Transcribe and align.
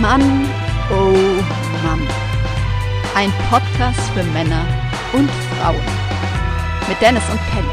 Mann, 0.00 0.22
oh 0.92 1.12
Mann. 1.82 2.00
Ein 3.16 3.32
Podcast 3.50 3.98
für 4.10 4.22
Männer 4.32 4.64
und 5.12 5.28
Frauen. 5.28 5.82
Mit 6.88 7.00
Dennis 7.00 7.22
und 7.28 7.40
Kelly. 7.50 7.66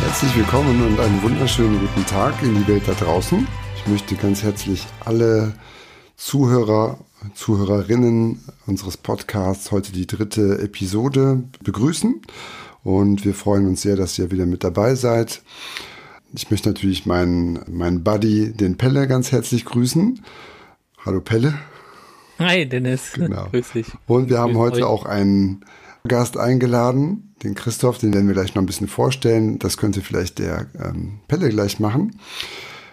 Herzlich 0.00 0.36
willkommen 0.36 0.86
und 0.86 0.98
einen 1.00 1.22
wunderschönen 1.22 1.78
guten 1.80 2.06
Tag 2.06 2.42
in 2.42 2.54
die 2.54 2.66
Welt 2.66 2.84
da 2.86 2.94
draußen. 2.94 3.46
Ich 3.76 3.86
möchte 3.86 4.14
ganz 4.14 4.42
herzlich 4.42 4.86
alle 5.04 5.52
Zuhörer, 6.16 6.96
Zuhörerinnen 7.34 8.42
unseres 8.66 8.96
Podcasts 8.96 9.70
heute 9.70 9.92
die 9.92 10.06
dritte 10.06 10.60
Episode 10.60 11.42
begrüßen. 11.62 12.22
Und 12.84 13.24
wir 13.24 13.34
freuen 13.34 13.66
uns 13.66 13.82
sehr, 13.82 13.96
dass 13.96 14.18
ihr 14.18 14.30
wieder 14.30 14.46
mit 14.46 14.64
dabei 14.64 14.94
seid. 14.94 15.42
Ich 16.34 16.50
möchte 16.50 16.68
natürlich 16.68 17.06
meinen, 17.06 17.60
meinen 17.68 18.04
Buddy, 18.04 18.52
den 18.52 18.76
Pelle, 18.76 19.06
ganz 19.08 19.32
herzlich 19.32 19.64
grüßen. 19.64 20.22
Hallo 21.04 21.20
Pelle. 21.20 21.54
Hi 22.38 22.68
Dennis. 22.68 23.12
Genau. 23.14 23.48
Grüß 23.50 23.72
dich. 23.72 23.86
Und 24.06 24.30
wir 24.30 24.38
haben 24.38 24.52
Grüß 24.52 24.60
heute 24.60 24.78
euch. 24.78 24.84
auch 24.84 25.04
einen 25.06 25.64
Gast 26.06 26.36
eingeladen, 26.36 27.34
den 27.42 27.54
Christoph, 27.54 27.98
den 27.98 28.14
werden 28.14 28.26
wir 28.26 28.34
gleich 28.34 28.54
noch 28.54 28.62
ein 28.62 28.66
bisschen 28.66 28.88
vorstellen. 28.88 29.58
Das 29.58 29.76
könnte 29.76 30.00
vielleicht 30.00 30.38
der 30.38 30.66
ähm, 30.78 31.20
Pelle 31.28 31.48
gleich 31.48 31.80
machen. 31.80 32.18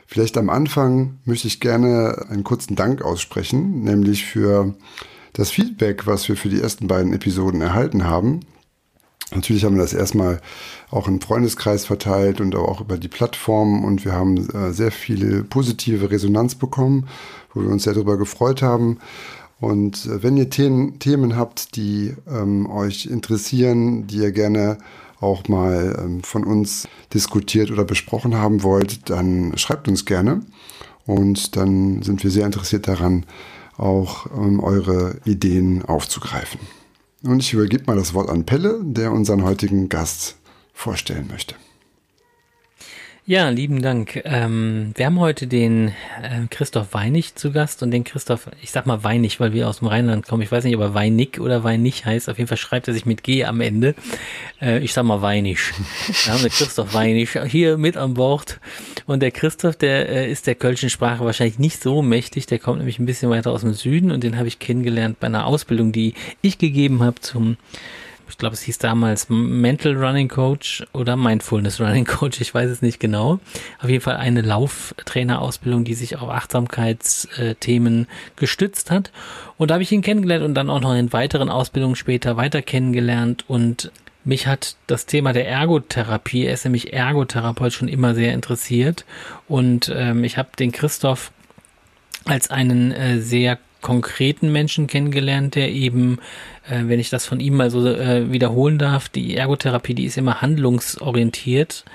Vielleicht 0.08 0.38
am 0.38 0.50
Anfang 0.50 1.20
möchte 1.26 1.48
ich 1.48 1.60
gerne 1.60 2.26
einen 2.30 2.44
kurzen 2.44 2.76
Dank 2.76 3.02
aussprechen, 3.02 3.84
nämlich 3.84 4.26
für 4.26 4.76
das 5.34 5.52
Feedback, 5.52 6.08
was 6.08 6.28
wir 6.30 6.38
für 6.38 6.50
die 6.50 6.62
ersten 6.62 6.88
beiden 6.88 7.14
Episoden 7.14 7.62
erhalten 7.62 8.06
haben. 8.06 8.42
Natürlich 9.34 9.66
haben 9.66 9.76
wir 9.76 9.82
das 9.82 9.94
erstmal 9.94 10.40
auch 10.92 11.08
im 11.08 11.20
Freundeskreis 11.20 11.86
verteilt 11.86 12.40
und 12.42 12.56
auch 12.56 12.82
über 12.82 12.98
die 12.98 13.08
Plattform 13.08 13.84
und 13.84 14.06
wir 14.06 14.14
haben 14.14 14.50
äh, 14.52 14.72
sehr 14.72 14.92
viele 14.92 15.44
positive 15.44 16.12
Resonanz 16.12 16.56
bekommen, 16.56 17.08
wo 17.54 17.62
wir 17.62 17.70
uns 17.70 17.84
sehr 17.84 17.94
darüber 17.94 18.18
gefreut 18.18 18.62
haben. 18.62 19.00
Und 19.60 20.06
äh, 20.06 20.22
wenn 20.22 20.38
ihr 20.38 20.50
Themen, 20.50 21.00
Themen 21.00 21.36
habt, 21.36 21.76
die 21.76 22.14
ähm, 22.30 22.70
euch 22.70 23.08
interessieren, 23.08 24.06
die 24.06 24.18
ihr 24.18 24.32
gerne 24.32 24.78
auch 25.20 25.48
mal 25.48 25.98
ähm, 26.00 26.24
von 26.24 26.44
uns 26.44 26.88
diskutiert 27.14 27.72
oder 27.72 27.84
besprochen 27.84 28.36
haben 28.36 28.62
wollt, 28.64 29.10
dann 29.10 29.58
schreibt 29.58 29.88
uns 29.88 30.06
gerne. 30.06 30.42
Und 31.06 31.56
dann 31.56 32.02
sind 32.04 32.24
wir 32.24 32.32
sehr 32.32 32.46
interessiert 32.46 32.88
daran, 32.88 33.26
auch 33.78 34.28
ähm, 34.38 34.60
eure 34.60 35.20
Ideen 35.26 35.84
aufzugreifen. 35.84 36.60
Und 37.26 37.40
ich 37.40 37.54
übergebe 37.54 37.86
mal 37.88 37.96
das 37.96 38.14
Wort 38.14 38.30
an 38.30 38.46
Pelle, 38.46 38.80
der 38.84 39.12
unseren 39.12 39.44
heutigen 39.44 39.90
Gast 39.90 40.38
vorstellen 40.74 41.28
möchte. 41.28 41.56
Ja, 43.28 43.50
lieben 43.50 43.82
Dank. 43.82 44.22
Ähm, 44.24 44.92
wir 44.94 45.08
haben 45.08 45.20
heute 45.20 45.48
den 45.48 45.88
äh, 45.88 46.46
Christoph 46.52 46.94
Weinig 46.94 47.34
zu 47.34 47.52
Gast 47.52 47.82
und 47.82 47.90
den 47.90 48.04
Christoph, 48.04 48.52
ich 48.62 48.70
sag 48.70 48.86
mal 48.86 49.04
Weinig, 49.04 49.40
weil 49.40 49.52
wir 49.52 49.68
aus 49.68 49.80
dem 49.80 49.88
Rheinland 49.88 50.28
kommen. 50.28 50.44
Ich 50.44 50.52
weiß 50.52 50.64
nicht, 50.64 50.76
ob 50.76 50.82
er 50.84 50.94
Weinig 50.94 51.40
oder 51.40 51.64
Weinig 51.64 52.06
heißt. 52.06 52.30
Auf 52.30 52.38
jeden 52.38 52.48
Fall 52.48 52.60
schreibt 52.60 52.88
er 52.88 52.94
sich 52.94 53.08
mit 53.08 53.24
G 53.24 53.44
am 53.44 53.62
Ende. 53.62 53.96
Äh, 54.62 54.78
ich 54.84 54.94
sag 54.94 55.06
mal 55.06 55.24
Weinig. 55.24 55.58
Wir 56.08 56.34
haben 56.34 56.44
den 56.44 56.52
Christoph 56.52 56.94
Weinig 56.94 57.32
hier 57.48 57.80
mit 57.80 57.98
an 57.98 58.14
Bord. 58.14 58.60
Und 59.08 59.22
der 59.22 59.32
Christoph, 59.32 59.76
der 59.76 60.08
äh, 60.08 60.32
ist 60.32 60.46
der 60.46 60.54
kölschen 60.54 60.92
Sprache 60.92 61.26
wahrscheinlich 61.26 61.58
nicht 61.58 61.82
so 61.82 62.04
mächtig. 62.04 62.46
Der 62.46 62.60
kommt 62.60 62.78
nämlich 62.78 63.00
ein 63.00 63.08
bisschen 63.08 63.32
weiter 63.32 63.50
aus 63.50 63.62
dem 63.62 63.74
Süden 63.74 64.12
und 64.12 64.24
den 64.24 64.38
habe 64.38 64.48
ich 64.48 64.60
kennengelernt 64.60 65.20
bei 65.20 65.26
einer 65.26 65.48
Ausbildung, 65.48 65.92
die 65.92 66.14
ich 66.44 66.60
gegeben 66.60 67.02
habe 67.02 67.20
zum 67.22 67.58
ich 68.30 68.38
glaube, 68.38 68.54
es 68.54 68.62
hieß 68.62 68.78
damals 68.78 69.28
Mental 69.30 69.96
Running 69.96 70.28
Coach 70.28 70.84
oder 70.94 71.16
Mindfulness 71.16 71.80
Running 71.80 72.06
Coach, 72.06 72.42
ich 72.42 72.54
weiß 72.54 72.70
es 72.70 72.82
nicht 72.82 73.00
genau. 73.00 73.40
Auf 73.80 73.90
jeden 73.90 74.02
Fall 74.02 74.18
eine 74.18 74.42
Lauftrainerausbildung, 74.42 75.84
die 75.84 75.94
sich 75.94 76.18
auf 76.18 76.30
Achtsamkeitsthemen 76.30 78.08
gestützt 78.36 78.92
hat. 78.92 79.12
Und 79.58 79.70
da 79.70 79.76
habe 79.76 79.84
ich 79.84 79.92
ihn 79.92 80.02
kennengelernt 80.02 80.44
und 80.44 80.56
dann 80.56 80.70
auch 80.70 80.82
noch 80.82 80.94
in 80.94 81.14
weiteren 81.14 81.50
Ausbildungen 81.50 81.96
später 81.96 82.38
weiter 82.38 82.62
kennengelernt 82.62 83.46
und 83.48 83.92
mich 84.26 84.48
hat 84.48 84.76
das 84.88 85.06
Thema 85.06 85.34
der 85.34 85.48
Ergotherapie, 85.48 86.46
er 86.46 86.56
ist 86.56 86.66
nämlich 86.66 86.94
Ergotherapeut, 86.94 87.74
schon 87.74 87.88
immer 87.88 88.16
sehr 88.16 88.34
interessiert. 88.34 89.06
Und 89.48 89.94
ähm, 89.96 90.24
ich 90.24 90.40
habe 90.40 90.50
den 90.58 90.72
Christoph 90.72 91.32
als 92.26 92.50
einen 92.50 92.92
äh, 92.92 93.20
sehr 93.20 93.60
konkreten 93.86 94.52
Menschen 94.52 94.88
kennengelernt, 94.88 95.54
der 95.54 95.72
eben, 95.72 96.18
äh, 96.68 96.82
wenn 96.86 97.00
ich 97.00 97.12
das 97.12 97.28
von 97.28 97.40
ihm 97.40 97.56
mal 97.56 97.70
so 97.70 97.86
äh, 97.86 98.32
wiederholen 98.32 98.80
darf, 98.80 99.10
die 99.10 99.38
Ergotherapie, 99.38 99.94
die 99.94 100.06
ist 100.06 100.18
immer 100.18 100.42
handlungsorientiert, 100.42 101.86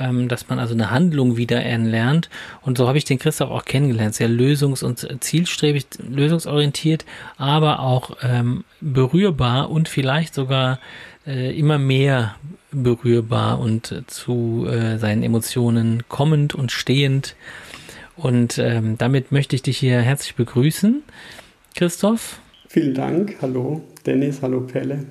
ähm, 0.00 0.26
dass 0.26 0.48
man 0.48 0.58
also 0.58 0.74
eine 0.74 0.90
Handlung 0.90 1.36
wieder 1.36 1.62
lernt. 1.78 2.30
Und 2.62 2.76
so 2.76 2.88
habe 2.88 2.98
ich 2.98 3.04
den 3.04 3.20
Christoph 3.20 3.52
auch 3.52 3.64
kennengelernt, 3.64 4.16
sehr 4.16 4.28
lösungs- 4.28 4.82
und 4.82 5.06
zielstrebig, 5.22 5.86
lösungsorientiert, 6.10 7.04
aber 7.38 7.78
auch 7.78 8.16
ähm, 8.22 8.64
berührbar 8.80 9.70
und 9.70 9.88
vielleicht 9.88 10.34
sogar 10.34 10.80
äh, 11.28 11.56
immer 11.56 11.78
mehr 11.78 12.34
berührbar 12.72 13.60
und 13.60 14.02
zu 14.08 14.66
äh, 14.68 14.98
seinen 14.98 15.22
Emotionen 15.22 16.02
kommend 16.08 16.56
und 16.56 16.72
stehend. 16.72 17.36
Und 18.16 18.58
ähm, 18.58 18.96
damit 18.98 19.30
möchte 19.30 19.54
ich 19.54 19.62
dich 19.62 19.78
hier 19.78 20.00
herzlich 20.00 20.34
begrüßen, 20.34 21.02
Christoph. 21.76 22.40
Vielen 22.68 22.94
Dank. 22.94 23.36
Hallo, 23.42 23.82
Dennis. 24.04 24.40
Hallo, 24.40 24.62
Pelle. 24.62 25.04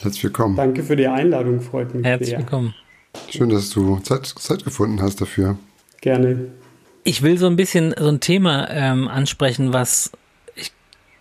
Herzlich 0.00 0.24
willkommen. 0.24 0.56
Danke 0.56 0.82
für 0.82 0.96
die 0.96 1.06
Einladung. 1.06 1.60
Freut 1.60 1.94
mich 1.94 2.04
Herzlich 2.04 2.30
sehr. 2.30 2.40
willkommen. 2.40 2.74
Schön, 3.30 3.48
dass 3.48 3.70
du 3.70 3.98
Zeit, 4.00 4.26
Zeit 4.26 4.64
gefunden 4.64 5.00
hast 5.00 5.20
dafür. 5.20 5.58
Gerne. 6.00 6.48
Ich 7.04 7.22
will 7.22 7.38
so 7.38 7.46
ein 7.46 7.56
bisschen 7.56 7.94
so 7.96 8.08
ein 8.08 8.20
Thema 8.20 8.68
ähm, 8.70 9.08
ansprechen, 9.08 9.72
was 9.72 10.12
ich 10.56 10.72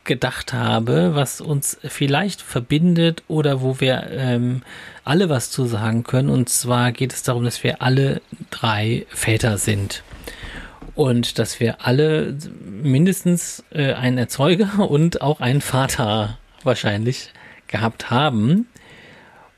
gedacht 0.03 0.51
habe, 0.53 1.11
was 1.13 1.41
uns 1.41 1.77
vielleicht 1.83 2.41
verbindet 2.41 3.23
oder 3.27 3.61
wo 3.61 3.79
wir 3.79 4.07
ähm, 4.09 4.63
alle 5.03 5.29
was 5.29 5.51
zu 5.51 5.65
sagen 5.65 6.03
können. 6.03 6.29
Und 6.29 6.49
zwar 6.49 6.91
geht 6.91 7.13
es 7.13 7.23
darum, 7.23 7.43
dass 7.43 7.63
wir 7.63 7.81
alle 7.81 8.21
drei 8.49 9.05
Väter 9.09 9.57
sind 9.57 10.03
und 10.97 11.37
dass 11.37 11.59
wir 11.59 11.85
alle 11.85 12.35
mindestens 12.81 13.63
äh, 13.69 13.93
einen 13.93 14.17
Erzeuger 14.17 14.89
und 14.89 15.21
auch 15.21 15.39
einen 15.39 15.61
Vater 15.61 16.39
wahrscheinlich 16.63 17.31
gehabt 17.67 18.09
haben. 18.09 18.67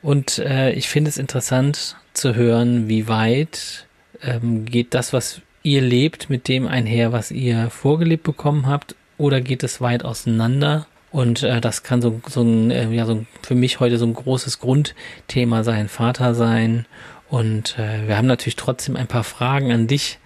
Und 0.01 0.37
äh, 0.39 0.71
ich 0.73 0.89
finde 0.89 1.09
es 1.09 1.17
interessant 1.17 1.95
zu 2.13 2.35
hören, 2.35 2.89
wie 2.89 3.07
weit 3.07 3.87
ähm, 4.21 4.65
geht 4.65 4.93
das, 4.93 5.13
was 5.13 5.41
ihr 5.63 5.81
lebt, 5.81 6.29
mit 6.29 6.49
dem 6.49 6.67
einher, 6.67 7.13
was 7.13 7.31
ihr 7.31 7.69
vorgelebt 7.69 8.23
bekommen 8.23 8.67
habt, 8.67 8.95
oder 9.17 9.39
geht 9.39 9.63
es 9.63 9.79
weit 9.79 10.03
auseinander? 10.03 10.87
Und 11.11 11.43
äh, 11.43 11.61
das 11.61 11.83
kann 11.83 12.01
so, 12.01 12.19
so 12.27 12.41
ein, 12.41 12.69
äh, 12.69 12.89
ja, 12.89 13.05
so 13.05 13.25
für 13.43 13.55
mich 13.55 13.79
heute 13.79 13.97
so 13.97 14.05
ein 14.05 14.13
großes 14.13 14.59
Grundthema 14.59 15.63
sein, 15.63 15.87
Vater 15.87 16.35
sein. 16.35 16.85
Und 17.29 17.79
äh, 17.79 18.07
wir 18.07 18.17
haben 18.17 18.27
natürlich 18.27 18.57
trotzdem 18.57 18.97
ein 18.97 19.07
paar 19.07 19.23
Fragen 19.23 19.71
an 19.71 19.87
dich, 19.87 20.19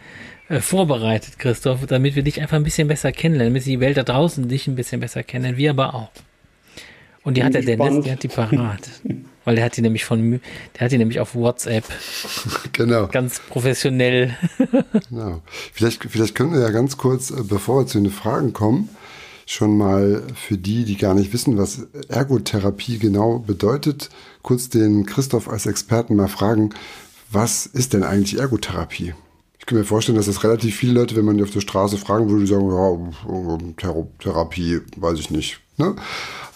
äh, 0.49 0.59
vorbereitet, 0.59 1.39
Christoph, 1.39 1.85
damit 1.85 2.15
wir 2.15 2.23
dich 2.23 2.41
einfach 2.41 2.57
ein 2.57 2.63
bisschen 2.63 2.87
besser 2.87 3.11
kennenlernen, 3.11 3.53
damit 3.53 3.65
die 3.65 3.79
Welt 3.79 3.97
da 3.97 4.03
draußen 4.03 4.47
dich 4.47 4.67
ein 4.67 4.75
bisschen 4.75 4.99
besser 4.99 5.23
kennen, 5.23 5.57
wir 5.57 5.71
aber 5.71 5.95
auch. 5.95 6.11
Und 7.23 7.37
die 7.37 7.43
hat 7.43 7.53
der 7.53 7.61
Dennis, 7.61 8.03
der 8.03 8.13
hat 8.13 8.23
die 8.23 8.27
parat. 8.27 8.89
Weil 9.45 9.55
der 9.55 9.65
hat 9.65 9.75
die 9.75 9.81
nämlich 9.81 10.05
von, 10.05 10.39
der 10.75 10.85
hat 10.85 10.91
die 10.91 10.97
nämlich 10.97 11.19
auf 11.19 11.35
WhatsApp. 11.35 11.83
Genau. 12.71 13.07
Ganz 13.07 13.41
professionell. 13.49 14.37
genau. 15.09 15.41
Vielleicht, 15.73 16.05
vielleicht 16.05 16.35
können 16.35 16.53
wir 16.53 16.61
ja 16.61 16.69
ganz 16.69 16.97
kurz, 16.97 17.29
äh, 17.29 17.43
bevor 17.43 17.81
wir 17.81 17.87
zu 17.87 17.99
den 17.99 18.11
Fragen 18.11 18.53
kommen, 18.53 18.89
schon 19.45 19.77
mal 19.77 20.23
für 20.33 20.57
die, 20.57 20.85
die 20.85 20.97
gar 20.97 21.13
nicht 21.13 21.33
wissen, 21.33 21.57
was 21.57 21.87
Ergotherapie 22.07 22.99
genau 22.99 23.39
bedeutet, 23.39 24.09
kurz 24.41 24.69
den 24.69 25.05
Christoph 25.05 25.49
als 25.49 25.65
Experten 25.65 26.15
mal 26.15 26.29
fragen, 26.29 26.69
was 27.29 27.65
ist 27.65 27.93
denn 27.93 28.03
eigentlich 28.03 28.39
Ergotherapie? 28.39 29.13
Ich 29.63 29.67
kann 29.67 29.77
mir 29.77 29.85
vorstellen, 29.85 30.17
dass 30.17 30.25
das 30.25 30.43
relativ 30.43 30.75
viele 30.75 30.91
Leute, 30.91 31.15
wenn 31.15 31.23
man 31.23 31.37
die 31.37 31.43
auf 31.43 31.51
der 31.51 31.61
Straße 31.61 31.95
fragen 31.95 32.27
würde, 32.27 32.41
die 32.41 32.51
sagen, 32.51 32.69
ja, 33.81 33.95
Therapie, 34.19 34.81
weiß 34.97 35.17
ich 35.19 35.31
nicht. 35.31 35.61
Ne? 35.77 35.95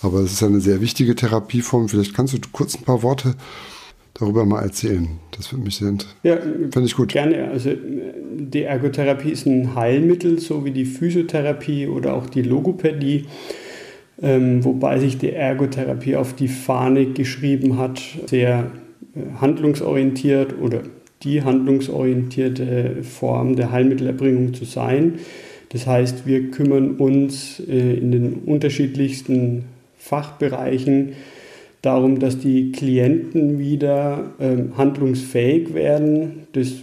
Aber 0.02 0.20
es 0.20 0.34
ist 0.34 0.44
eine 0.44 0.60
sehr 0.60 0.82
wichtige 0.82 1.16
Therapieform. 1.16 1.88
Vielleicht 1.88 2.14
kannst 2.14 2.34
du 2.34 2.38
kurz 2.52 2.76
ein 2.76 2.84
paar 2.84 3.04
Worte 3.04 3.36
darüber 4.14 4.46
mal 4.46 4.62
erzählen. 4.62 5.08
Das 5.32 5.54
würde 5.54 5.64
mich 5.64 5.78
sehr 5.78 5.88
interessieren. 5.88 6.20
Ja, 6.24 6.36
finde 6.36 6.82
ich 6.84 6.98
gut. 6.98 7.14
Gerne. 7.14 7.48
Also 7.48 7.72
die 8.34 8.64
Ergotherapie 8.64 9.32
ist 9.32 9.46
ein 9.46 9.74
Heilmittel, 9.74 10.38
so 10.40 10.66
wie 10.66 10.72
die 10.72 10.84
Physiotherapie 10.84 11.88
oder 11.88 12.14
auch 12.14 12.28
die 12.28 12.42
Logopädie. 12.42 13.28
Ähm, 14.22 14.66
wobei 14.66 15.00
sich 15.00 15.18
die 15.18 15.32
Ergotherapie 15.32 16.18
auf 16.18 16.34
die 16.34 16.50
Fahne 16.50 17.06
geschrieben 17.14 17.78
hat, 17.78 18.02
sehr 18.26 18.70
äh, 19.16 19.40
handlungsorientiert 19.40 20.60
oder 20.60 20.82
die 21.24 21.44
handlungsorientierte 21.44 23.04
Form 23.04 23.56
der 23.56 23.72
Heilmittelerbringung 23.72 24.54
zu 24.54 24.66
sein. 24.66 25.16
Das 25.70 25.86
heißt, 25.88 26.26
wir 26.26 26.52
kümmern 26.52 26.96
uns 26.96 27.60
äh, 27.60 27.96
in 27.96 28.12
den 28.12 28.34
unterschiedlichsten 28.46 29.66
Fachbereichen 29.98 31.14
darum, 31.82 32.20
dass 32.20 32.40
die 32.40 32.72
Klienten 32.72 33.60
wieder 33.60 34.32
ähm, 34.40 34.78
handlungsfähig 34.78 35.74
werden. 35.74 36.48
Das 36.54 36.74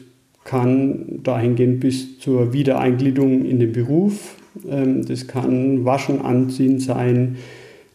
kann 0.44 1.20
dahingehend 1.22 1.80
bis 1.80 2.18
zur 2.18 2.52
Wiedereingliederung 2.52 3.44
in 3.44 3.60
den 3.60 3.72
Beruf. 3.72 4.36
Ähm, 4.68 5.04
das 5.06 5.26
kann 5.26 5.84
Waschen, 5.84 6.20
Anziehen 6.20 6.78
sein, 6.78 7.36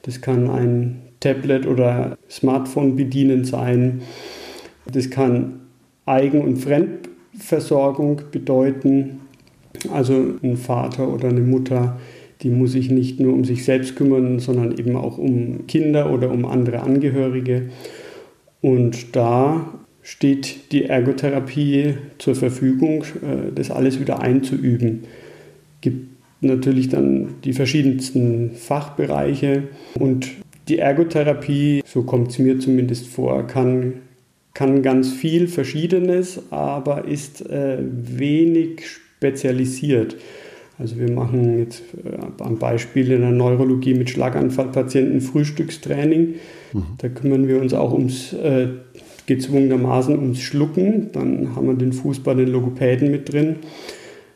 das 0.03 0.21
kann 0.21 0.49
ein 0.49 1.01
Tablet 1.19 1.67
oder 1.67 2.17
Smartphone 2.29 2.95
bedienen 2.95 3.43
sein, 3.43 4.01
das 4.91 5.09
kann 5.09 5.58
Eigen- 6.09 6.41
und 6.41 6.57
Fremdversorgung 6.57 8.21
bedeuten. 8.31 9.21
Also 9.93 10.35
ein 10.43 10.57
Vater 10.57 11.13
oder 11.13 11.29
eine 11.29 11.41
Mutter, 11.41 11.99
die 12.41 12.49
muss 12.49 12.71
sich 12.71 12.89
nicht 12.89 13.19
nur 13.19 13.33
um 13.33 13.43
sich 13.43 13.63
selbst 13.63 13.95
kümmern, 13.95 14.39
sondern 14.39 14.77
eben 14.77 14.95
auch 14.95 15.17
um 15.17 15.67
Kinder 15.67 16.11
oder 16.11 16.31
um 16.31 16.45
andere 16.45 16.81
Angehörige. 16.81 17.69
Und 18.61 19.15
da 19.15 19.73
steht 20.01 20.71
die 20.71 20.85
Ergotherapie 20.85 21.95
zur 22.17 22.35
Verfügung, 22.35 23.03
äh, 23.03 23.51
das 23.53 23.71
alles 23.71 23.99
wieder 23.99 24.21
einzuüben. 24.21 25.03
Es 25.75 25.81
Gibt 25.81 26.07
natürlich 26.41 26.89
dann 26.89 27.35
die 27.43 27.53
verschiedensten 27.53 28.51
Fachbereiche 28.55 29.63
und 29.97 30.29
die 30.67 30.77
Ergotherapie, 30.77 31.81
so 31.85 32.03
kommt 32.03 32.29
es 32.29 32.39
mir 32.39 32.59
zumindest 32.59 33.07
vor, 33.07 33.45
kann, 33.47 33.95
kann 34.53 34.81
ganz 34.81 35.11
viel 35.11 35.47
Verschiedenes, 35.47 36.41
aber 36.51 37.05
ist 37.05 37.47
äh, 37.49 37.77
wenig 37.79 38.87
spezialisiert. 38.87 40.17
Also 40.79 40.97
wir 40.97 41.11
machen 41.11 41.59
jetzt 41.59 41.83
äh, 42.03 42.43
am 42.43 42.57
Beispiel 42.57 43.11
in 43.11 43.21
der 43.21 43.31
Neurologie 43.31 43.93
mit 43.93 44.09
Schlaganfallpatienten 44.09 45.19
Frühstückstraining. 45.19 46.35
Mhm. 46.73 46.83
Da 46.97 47.09
kümmern 47.09 47.47
wir 47.47 47.59
uns 47.59 47.73
auch 47.73 47.91
ums 47.91 48.33
äh, 48.33 48.67
gezwungenermaßen 49.25 50.17
ums 50.17 50.39
Schlucken. 50.39 51.11
Dann 51.11 51.55
haben 51.55 51.67
wir 51.67 51.75
den 51.75 51.91
Fuß 51.91 52.21
bei 52.21 52.33
den 52.33 52.47
Logopäden 52.47 53.11
mit 53.11 53.31
drin. 53.31 53.57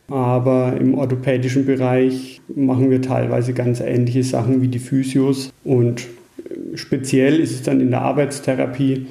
Aber 0.10 0.75
im 0.77 0.95
orthopädischen 0.95 1.65
Bereich 1.65 2.42
machen 2.54 2.92
wir 2.92 3.01
teilweise 3.01 3.54
ganz 3.54 3.80
ähnliche 3.80 4.24
Sachen 4.24 4.62
wie 4.62 4.68
die 4.68 4.80
Physios. 4.80 5.54
Und 5.63 6.01
äh, 6.01 6.75
speziell 6.75 7.39
ist 7.39 7.51
es 7.51 7.63
dann 7.63 7.80
in 7.80 7.92
der 7.92 8.01
Arbeitstherapie, 8.01 9.07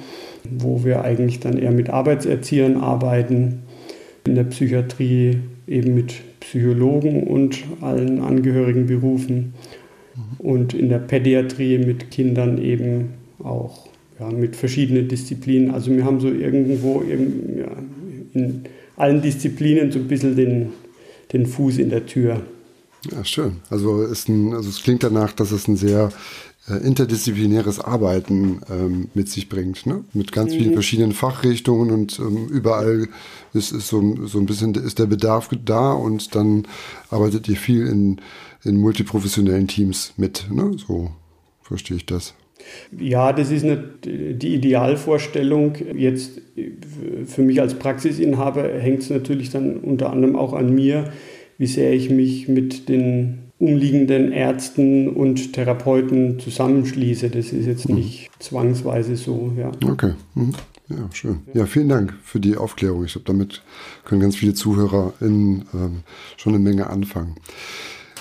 wo 0.59 0.83
wir 0.83 1.03
eigentlich 1.03 1.39
dann 1.39 1.57
eher 1.57 1.71
mit 1.71 1.89
Arbeitserziehern 1.89 2.77
arbeiten. 2.77 3.63
In 4.25 4.35
der 4.35 4.45
Psychiatrie 4.45 5.39
eben 5.67 5.95
mit 5.95 6.13
Psychologen 6.39 7.23
und 7.23 7.63
allen 7.81 8.21
angehörigen 8.21 8.87
Berufen. 8.87 9.53
Und 10.37 10.73
in 10.73 10.89
der 10.89 10.99
Pädiatrie 10.99 11.77
mit 11.79 12.11
Kindern 12.11 12.61
eben 12.61 13.13
auch 13.39 13.87
ja, 14.19 14.29
mit 14.29 14.55
verschiedenen 14.55 15.07
Disziplinen. 15.07 15.71
Also 15.71 15.91
wir 15.91 16.05
haben 16.05 16.19
so 16.19 16.27
irgendwo 16.27 17.01
eben, 17.03 17.57
ja, 17.57 17.71
in 18.33 18.63
allen 18.95 19.21
Disziplinen 19.21 19.91
so 19.91 19.99
ein 19.99 20.07
bisschen 20.07 20.35
den, 20.35 20.69
den 21.31 21.45
Fuß 21.45 21.79
in 21.79 21.89
der 21.89 22.05
Tür. 22.05 22.41
Ja, 23.11 23.23
schön. 23.25 23.57
Also, 23.69 24.03
ist 24.03 24.29
ein, 24.29 24.53
also 24.53 24.69
es 24.69 24.81
klingt 24.81 25.03
danach, 25.03 25.33
dass 25.33 25.51
es 25.51 25.67
ein 25.67 25.75
sehr 25.75 26.09
interdisziplinäres 26.67 27.79
Arbeiten 27.79 28.61
ähm, 28.71 29.09
mit 29.13 29.27
sich 29.27 29.49
bringt, 29.49 29.85
ne? 29.85 30.05
mit 30.13 30.31
ganz 30.31 30.53
mhm. 30.53 30.57
vielen 30.59 30.73
verschiedenen 30.73 31.11
Fachrichtungen 31.11 31.91
und 31.91 32.19
ähm, 32.19 32.47
überall 32.47 33.09
ist, 33.53 33.73
ist 33.73 33.89
so, 33.89 34.25
so 34.25 34.39
ein 34.39 34.45
bisschen 34.45 34.73
ist 34.75 34.97
der 34.97 35.07
Bedarf 35.07 35.49
da 35.65 35.91
und 35.91 36.35
dann 36.35 36.65
arbeitet 37.09 37.49
ihr 37.49 37.57
viel 37.57 37.87
in, 37.87 38.21
in 38.63 38.77
multiprofessionellen 38.77 39.67
Teams 39.67 40.13
mit. 40.15 40.47
Ne? 40.49 40.77
So 40.77 41.11
verstehe 41.61 41.97
ich 41.97 42.05
das. 42.05 42.33
Ja, 42.97 43.33
das 43.33 43.51
ist 43.51 43.65
eine, 43.65 43.83
die 44.05 44.55
Idealvorstellung. 44.55 45.75
Jetzt 45.97 46.39
für 47.25 47.41
mich 47.41 47.59
als 47.59 47.73
Praxisinhaber 47.73 48.63
hängt 48.79 49.01
es 49.01 49.09
natürlich 49.09 49.49
dann 49.49 49.77
unter 49.77 50.11
anderem 50.11 50.37
auch 50.37 50.53
an 50.53 50.73
mir, 50.73 51.11
wie 51.57 51.67
sehr 51.67 51.91
ich 51.91 52.09
mich 52.09 52.47
mit 52.47 52.87
den 52.87 53.42
umliegenden 53.63 54.33
Ärzten 54.33 55.07
und 55.07 55.53
Therapeuten 55.53 56.39
zusammenschließe. 56.39 57.29
Das 57.29 57.53
ist 57.53 57.65
jetzt 57.65 57.87
mhm. 57.87 57.95
nicht 57.95 58.29
mhm. 58.29 58.41
zwangsweise 58.41 59.15
so. 59.15 59.53
Ja. 59.57 59.71
Okay. 59.89 60.13
Mhm. 60.35 60.53
Ja, 60.89 61.09
schön. 61.13 61.39
Ja, 61.53 61.65
vielen 61.65 61.87
Dank 61.87 62.13
für 62.23 62.41
die 62.41 62.57
Aufklärung. 62.57 63.05
Ich 63.05 63.13
glaube, 63.13 63.25
damit 63.25 63.63
können 64.03 64.19
ganz 64.19 64.35
viele 64.35 64.53
ZuhörerInnen 64.53 65.65
ähm, 65.73 66.03
schon 66.35 66.53
eine 66.53 66.61
Menge 66.61 66.89
anfangen. 66.89 67.35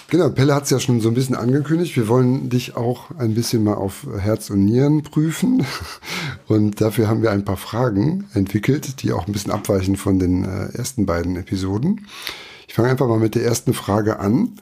Genau, 0.09 0.29
Pelle 0.29 0.55
hat 0.55 0.65
es 0.65 0.71
ja 0.71 0.79
schon 0.79 1.01
so 1.01 1.09
ein 1.09 1.15
bisschen 1.15 1.35
angekündigt. 1.35 1.97
Wir 1.97 2.07
wollen 2.07 2.49
dich 2.49 2.77
auch 2.77 3.11
ein 3.19 3.35
bisschen 3.35 3.65
mal 3.65 3.75
auf 3.75 4.07
Herz 4.19 4.49
und 4.51 4.65
Nieren 4.65 5.03
prüfen. 5.03 5.65
Und 6.47 6.83
dafür 6.83 7.09
haben 7.09 7.23
wir 7.23 7.31
ein 7.31 7.47
paar 7.47 7.57
Fragen 7.57 8.27
entwickelt, 8.35 9.03
die 9.03 9.13
auch 9.13 9.27
ein 9.27 9.33
bisschen 9.33 9.51
abweichen 9.51 9.97
von 9.97 10.19
den 10.19 10.45
äh, 10.45 10.77
ersten 10.77 11.07
beiden 11.07 11.37
Episoden. 11.37 12.07
Ich 12.69 12.75
fange 12.75 12.91
einfach 12.91 13.09
mal 13.09 13.19
mit 13.19 13.35
der 13.35 13.45
ersten 13.45 13.73
Frage 13.73 14.19
an. 14.19 14.53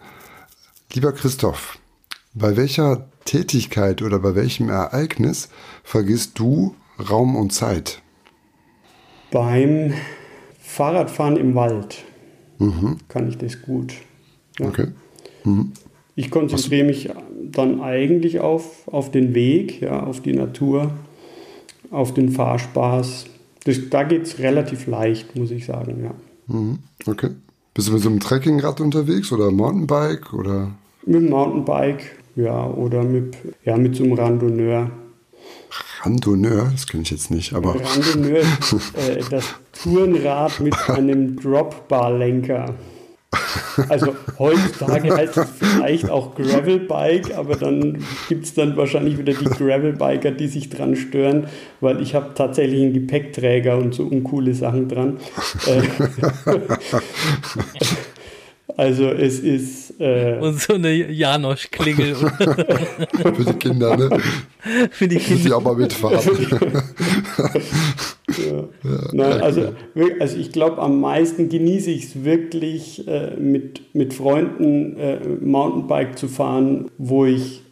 Lieber 0.92 1.12
Christoph, 1.12 1.78
bei 2.34 2.56
welcher 2.56 3.08
Tätigkeit 3.24 4.02
oder 4.02 4.18
bei 4.18 4.34
welchem 4.34 4.68
Ereignis 4.68 5.48
vergisst 5.84 6.36
du 6.40 6.74
Raum 7.08 7.36
und 7.36 7.52
Zeit? 7.52 8.02
Beim 9.30 9.94
Fahrradfahren 10.58 11.36
im 11.36 11.54
Wald 11.54 12.02
mhm. 12.58 12.96
kann 13.06 13.28
ich 13.28 13.38
das 13.38 13.62
gut. 13.62 13.94
Ja. 14.58 14.66
Okay. 14.66 14.88
Mhm. 15.44 15.74
Ich 16.16 16.32
konzentriere 16.32 16.88
mich 16.88 17.08
dann 17.52 17.80
eigentlich 17.80 18.40
auf, 18.40 18.88
auf 18.88 19.12
den 19.12 19.32
Weg, 19.32 19.80
ja, 19.80 20.02
auf 20.02 20.20
die 20.20 20.32
Natur, 20.32 20.90
auf 21.92 22.14
den 22.14 22.30
Fahrspaß. 22.32 23.26
Das, 23.62 23.78
da 23.90 24.02
geht 24.02 24.22
es 24.22 24.40
relativ 24.40 24.88
leicht, 24.88 25.36
muss 25.36 25.52
ich 25.52 25.66
sagen, 25.66 26.02
ja. 26.02 26.14
Mhm. 26.52 26.80
Okay. 27.06 27.30
Bist 27.74 27.88
du 27.88 27.92
mit 27.92 28.02
so 28.02 28.08
einem 28.08 28.20
Trekkingrad 28.20 28.80
unterwegs 28.80 29.30
oder 29.32 29.50
Mountainbike 29.50 30.32
oder? 30.32 30.72
Mit 31.06 31.22
dem 31.22 31.30
Mountainbike, 31.30 32.16
ja, 32.34 32.66
oder 32.66 33.04
mit, 33.04 33.36
ja, 33.64 33.76
mit 33.76 33.94
so 33.94 34.04
einem 34.04 34.14
Randonneur. 34.14 34.90
Randonneur, 36.02 36.70
das 36.72 36.86
kenne 36.86 37.04
ich 37.04 37.10
jetzt 37.10 37.30
nicht, 37.30 37.52
aber. 37.52 37.76
Randonneur 37.76 38.40
ist 38.40 38.72
äh, 38.96 39.22
das 39.30 39.44
Tourenrad 39.82 40.58
mit 40.60 40.74
einem 40.88 41.36
Dropbar-Lenker. 41.36 42.74
Also 43.88 44.14
heutzutage 44.38 45.14
heißt 45.14 45.36
es 45.36 45.48
vielleicht 45.58 46.10
auch 46.10 46.34
Gravelbike, 46.34 47.36
aber 47.36 47.56
dann 47.56 48.04
gibt 48.28 48.44
es 48.44 48.54
dann 48.54 48.76
wahrscheinlich 48.76 49.18
wieder 49.18 49.32
die 49.32 49.44
Gravelbiker, 49.44 50.30
die 50.30 50.48
sich 50.48 50.70
dran 50.70 50.96
stören, 50.96 51.46
weil 51.80 52.00
ich 52.00 52.14
habe 52.14 52.34
tatsächlich 52.34 52.82
einen 52.82 52.92
Gepäckträger 52.92 53.76
und 53.76 53.94
so 53.94 54.04
uncoole 54.04 54.54
Sachen 54.54 54.88
dran. 54.88 55.18
Äh, 55.66 55.82
also 58.76 59.08
es 59.08 59.40
ist... 59.40 59.89
Äh, 60.00 60.38
und 60.38 60.58
so 60.58 60.74
eine 60.74 60.90
Janosch-Klingel. 61.10 62.14
Für 62.16 63.44
die 63.44 63.52
Kinder, 63.58 63.96
ne? 63.96 64.18
Für 64.90 65.06
die 65.06 65.18
Kinder. 65.18 65.44
Die 65.44 65.52
auch 65.52 65.62
mal 65.62 65.76
mitfahren. 65.76 66.18
Ja. 68.30 68.68
Nein, 69.12 69.40
also, 69.42 69.72
also 70.20 70.38
ich 70.38 70.52
glaube, 70.52 70.80
am 70.80 71.00
meisten 71.00 71.48
genieße 71.48 71.90
ich 71.90 72.04
es 72.04 72.24
wirklich, 72.24 73.06
äh, 73.08 73.34
mit, 73.36 73.92
mit 73.92 74.14
Freunden 74.14 74.96
äh, 74.96 75.18
Mountainbike 75.40 76.16
zu 76.16 76.28
fahren, 76.28 76.86
wo 76.96 77.26
ich 77.26 77.62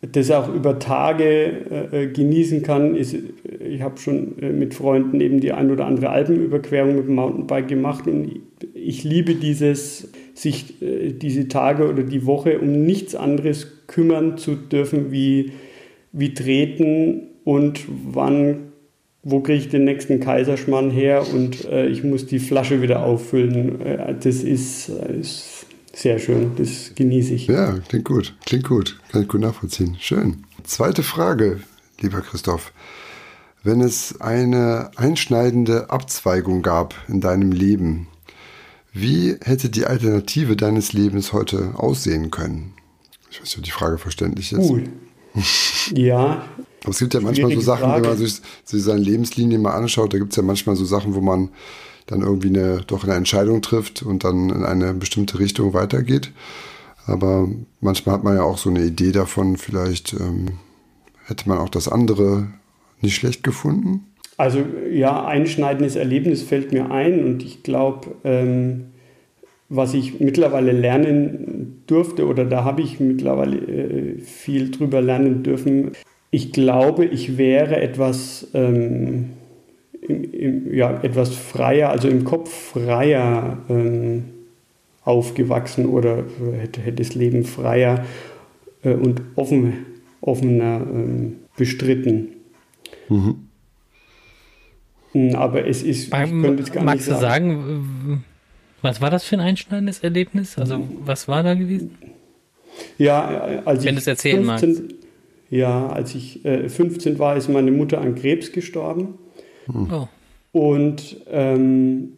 das 0.00 0.30
auch 0.30 0.52
über 0.52 0.78
Tage 0.78 1.90
äh, 1.92 2.06
genießen 2.06 2.62
kann. 2.62 2.94
Ist, 2.94 3.14
ich 3.60 3.82
habe 3.82 3.98
schon 3.98 4.38
äh, 4.38 4.52
mit 4.52 4.74
Freunden 4.74 5.20
eben 5.20 5.40
die 5.40 5.52
ein 5.52 5.70
oder 5.70 5.86
andere 5.86 6.08
Alpenüberquerung 6.08 6.96
mit 6.96 7.08
dem 7.08 7.14
Mountainbike 7.16 7.68
gemacht 7.68 8.06
und 8.06 8.24
ich, 8.24 8.40
ich 8.74 9.04
liebe 9.04 9.34
dieses, 9.34 10.08
sich 10.36 10.82
äh, 10.82 11.12
diese 11.12 11.48
Tage 11.48 11.88
oder 11.88 12.02
die 12.02 12.26
Woche 12.26 12.58
um 12.58 12.84
nichts 12.84 13.14
anderes 13.14 13.66
kümmern 13.86 14.38
zu 14.38 14.54
dürfen, 14.54 15.10
wie, 15.10 15.52
wie 16.12 16.34
treten 16.34 17.22
und 17.44 17.80
wann 17.88 18.72
wo 19.28 19.40
kriege 19.40 19.58
ich 19.58 19.68
den 19.68 19.82
nächsten 19.82 20.20
Kaiserschmarrn 20.20 20.92
her 20.92 21.26
und 21.34 21.64
äh, 21.64 21.88
ich 21.88 22.04
muss 22.04 22.26
die 22.26 22.38
Flasche 22.38 22.80
wieder 22.80 23.02
auffüllen. 23.02 23.80
Äh, 23.80 24.14
das 24.14 24.36
ist, 24.36 24.88
äh, 24.88 25.18
ist, 25.18 25.66
sehr 25.92 26.20
schön, 26.20 26.52
das 26.56 26.92
genieße 26.94 27.34
ich. 27.34 27.48
Ja, 27.48 27.72
klingt 27.88 28.04
gut, 28.04 28.36
klingt 28.44 28.68
gut, 28.68 29.00
kann 29.10 29.22
ich 29.22 29.28
gut 29.28 29.40
nachvollziehen. 29.40 29.96
Schön. 29.98 30.44
Zweite 30.62 31.02
Frage, 31.02 31.60
lieber 32.00 32.20
Christoph. 32.20 32.72
Wenn 33.64 33.80
es 33.80 34.20
eine 34.20 34.90
einschneidende 34.94 35.90
Abzweigung 35.90 36.62
gab 36.62 36.94
in 37.08 37.20
deinem 37.20 37.50
Leben, 37.50 38.06
wie 38.98 39.36
hätte 39.42 39.68
die 39.68 39.84
Alternative 39.84 40.56
deines 40.56 40.92
Lebens 40.92 41.32
heute 41.32 41.72
aussehen 41.76 42.30
können? 42.30 42.74
Ich 43.30 43.40
weiß 43.40 43.48
nicht, 43.48 43.58
ob 43.58 43.64
die 43.64 43.70
Frage 43.70 43.98
verständlich 43.98 44.52
ist. 44.52 44.70
Cool. 44.70 44.84
ja, 45.94 46.46
aber 46.82 46.90
es 46.90 46.98
gibt 46.98 47.12
ja 47.12 47.20
manchmal 47.20 47.52
so 47.52 47.60
Sachen, 47.60 47.84
Frage. 47.84 48.02
wenn 48.02 48.10
man 48.10 48.18
sich, 48.18 48.40
sich 48.64 48.82
seine 48.82 49.00
Lebenslinie 49.00 49.58
mal 49.58 49.74
anschaut, 49.74 50.14
da 50.14 50.18
gibt 50.18 50.32
es 50.32 50.36
ja 50.36 50.42
manchmal 50.42 50.76
so 50.76 50.84
Sachen, 50.84 51.14
wo 51.14 51.20
man 51.20 51.50
dann 52.06 52.22
irgendwie 52.22 52.48
eine, 52.48 52.82
doch 52.86 53.04
eine 53.04 53.14
Entscheidung 53.14 53.60
trifft 53.60 54.02
und 54.02 54.24
dann 54.24 54.48
in 54.48 54.64
eine 54.64 54.94
bestimmte 54.94 55.38
Richtung 55.38 55.74
weitergeht. 55.74 56.32
Aber 57.06 57.48
manchmal 57.80 58.14
hat 58.14 58.24
man 58.24 58.36
ja 58.36 58.44
auch 58.44 58.56
so 58.56 58.70
eine 58.70 58.84
Idee 58.84 59.12
davon, 59.12 59.56
vielleicht 59.56 60.14
ähm, 60.14 60.58
hätte 61.26 61.48
man 61.48 61.58
auch 61.58 61.68
das 61.68 61.88
andere 61.88 62.48
nicht 63.00 63.16
schlecht 63.16 63.42
gefunden. 63.42 64.06
Also 64.36 64.62
ja, 64.92 65.24
einschneidendes 65.26 65.96
Erlebnis 65.96 66.42
fällt 66.42 66.72
mir 66.72 66.90
ein 66.90 67.24
und 67.24 67.42
ich 67.42 67.62
glaube, 67.62 68.16
ähm, 68.24 68.86
was 69.68 69.94
ich 69.94 70.20
mittlerweile 70.20 70.72
lernen 70.72 71.82
durfte 71.86 72.26
oder 72.26 72.44
da 72.44 72.64
habe 72.64 72.82
ich 72.82 73.00
mittlerweile 73.00 73.56
äh, 73.56 74.18
viel 74.20 74.70
drüber 74.70 75.00
lernen 75.00 75.42
dürfen. 75.42 75.92
Ich 76.30 76.52
glaube, 76.52 77.04
ich 77.04 77.38
wäre 77.38 77.80
etwas, 77.80 78.48
ähm, 78.52 79.30
im, 80.02 80.32
im, 80.32 80.74
ja, 80.74 81.00
etwas 81.02 81.34
freier, 81.34 81.90
also 81.90 82.08
im 82.08 82.24
Kopf 82.24 82.72
freier 82.72 83.58
ähm, 83.68 84.24
aufgewachsen 85.02 85.86
oder 85.86 86.24
hätte, 86.60 86.80
hätte 86.80 87.02
das 87.02 87.14
Leben 87.14 87.44
freier 87.44 88.04
äh, 88.82 88.92
und 88.92 89.22
offen, 89.34 89.86
offener 90.20 90.82
ähm, 90.92 91.36
bestritten. 91.56 92.28
Mhm. 93.08 93.45
Aber 95.34 95.66
es 95.66 95.82
ist, 95.82 96.10
Beim, 96.10 96.58
ich 96.58 96.72
gar 96.72 96.84
magst 96.84 97.08
nicht 97.08 97.18
sagen. 97.18 97.48
du 97.48 97.56
sagen, 97.56 98.24
was 98.82 99.00
war 99.00 99.10
das 99.10 99.24
für 99.24 99.36
ein 99.36 99.40
einschneidendes 99.40 100.00
Erlebnis? 100.00 100.58
Also 100.58 100.86
was 101.04 101.28
war 101.28 101.42
da 101.42 101.54
gewesen? 101.54 101.96
Ja, 102.98 103.62
als 103.64 103.84
Wenn 103.84 103.94
ich 103.94 104.00
es 104.00 104.06
erzählen 104.06 104.44
15, 104.44 104.70
magst. 104.70 104.94
Ja, 105.50 105.88
als 105.88 106.14
ich 106.14 106.44
äh, 106.44 106.68
15 106.68 107.18
war, 107.18 107.36
ist 107.36 107.48
meine 107.48 107.70
Mutter 107.70 108.00
an 108.00 108.14
Krebs 108.14 108.52
gestorben. 108.52 109.14
Hm. 109.66 109.88
Oh. 109.92 110.08
Und 110.52 111.16
ähm, 111.30 112.12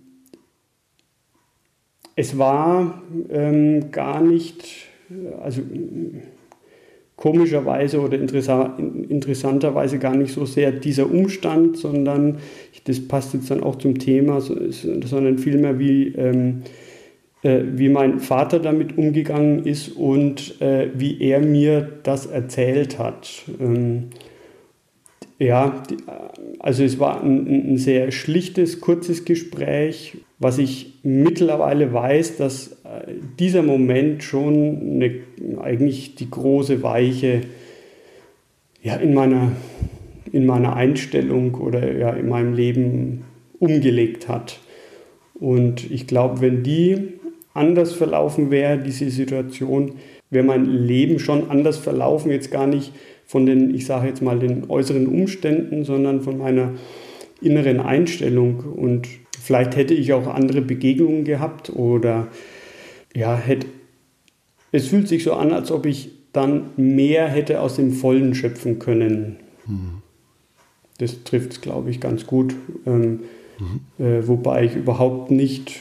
es 2.16 2.36
war 2.38 3.02
ähm, 3.30 3.90
gar 3.90 4.20
nicht, 4.20 4.64
also 5.40 5.62
komischerweise 7.18 8.00
oder 8.00 8.16
interessanterweise 8.16 9.98
gar 9.98 10.16
nicht 10.16 10.32
so 10.32 10.46
sehr 10.46 10.70
dieser 10.70 11.10
Umstand, 11.10 11.76
sondern 11.76 12.38
das 12.84 13.00
passt 13.06 13.34
jetzt 13.34 13.50
dann 13.50 13.62
auch 13.62 13.76
zum 13.76 13.98
Thema, 13.98 14.40
sondern 14.40 15.36
vielmehr 15.36 15.80
wie, 15.80 16.14
ähm, 16.14 16.62
äh, 17.42 17.62
wie 17.74 17.88
mein 17.88 18.20
Vater 18.20 18.60
damit 18.60 18.96
umgegangen 18.96 19.66
ist 19.66 19.88
und 19.88 20.60
äh, 20.60 20.90
wie 20.94 21.20
er 21.20 21.40
mir 21.40 21.88
das 22.04 22.26
erzählt 22.26 23.00
hat. 23.00 23.42
Ähm, 23.60 24.10
ja, 25.40 25.82
also 26.60 26.84
es 26.84 27.00
war 27.00 27.22
ein, 27.22 27.72
ein, 27.72 27.78
sehr 27.78 28.12
schlichtes, 28.12 28.80
kurzes 28.80 29.24
Gespräch, 29.24 30.18
was 30.38 30.58
ich 30.58 31.00
mittlerweile 31.02 31.92
weiß, 31.92 32.36
dass 32.36 32.72
äh, 32.72 32.77
dieser 33.38 33.62
Moment 33.62 34.22
schon 34.22 34.94
eine, 34.94 35.20
eigentlich 35.60 36.14
die 36.14 36.30
große 36.30 36.82
Weiche 36.82 37.42
ja, 38.82 38.96
in, 38.96 39.14
meiner, 39.14 39.52
in 40.32 40.46
meiner 40.46 40.74
Einstellung 40.76 41.54
oder 41.54 41.96
ja, 41.96 42.10
in 42.10 42.28
meinem 42.28 42.54
Leben 42.54 43.24
umgelegt 43.58 44.28
hat. 44.28 44.60
Und 45.34 45.90
ich 45.90 46.06
glaube, 46.06 46.40
wenn 46.40 46.62
die 46.62 47.14
anders 47.54 47.92
verlaufen 47.92 48.50
wäre, 48.50 48.78
diese 48.78 49.10
Situation, 49.10 49.92
wäre 50.30 50.44
mein 50.44 50.66
Leben 50.66 51.18
schon 51.18 51.50
anders 51.50 51.78
verlaufen, 51.78 52.30
jetzt 52.30 52.50
gar 52.50 52.66
nicht 52.66 52.92
von 53.26 53.46
den, 53.46 53.74
ich 53.74 53.86
sage 53.86 54.08
jetzt 54.08 54.22
mal, 54.22 54.38
den 54.38 54.70
äußeren 54.70 55.06
Umständen, 55.06 55.84
sondern 55.84 56.22
von 56.22 56.38
meiner 56.38 56.72
inneren 57.40 57.80
Einstellung. 57.80 58.60
Und 58.60 59.06
vielleicht 59.40 59.76
hätte 59.76 59.94
ich 59.94 60.12
auch 60.12 60.26
andere 60.26 60.60
Begegnungen 60.60 61.24
gehabt 61.24 61.70
oder 61.74 62.28
ja, 63.18 63.36
hätte, 63.36 63.66
es 64.70 64.86
fühlt 64.86 65.08
sich 65.08 65.24
so 65.24 65.32
an, 65.34 65.52
als 65.52 65.72
ob 65.72 65.86
ich 65.86 66.10
dann 66.32 66.70
mehr 66.76 67.26
hätte 67.28 67.60
aus 67.60 67.76
dem 67.76 67.92
Vollen 67.92 68.34
schöpfen 68.34 68.78
können. 68.78 69.36
Mhm. 69.66 70.02
Das 70.98 71.24
trifft 71.24 71.52
es, 71.52 71.60
glaube 71.60 71.90
ich, 71.90 72.00
ganz 72.00 72.26
gut. 72.26 72.54
Ähm, 72.86 73.20
mhm. 73.58 74.04
äh, 74.04 74.26
wobei 74.26 74.64
ich 74.64 74.76
überhaupt 74.76 75.32
nicht 75.32 75.80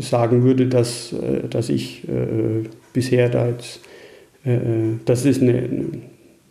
sagen 0.00 0.42
würde, 0.42 0.66
dass, 0.66 1.12
äh, 1.12 1.48
dass 1.48 1.68
ich 1.68 2.08
äh, 2.08 2.68
bisher 2.92 3.28
da 3.28 3.48
jetzt, 3.48 3.80
äh, 4.44 4.54
äh, 4.54 4.94
das 5.04 5.24
ist 5.24 5.42
eine, 5.42 5.68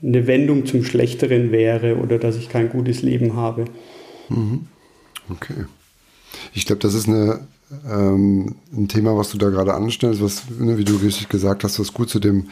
eine 0.01 0.27
Wendung 0.27 0.65
zum 0.65 0.86
Schlechteren 0.86 1.51
wäre 1.51 1.98
oder 1.98 2.17
dass 2.17 2.38
ich 2.38 2.48
kein 2.48 2.69
gutes 2.69 3.01
Leben 3.01 3.36
habe. 3.36 3.65
Mhm. 4.29 4.67
Okay. 5.29 5.65
Ich 6.53 6.65
glaube, 6.65 6.81
das 6.81 6.93
ist 6.93 7.10
eine, 7.10 7.41
ähm, 7.90 8.56
ein 8.75 8.88
Thema, 8.88 9.18
was 9.18 9.30
du 9.30 9.38
da 9.38 9.50
gerade 9.50 9.74
anstellst, 9.74 10.22
was, 10.22 10.44
ne, 10.60 10.78
wie 10.78 10.84
du 10.84 10.96
richtig 10.98 11.30
gesagt 11.30 11.63
hast, 11.63 11.80
was 11.80 11.94
gut 11.94 12.10
zu 12.10 12.20
dem, 12.20 12.48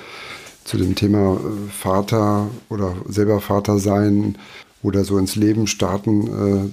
zu 0.64 0.78
dem 0.78 0.96
Thema 0.96 1.36
äh, 1.36 1.72
Vater 1.72 2.48
oder 2.70 2.96
selber 3.08 3.42
Vater 3.42 3.80
sein 3.80 4.38
oder 4.82 5.04
so 5.04 5.18
ins 5.18 5.36
Leben 5.36 5.68
starten 5.68 6.28
äh, 6.28 6.70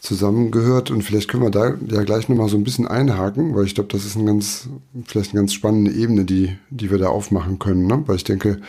zusammengehört. 0.00 0.90
Und 0.90 1.02
vielleicht 1.02 1.28
können 1.28 1.42
wir 1.42 1.50
da 1.50 1.74
ja 1.88 2.02
gleich 2.02 2.28
nochmal 2.28 2.48
so 2.48 2.56
ein 2.56 2.64
bisschen 2.64 2.86
einhaken, 2.86 3.54
weil 3.54 3.66
ich 3.66 3.74
glaube, 3.74 3.92
das 3.92 4.04
ist 4.04 4.16
ein 4.16 4.26
ganz, 4.26 4.68
vielleicht 5.04 5.32
eine 5.32 5.40
ganz 5.40 5.52
spannende 5.52 5.92
Ebene, 5.92 6.24
die, 6.24 6.56
die 6.70 6.90
wir 6.90 6.98
da 6.98 7.08
aufmachen 7.08 7.58
können. 7.58 7.86
Ne? 7.86 8.02
Weil 8.06 8.16
ich 8.16 8.24
denke, 8.24 8.60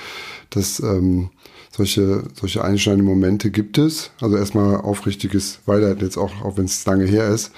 dass 0.49 0.79
ähm, 0.79 1.29
solche, 1.71 2.23
solche 2.33 2.63
einschneidenden 2.63 3.07
Momente 3.07 3.51
gibt 3.51 3.77
es. 3.77 4.11
Also 4.21 4.37
erstmal 4.37 4.77
aufrichtiges 4.77 5.59
Beileid 5.65 6.01
jetzt 6.01 6.17
auch, 6.17 6.41
auch 6.43 6.57
wenn 6.57 6.65
es 6.65 6.85
lange 6.85 7.05
her 7.05 7.29
ist, 7.29 7.51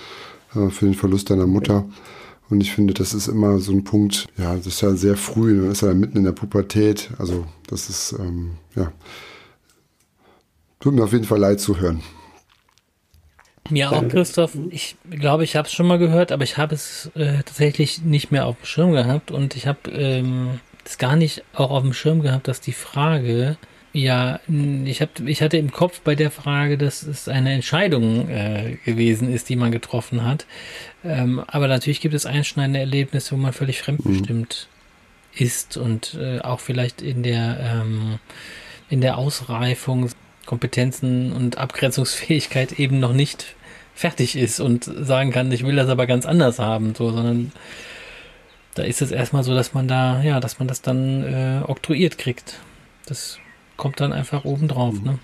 äh, 0.55 0.69
für 0.69 0.85
den 0.85 0.93
Verlust 0.93 1.29
deiner 1.29 1.47
Mutter. 1.47 1.85
Und 2.49 2.61
ich 2.61 2.71
finde, 2.71 2.93
das 2.93 3.13
ist 3.13 3.27
immer 3.27 3.59
so 3.59 3.71
ein 3.71 3.83
Punkt, 3.83 4.27
ja, 4.37 4.55
das 4.55 4.65
ist 4.65 4.81
ja 4.81 4.95
sehr 4.95 5.15
früh, 5.15 5.61
man 5.61 5.71
ist 5.71 5.81
ja 5.81 5.93
mitten 5.93 6.17
in 6.17 6.23
der 6.23 6.31
Pubertät. 6.31 7.11
Also 7.19 7.45
das 7.67 7.89
ist, 7.89 8.15
ähm, 8.19 8.57
ja, 8.75 8.91
tut 10.79 10.95
mir 10.95 11.03
auf 11.03 11.13
jeden 11.13 11.25
Fall 11.25 11.39
leid 11.39 11.59
zu 11.59 11.79
hören. 11.79 12.01
Mir 13.69 13.91
auch, 13.91 14.07
Christoph. 14.07 14.57
Ich 14.71 14.95
glaube, 15.11 15.43
ich 15.43 15.55
habe 15.55 15.67
es 15.67 15.73
schon 15.73 15.85
mal 15.85 15.99
gehört, 15.99 16.31
aber 16.31 16.43
ich 16.43 16.57
habe 16.57 16.73
es 16.73 17.11
äh, 17.13 17.37
tatsächlich 17.43 18.01
nicht 18.01 18.31
mehr 18.31 18.47
auf 18.47 18.57
dem 18.57 18.65
Schirm 18.65 18.91
gehabt 18.93 19.29
und 19.29 19.55
ich 19.55 19.67
habe 19.67 19.91
ähm, 19.91 20.59
es 20.85 20.97
gar 20.97 21.15
nicht 21.15 21.43
auch 21.53 21.69
auf 21.69 21.83
dem 21.83 21.93
Schirm 21.93 22.21
gehabt, 22.21 22.47
dass 22.47 22.61
die 22.61 22.73
Frage, 22.73 23.57
ja, 23.91 24.39
ich, 24.85 25.01
hab, 25.01 25.19
ich 25.21 25.41
hatte 25.41 25.57
im 25.57 25.71
Kopf 25.71 26.01
bei 26.01 26.13
der 26.13 26.29
Frage, 26.29 26.77
dass 26.77 27.01
es 27.03 27.27
eine 27.27 27.53
Entscheidung 27.53 28.29
äh, 28.29 28.77
gewesen 28.85 29.33
ist, 29.33 29.49
die 29.49 29.55
man 29.55 29.71
getroffen 29.71 30.23
hat. 30.23 30.45
Ähm, 31.03 31.43
aber 31.47 31.67
natürlich 31.67 31.99
gibt 31.99 32.13
es 32.13 32.25
einschneidende 32.25 32.79
Erlebnisse, 32.79 33.31
wo 33.31 33.37
man 33.37 33.53
völlig 33.53 33.81
fremdbestimmt 33.81 34.67
mhm. 34.69 35.43
ist 35.43 35.77
und 35.77 36.15
äh, 36.19 36.39
auch 36.39 36.59
vielleicht 36.59 37.01
in 37.01 37.23
der, 37.23 37.81
ähm, 37.81 38.19
in 38.89 39.01
der 39.01 39.17
Ausreifung 39.17 40.09
Kompetenzen 40.45 41.31
und 41.31 41.57
Abgrenzungsfähigkeit 41.57 42.79
eben 42.79 42.99
noch 42.99 43.13
nicht 43.13 43.55
fertig 43.95 44.35
ist 44.35 44.59
und 44.59 44.83
sagen 44.83 45.31
kann, 45.31 45.51
ich 45.51 45.65
will 45.65 45.75
das 45.75 45.89
aber 45.89 46.07
ganz 46.07 46.25
anders 46.25 46.57
haben, 46.57 46.95
so, 46.95 47.11
sondern 47.11 47.51
da 48.75 48.83
ist 48.83 49.01
es 49.01 49.11
erstmal 49.11 49.43
so, 49.43 49.53
dass 49.53 49.73
man 49.73 49.87
da, 49.87 50.21
ja, 50.21 50.39
dass 50.39 50.57
man 50.57 50.67
das 50.67 50.81
dann 50.81 51.23
äh, 51.23 51.61
oktroyiert 51.67 52.17
kriegt. 52.17 52.59
Das 53.05 53.39
kommt 53.79 53.99
dann 53.99 54.13
einfach 54.13 54.45
obendrauf. 54.45 54.99
Mhm. 54.99 55.05
Ne? 55.05 55.19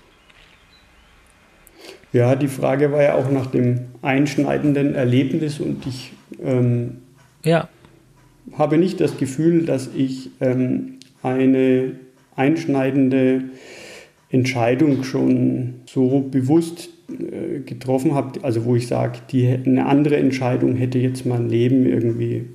Ja, 2.12 2.34
die 2.34 2.48
Frage 2.48 2.90
war 2.90 3.02
ja 3.02 3.14
auch 3.14 3.30
nach 3.30 3.46
dem 3.46 3.80
einschneidenden 4.02 4.94
Erlebnis 4.94 5.60
und 5.60 5.86
ich 5.86 6.12
ähm, 6.42 6.98
ja. 7.44 7.68
habe 8.58 8.78
nicht 8.78 9.00
das 9.00 9.18
Gefühl, 9.18 9.66
dass 9.66 9.90
ich 9.94 10.30
ähm, 10.40 10.94
eine 11.22 11.92
einschneidende 12.34 13.44
Entscheidung 14.30 15.04
schon 15.04 15.74
so 15.86 16.20
bewusst 16.20 16.88
äh, 17.08 17.60
getroffen 17.60 18.14
habe, 18.14 18.42
also 18.42 18.64
wo 18.64 18.76
ich 18.76 18.86
sage, 18.86 19.18
die 19.30 19.46
eine 19.46 19.86
andere 19.86 20.16
Entscheidung 20.16 20.74
hätte 20.76 20.98
jetzt 20.98 21.26
mein 21.26 21.48
Leben 21.48 21.86
irgendwie 21.86 22.46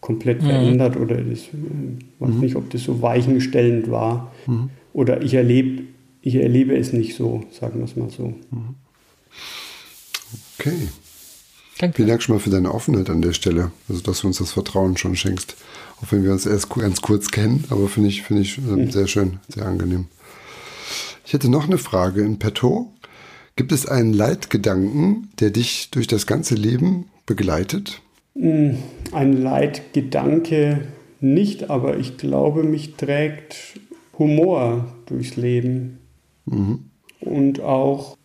komplett 0.00 0.42
mhm. 0.42 0.46
verändert 0.46 0.96
oder 0.96 1.16
das, 1.16 1.40
ich 1.40 1.48
äh, 1.54 2.20
weiß 2.20 2.34
mhm. 2.34 2.40
nicht, 2.40 2.56
ob 2.56 2.70
das 2.70 2.84
so 2.84 3.02
weichenstellend 3.02 3.90
war. 3.90 4.32
Mhm. 4.46 4.70
Oder 4.92 5.22
ich 5.22 5.34
erlebe, 5.34 5.84
ich 6.22 6.34
erlebe 6.36 6.76
es 6.76 6.92
nicht 6.92 7.16
so, 7.16 7.44
sagen 7.50 7.78
wir 7.78 7.84
es 7.84 7.96
mal 7.96 8.10
so. 8.10 8.34
Okay. 10.58 10.88
Danke. 11.78 11.96
Vielen 11.96 12.08
Dank 12.08 12.22
schon 12.22 12.34
mal 12.34 12.40
für 12.40 12.50
deine 12.50 12.74
Offenheit 12.74 13.08
an 13.08 13.22
der 13.22 13.32
Stelle. 13.32 13.72
Also, 13.88 14.02
dass 14.02 14.20
du 14.20 14.26
uns 14.26 14.36
das 14.36 14.52
Vertrauen 14.52 14.98
schon 14.98 15.16
schenkst. 15.16 15.56
Auch 16.02 16.12
wenn 16.12 16.24
wir 16.24 16.32
uns 16.32 16.44
erst 16.44 16.68
ganz 16.70 17.00
kurz 17.00 17.30
kennen, 17.30 17.64
aber 17.70 17.88
finde 17.88 18.10
ich, 18.10 18.22
finde 18.22 18.42
ich 18.42 18.58
mhm. 18.58 18.90
sehr 18.90 19.06
schön, 19.06 19.38
sehr 19.48 19.64
angenehm. 19.64 20.06
Ich 21.24 21.32
hätte 21.32 21.48
noch 21.48 21.64
eine 21.64 21.78
Frage 21.78 22.22
in 22.22 22.38
petto. 22.38 22.92
Gibt 23.56 23.72
es 23.72 23.86
einen 23.86 24.12
Leitgedanken, 24.12 25.30
der 25.40 25.50
dich 25.50 25.90
durch 25.90 26.06
das 26.06 26.26
ganze 26.26 26.54
Leben 26.54 27.06
begleitet? 27.24 28.02
Hm, 28.34 28.76
ein 29.12 29.40
Leitgedanke 29.42 30.88
nicht, 31.20 31.70
aber 31.70 31.98
ich 31.98 32.16
glaube, 32.16 32.62
mich 32.62 32.94
trägt 32.94 33.80
Humor 34.20 34.84
durchs 35.06 35.36
Leben. 35.36 35.98
Mhm. 36.46 36.90
Und 37.20 37.60
auch, 37.60 38.16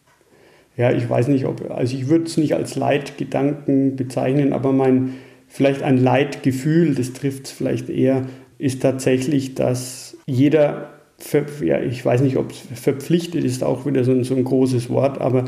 ja, 0.78 0.92
ich 0.92 1.10
weiß 1.10 1.30
nicht, 1.30 1.46
ob, 1.46 1.72
also 1.72 1.96
ich 1.96 2.08
würde 2.08 2.26
es 2.26 2.38
nicht 2.38 2.54
als 2.54 2.76
Leitgedanken 2.76 3.96
bezeichnen, 3.96 4.54
aber 4.54 4.72
mein, 4.72 5.16
vielleicht 5.48 5.82
ein 5.82 5.98
Leitgefühl, 5.98 6.94
das 6.94 7.14
trifft 7.14 7.46
es 7.46 7.52
vielleicht 7.52 7.90
eher, 7.90 8.28
ist 8.60 8.84
tatsächlich, 8.84 9.56
dass 9.56 10.18
jeder 10.28 10.92
ja, 11.64 11.82
ich 11.82 12.06
weiß 12.06 12.22
nicht, 12.22 12.38
ob 12.38 12.52
es 12.52 12.80
verpflichtet 12.80 13.44
ist, 13.46 13.64
auch 13.64 13.86
wieder 13.86 14.04
so 14.04 14.12
ein, 14.12 14.24
so 14.24 14.36
ein 14.36 14.44
großes 14.44 14.90
Wort, 14.90 15.22
aber 15.22 15.46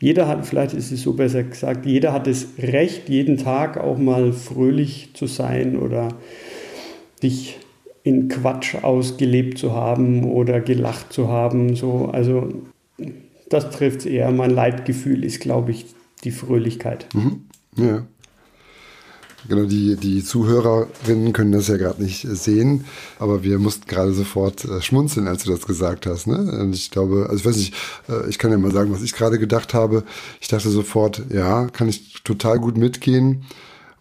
jeder 0.00 0.28
hat, 0.28 0.46
vielleicht 0.46 0.74
ist 0.74 0.92
es 0.92 1.02
so 1.02 1.14
besser 1.14 1.42
gesagt, 1.42 1.86
jeder 1.86 2.12
hat 2.12 2.28
das 2.28 2.46
Recht, 2.58 3.08
jeden 3.08 3.36
Tag 3.36 3.78
auch 3.78 3.98
mal 3.98 4.32
fröhlich 4.32 5.10
zu 5.14 5.26
sein 5.26 5.76
oder 5.76 6.08
sich 7.20 7.58
in 8.02 8.28
Quatsch 8.28 8.76
ausgelebt 8.76 9.58
zu 9.58 9.72
haben 9.72 10.24
oder 10.24 10.60
gelacht 10.60 11.12
zu 11.12 11.28
haben. 11.28 11.76
So, 11.76 12.06
also 12.06 12.48
das 13.48 13.70
trifft 13.70 14.00
es 14.00 14.06
eher. 14.06 14.30
Mein 14.30 14.50
Leitgefühl 14.50 15.24
ist, 15.24 15.40
glaube 15.40 15.70
ich, 15.70 15.86
die 16.24 16.30
Fröhlichkeit. 16.30 17.06
Mhm. 17.14 17.46
Ja. 17.76 18.06
Genau, 19.48 19.66
die, 19.66 19.96
die 19.96 20.24
Zuhörerinnen 20.24 21.32
können 21.32 21.52
das 21.52 21.68
ja 21.68 21.76
gerade 21.76 22.02
nicht 22.02 22.22
sehen, 22.22 22.84
aber 23.20 23.44
wir 23.44 23.58
mussten 23.58 23.86
gerade 23.86 24.12
sofort 24.12 24.64
äh, 24.64 24.82
schmunzeln, 24.82 25.28
als 25.28 25.44
du 25.44 25.52
das 25.52 25.64
gesagt 25.64 26.06
hast. 26.06 26.26
Ne? 26.26 26.36
Und 26.36 26.74
ich 26.74 26.90
glaube, 26.90 27.26
also 27.30 27.36
ich 27.36 27.46
weiß 27.46 27.56
nicht, 27.56 27.74
äh, 28.08 28.28
ich 28.28 28.38
kann 28.38 28.50
ja 28.50 28.58
mal 28.58 28.72
sagen, 28.72 28.92
was 28.92 29.02
ich 29.02 29.14
gerade 29.14 29.38
gedacht 29.38 29.74
habe. 29.74 30.02
Ich 30.40 30.48
dachte 30.48 30.68
sofort, 30.70 31.22
ja, 31.32 31.68
kann 31.68 31.88
ich 31.88 32.14
total 32.24 32.58
gut 32.58 32.76
mitgehen. 32.76 33.44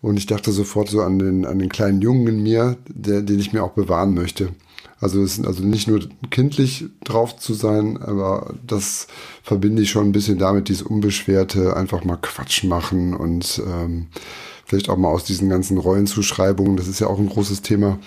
Und 0.01 0.17
ich 0.17 0.25
dachte 0.25 0.51
sofort 0.51 0.89
so 0.89 1.01
an 1.01 1.19
den, 1.19 1.45
an 1.45 1.59
den 1.59 1.69
kleinen 1.69 2.01
Jungen 2.01 2.27
in 2.27 2.43
mir, 2.43 2.77
der, 2.87 3.21
den 3.21 3.39
ich 3.39 3.53
mir 3.53 3.63
auch 3.63 3.71
bewahren 3.71 4.13
möchte. 4.13 4.49
Also 4.99 5.21
es 5.21 5.39
also 5.43 5.63
nicht 5.63 5.87
nur 5.87 5.99
kindlich 6.31 6.85
drauf 7.03 7.37
zu 7.37 7.53
sein, 7.53 7.97
aber 7.97 8.55
das 8.65 9.07
verbinde 9.43 9.83
ich 9.83 9.91
schon 9.91 10.07
ein 10.07 10.11
bisschen 10.11 10.39
damit, 10.39 10.69
dieses 10.69 10.81
Unbeschwerte, 10.81 11.75
einfach 11.75 12.03
mal 12.03 12.17
Quatsch 12.17 12.63
machen 12.63 13.13
und 13.13 13.61
ähm, 13.67 14.07
vielleicht 14.65 14.89
auch 14.89 14.97
mal 14.97 15.09
aus 15.09 15.23
diesen 15.23 15.49
ganzen 15.49 15.77
Rollenzuschreibungen, 15.77 16.77
das 16.77 16.87
ist 16.87 16.99
ja 16.99 17.07
auch 17.07 17.19
ein 17.19 17.29
großes 17.29 17.61
Thema 17.61 17.99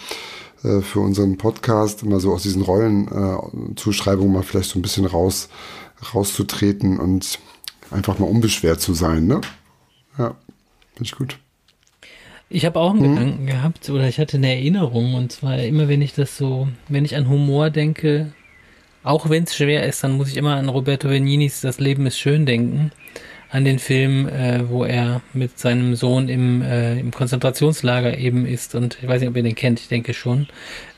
äh, 0.64 0.80
für 0.80 0.98
unseren 0.98 1.38
Podcast, 1.38 2.02
immer 2.02 2.18
so 2.18 2.32
aus 2.32 2.42
diesen 2.42 2.62
Rollenzuschreibungen 2.62 4.32
äh, 4.32 4.36
mal 4.38 4.42
vielleicht 4.42 4.70
so 4.70 4.78
ein 4.78 4.82
bisschen 4.82 5.06
raus, 5.06 5.48
rauszutreten 6.12 6.98
und 6.98 7.38
einfach 7.92 8.18
mal 8.18 8.28
unbeschwert 8.28 8.80
zu 8.80 8.94
sein, 8.94 9.26
ne? 9.26 9.40
Ja, 10.18 10.34
finde 10.94 11.04
ich 11.04 11.12
gut. 11.12 11.38
Ich 12.52 12.66
habe 12.66 12.80
auch 12.80 12.90
einen 12.90 13.00
mhm. 13.00 13.14
Gedanken 13.14 13.46
gehabt 13.46 13.88
oder 13.90 14.08
ich 14.08 14.18
hatte 14.18 14.36
eine 14.36 14.52
Erinnerung 14.52 15.14
und 15.14 15.30
zwar 15.30 15.58
immer, 15.58 15.88
wenn 15.88 16.02
ich 16.02 16.14
das 16.14 16.36
so, 16.36 16.68
wenn 16.88 17.04
ich 17.04 17.14
an 17.16 17.28
Humor 17.28 17.70
denke, 17.70 18.32
auch 19.04 19.30
wenn 19.30 19.44
es 19.44 19.54
schwer 19.54 19.86
ist, 19.86 20.02
dann 20.02 20.16
muss 20.16 20.28
ich 20.28 20.36
immer 20.36 20.56
an 20.56 20.68
Roberto 20.68 21.08
Beninis 21.08 21.60
Das 21.60 21.78
Leben 21.78 22.06
ist 22.06 22.18
schön 22.18 22.46
denken 22.46 22.90
an 23.52 23.64
den 23.64 23.80
Film, 23.80 24.28
äh, 24.28 24.68
wo 24.68 24.84
er 24.84 25.22
mit 25.32 25.58
seinem 25.58 25.96
Sohn 25.96 26.28
im, 26.28 26.62
äh, 26.62 27.00
im 27.00 27.10
Konzentrationslager 27.10 28.16
eben 28.16 28.46
ist 28.46 28.76
und 28.76 28.98
ich 29.02 29.08
weiß 29.08 29.20
nicht, 29.20 29.28
ob 29.28 29.36
ihr 29.36 29.42
den 29.42 29.56
kennt, 29.56 29.80
ich 29.80 29.88
denke 29.88 30.14
schon. 30.14 30.46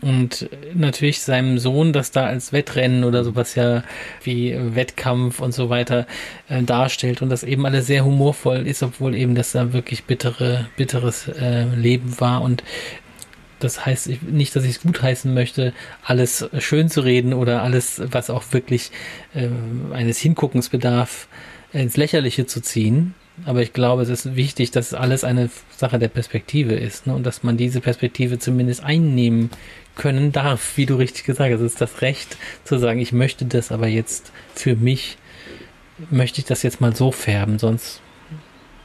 Und 0.03 0.51
natürlich 0.75 1.21
seinem 1.21 1.59
Sohn 1.59 1.95
das 1.95 2.11
da 2.11 2.27
als 2.27 2.53
Wettrennen 2.53 3.05
oder 3.05 3.25
sowas 3.25 3.55
ja 3.55 3.85
wie 4.23 4.55
Wettkampf 4.75 5.41
und 5.41 5.53
so 5.53 5.71
weiter 5.71 6.07
äh, 6.49 6.63
darstellt 6.63 7.23
und 7.23 7.31
das 7.31 7.43
eben 7.43 7.65
alles 7.65 7.87
sehr 7.87 8.05
humorvoll 8.05 8.67
ist, 8.67 8.83
obwohl 8.83 9.15
eben 9.15 9.35
das 9.35 9.53
da 9.53 9.73
wirklich 9.73 10.05
bittere, 10.05 10.67
bitteres 10.77 11.29
äh, 11.29 11.65
Leben 11.75 12.21
war 12.21 12.43
und 12.43 12.63
das 13.61 13.87
heißt 13.87 14.11
nicht, 14.23 14.57
dass 14.57 14.65
ich 14.65 14.73
es 14.73 14.81
gutheißen 14.83 15.33
möchte, 15.33 15.73
alles 16.05 16.49
schön 16.59 16.91
zu 16.91 17.01
reden 17.01 17.33
oder 17.33 17.63
alles, 17.63 18.03
was 18.05 18.29
auch 18.29 18.43
wirklich 18.51 18.91
äh, 19.35 19.49
eines 19.95 20.19
Hinguckens 20.19 20.69
bedarf, 20.69 21.29
ins 21.73 21.97
Lächerliche 21.97 22.47
zu 22.47 22.61
ziehen. 22.61 23.15
Aber 23.45 23.63
ich 23.63 23.73
glaube, 23.73 24.03
es 24.03 24.09
ist 24.09 24.37
wichtig, 24.37 24.71
dass 24.73 24.93
alles 24.93 25.25
eine 25.25 25.51
Sache 25.75 25.99
der 25.99 26.09
Perspektive 26.09 26.75
ist 26.75 27.07
ne? 27.07 27.15
und 27.15 27.25
dass 27.25 27.43
man 27.43 27.57
diese 27.57 27.81
Perspektive 27.81 28.39
zumindest 28.39 28.85
einnehmen 28.85 29.51
können 29.97 30.33
darf, 30.33 30.77
wie 30.77 30.87
du 30.87 30.97
richtig 30.97 31.25
gesagt 31.25 31.53
hast. 31.53 31.61
Es 31.61 31.73
ist 31.73 31.81
das 31.81 32.03
Recht 32.03 32.37
zu 32.65 32.79
sagen, 32.79 33.01
ich 33.01 33.13
möchte 33.13 33.47
das 33.47 33.73
aber 33.73 33.89
jetzt 33.89 34.33
für 34.55 34.77
mich, 34.77 35.17
möchte 36.11 36.41
ich 36.41 36.47
das 36.47 36.63
jetzt 36.63 36.81
mal 36.81 36.95
so 36.95 37.11
färben, 37.11 37.59
sonst 37.59 38.01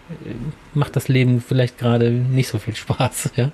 äh, 0.10 0.34
macht 0.74 0.96
das 0.96 1.10
Leben 1.10 1.42
vielleicht 1.42 1.78
gerade 1.78 2.10
nicht 2.12 2.48
so 2.48 2.58
viel 2.58 2.76
Spaß. 2.76 3.32
Ja? 3.36 3.52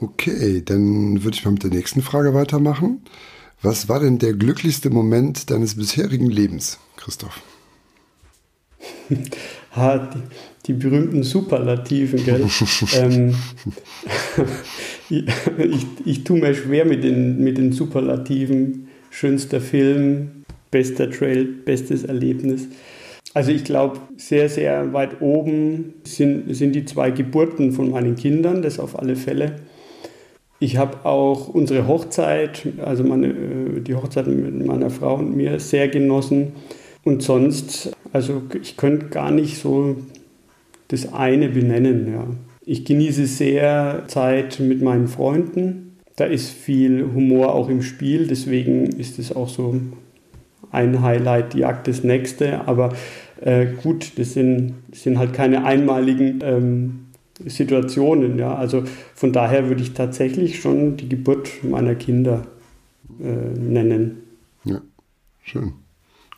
Okay, 0.00 0.62
dann 0.64 1.22
würde 1.22 1.36
ich 1.36 1.44
mal 1.44 1.52
mit 1.52 1.62
der 1.62 1.70
nächsten 1.70 2.00
Frage 2.00 2.32
weitermachen. 2.32 3.02
Was 3.60 3.90
war 3.90 4.00
denn 4.00 4.18
der 4.18 4.32
glücklichste 4.32 4.88
Moment 4.88 5.50
deines 5.50 5.76
bisherigen 5.76 6.30
Lebens, 6.30 6.78
Christoph? 6.96 7.42
ha, 9.76 9.98
die, 9.98 10.18
die, 10.66 10.72
berühmten 10.72 11.22
Superlativen, 11.22 12.24
gell? 12.24 12.44
ähm, 12.96 13.34
ich, 15.10 15.24
ich, 15.58 15.86
ich 16.04 16.24
tue 16.24 16.38
mir 16.38 16.54
schwer 16.54 16.84
mit 16.84 17.04
den, 17.04 17.42
mit 17.42 17.58
den 17.58 17.72
Superlativen. 17.72 18.88
Schönster 19.10 19.60
Film, 19.60 20.44
bester 20.70 21.10
Trail, 21.10 21.44
bestes 21.44 22.04
Erlebnis. 22.04 22.68
Also 23.32 23.52
ich 23.52 23.64
glaube, 23.64 23.98
sehr, 24.16 24.48
sehr 24.48 24.92
weit 24.92 25.20
oben 25.20 25.94
sind, 26.04 26.54
sind 26.54 26.72
die 26.74 26.84
zwei 26.84 27.10
Geburten 27.10 27.72
von 27.72 27.90
meinen 27.90 28.16
Kindern, 28.16 28.62
das 28.62 28.80
auf 28.80 28.98
alle 28.98 29.14
Fälle. 29.14 29.56
Ich 30.58 30.76
habe 30.76 31.06
auch 31.06 31.48
unsere 31.48 31.86
Hochzeit, 31.86 32.66
also 32.84 33.02
meine, 33.04 33.28
äh, 33.28 33.80
die 33.80 33.94
Hochzeit 33.94 34.26
mit 34.26 34.66
meiner 34.66 34.90
Frau 34.90 35.14
und 35.14 35.36
mir 35.36 35.58
sehr 35.60 35.88
genossen. 35.88 36.52
Und 37.02 37.22
sonst, 37.22 37.92
also 38.12 38.42
ich 38.60 38.76
könnte 38.76 39.06
gar 39.06 39.30
nicht 39.30 39.58
so 39.58 39.96
das 40.88 41.12
eine 41.12 41.48
benennen. 41.48 42.12
Ja. 42.12 42.26
Ich 42.64 42.84
genieße 42.84 43.26
sehr 43.26 44.04
Zeit 44.08 44.60
mit 44.60 44.82
meinen 44.82 45.08
Freunden. 45.08 45.98
Da 46.16 46.24
ist 46.24 46.50
viel 46.50 47.04
Humor 47.14 47.54
auch 47.54 47.68
im 47.68 47.82
Spiel, 47.82 48.26
deswegen 48.26 48.86
ist 48.86 49.18
es 49.18 49.34
auch 49.34 49.48
so 49.48 49.80
ein 50.70 51.02
Highlight, 51.02 51.54
die 51.54 51.60
Jagd 51.60 51.88
das 51.88 52.04
nächste. 52.04 52.66
Aber 52.68 52.94
äh, 53.40 53.66
gut, 53.82 54.18
das 54.18 54.34
sind, 54.34 54.74
das 54.88 55.02
sind 55.02 55.18
halt 55.18 55.32
keine 55.32 55.64
einmaligen 55.64 56.40
ähm, 56.42 57.06
Situationen. 57.44 58.38
Ja. 58.38 58.54
Also 58.54 58.84
von 59.14 59.32
daher 59.32 59.68
würde 59.68 59.82
ich 59.82 59.94
tatsächlich 59.94 60.60
schon 60.60 60.96
die 60.96 61.08
Geburt 61.08 61.64
meiner 61.64 61.94
Kinder 61.94 62.46
äh, 63.20 63.58
nennen. 63.58 64.18
Ja, 64.64 64.82
schön. 65.42 65.72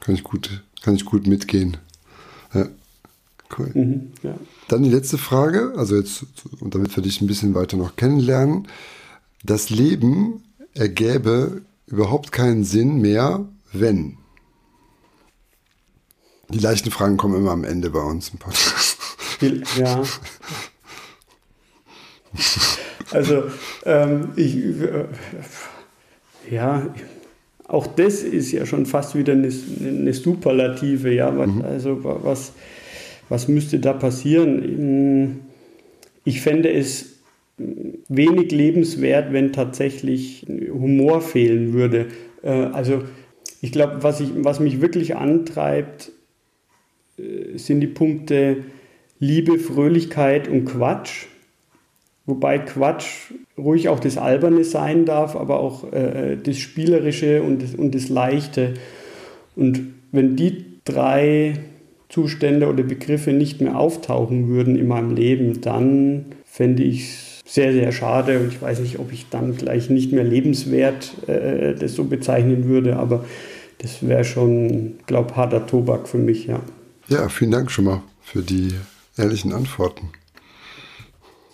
Kann 0.00 0.14
ich 0.14 0.22
gut, 0.22 0.62
kann 0.82 0.94
ich 0.94 1.04
gut 1.04 1.26
mitgehen. 1.26 1.76
Ja, 2.54 2.68
cool. 3.58 3.70
Mhm, 3.74 4.12
ja. 4.22 4.34
Dann 4.68 4.82
die 4.82 4.90
letzte 4.90 5.18
Frage, 5.18 5.74
also 5.76 5.96
jetzt, 5.96 6.24
und 6.60 6.74
damit 6.74 6.94
wir 6.96 7.02
dich 7.02 7.20
ein 7.20 7.26
bisschen 7.26 7.54
weiter 7.54 7.76
noch 7.76 7.96
kennenlernen. 7.96 8.68
Das 9.44 9.70
Leben 9.70 10.42
ergäbe 10.74 11.62
überhaupt 11.86 12.32
keinen 12.32 12.64
Sinn 12.64 13.00
mehr, 13.00 13.46
wenn. 13.72 14.18
Die 16.48 16.58
leichten 16.58 16.90
Fragen 16.90 17.16
kommen 17.16 17.36
immer 17.36 17.52
am 17.52 17.64
Ende 17.64 17.90
bei 17.90 18.02
uns 18.02 18.30
im 18.30 18.38
Podcast. 18.38 18.98
Ja. 19.76 20.02
Also, 23.10 23.44
ähm, 23.84 24.32
ich, 24.36 24.56
äh, 24.56 25.06
ja, 26.50 26.94
auch 27.72 27.86
das 27.86 28.22
ist 28.22 28.52
ja 28.52 28.66
schon 28.66 28.84
fast 28.84 29.16
wieder 29.16 29.32
eine, 29.32 29.50
eine 29.80 30.12
Superlative. 30.12 31.12
Ja? 31.12 31.30
Mhm. 31.30 31.62
Also 31.62 31.98
was, 32.02 32.52
was 33.28 33.48
müsste 33.48 33.78
da 33.78 33.94
passieren? 33.94 35.40
Ich 36.24 36.42
fände 36.42 36.70
es 36.70 37.12
wenig 37.56 38.52
lebenswert, 38.52 39.32
wenn 39.32 39.52
tatsächlich 39.52 40.46
Humor 40.48 41.22
fehlen 41.22 41.72
würde. 41.72 42.06
Äh, 42.42 42.50
also 42.50 43.02
ich 43.60 43.72
glaube, 43.72 44.02
was, 44.02 44.22
was 44.36 44.60
mich 44.60 44.80
wirklich 44.80 45.16
antreibt, 45.16 46.12
äh, 47.18 47.56
sind 47.56 47.80
die 47.80 47.86
Punkte 47.86 48.64
Liebe, 49.18 49.58
Fröhlichkeit 49.58 50.48
und 50.48 50.64
Quatsch. 50.64 51.26
Wobei 52.32 52.60
Quatsch 52.60 53.30
ruhig 53.58 53.90
auch 53.90 54.00
das 54.00 54.16
Alberne 54.16 54.64
sein 54.64 55.04
darf, 55.04 55.36
aber 55.36 55.60
auch 55.60 55.92
äh, 55.92 56.38
das 56.42 56.56
Spielerische 56.56 57.42
und 57.42 57.62
das, 57.62 57.74
und 57.74 57.94
das 57.94 58.08
Leichte. 58.08 58.72
Und 59.54 59.92
wenn 60.12 60.34
die 60.34 60.64
drei 60.86 61.58
Zustände 62.08 62.68
oder 62.68 62.84
Begriffe 62.84 63.34
nicht 63.34 63.60
mehr 63.60 63.78
auftauchen 63.78 64.48
würden 64.48 64.76
in 64.76 64.88
meinem 64.88 65.14
Leben, 65.14 65.60
dann 65.60 66.24
fände 66.46 66.82
ich 66.82 67.02
es 67.02 67.40
sehr, 67.44 67.74
sehr 67.74 67.92
schade. 67.92 68.38
Und 68.38 68.48
ich 68.48 68.62
weiß 68.62 68.80
nicht, 68.80 68.98
ob 68.98 69.12
ich 69.12 69.26
dann 69.28 69.54
gleich 69.54 69.90
nicht 69.90 70.10
mehr 70.10 70.24
lebenswert 70.24 71.12
äh, 71.28 71.74
das 71.74 71.94
so 71.94 72.04
bezeichnen 72.04 72.64
würde, 72.64 72.96
aber 72.96 73.26
das 73.76 74.08
wäre 74.08 74.24
schon, 74.24 74.94
glaube 75.06 75.36
harter 75.36 75.66
Tobak 75.66 76.08
für 76.08 76.16
mich, 76.16 76.46
ja. 76.46 76.60
Ja, 77.08 77.28
vielen 77.28 77.50
Dank 77.50 77.70
schon 77.70 77.84
mal 77.84 78.02
für 78.22 78.40
die 78.40 78.70
ehrlichen 79.18 79.52
Antworten. 79.52 80.08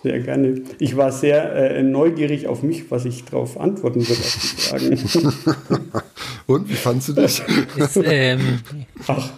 Sehr 0.01 0.19
gerne. 0.19 0.61
Ich 0.79 0.95
war 0.95 1.11
sehr 1.11 1.53
äh, 1.53 1.83
neugierig 1.83 2.47
auf 2.47 2.63
mich, 2.63 2.89
was 2.89 3.03
ich 3.03 3.25
darauf 3.25 3.59
antworten 3.59 4.07
würde 4.07 4.21
auf 4.21 4.39
die 4.41 4.61
Fragen. 4.61 4.97
Und 6.47 6.69
wie 6.69 6.75
fandest 6.75 7.09
du 7.09 7.13
dich? 7.13 7.41
Ist, 7.75 7.97
ähm, 7.97 8.61
Ach, 9.07 9.29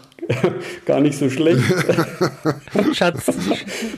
gar 0.86 1.02
nicht 1.02 1.18
so 1.18 1.30
schlecht. 1.30 1.62
Schatz, 2.94 3.32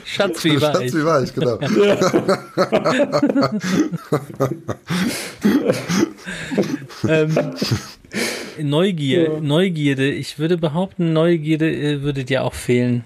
Schatz 0.04 0.44
wie 0.44 0.60
weich. 0.60 0.60
Schatz 0.60 0.94
wie 0.94 1.04
weich, 1.04 1.34
genau. 1.34 1.58
ähm, 7.08 7.36
Neugier, 8.62 9.34
ja. 9.34 9.40
Neugierde. 9.40 10.10
Ich 10.10 10.38
würde 10.38 10.56
behaupten, 10.56 11.12
Neugierde 11.12 11.70
äh, 11.70 12.00
würde 12.02 12.24
dir 12.24 12.42
auch 12.42 12.54
fehlen, 12.54 13.04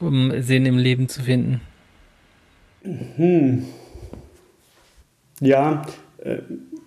um 0.00 0.32
Sinn 0.40 0.64
im 0.66 0.78
Leben 0.78 1.08
zu 1.08 1.22
finden. 1.22 1.60
Hm. 3.16 3.64
Ja, 5.40 5.82
äh, 6.22 6.38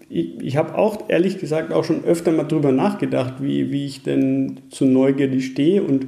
ich, 0.10 0.42
ich 0.42 0.58
habe 0.58 0.76
auch 0.76 1.10
ehrlich 1.10 1.38
gesagt 1.40 1.72
auch 1.72 1.84
schon 1.84 2.04
öfter 2.04 2.32
mal 2.32 2.44
drüber 2.44 2.72
nachgedacht, 2.72 3.36
wie, 3.42 3.72
wie 3.72 3.86
ich 3.86 4.04
denn 4.04 4.62
zu 4.72 4.86
Neugierde 4.86 5.40
stehe 5.40 5.84
und 5.84 6.08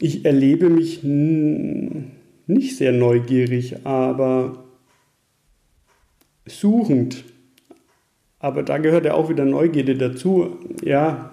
ich 0.00 0.24
erlebe 0.24 0.68
mich 0.70 1.00
nicht 1.02 2.76
sehr 2.76 2.92
neugierig, 2.92 3.84
aber 3.84 4.64
suchend. 6.46 7.24
Aber 8.38 8.62
da 8.62 8.78
gehört 8.78 9.04
ja 9.04 9.14
auch 9.14 9.28
wieder 9.28 9.44
Neugierde 9.44 9.96
dazu. 9.96 10.56
Ja, 10.84 11.32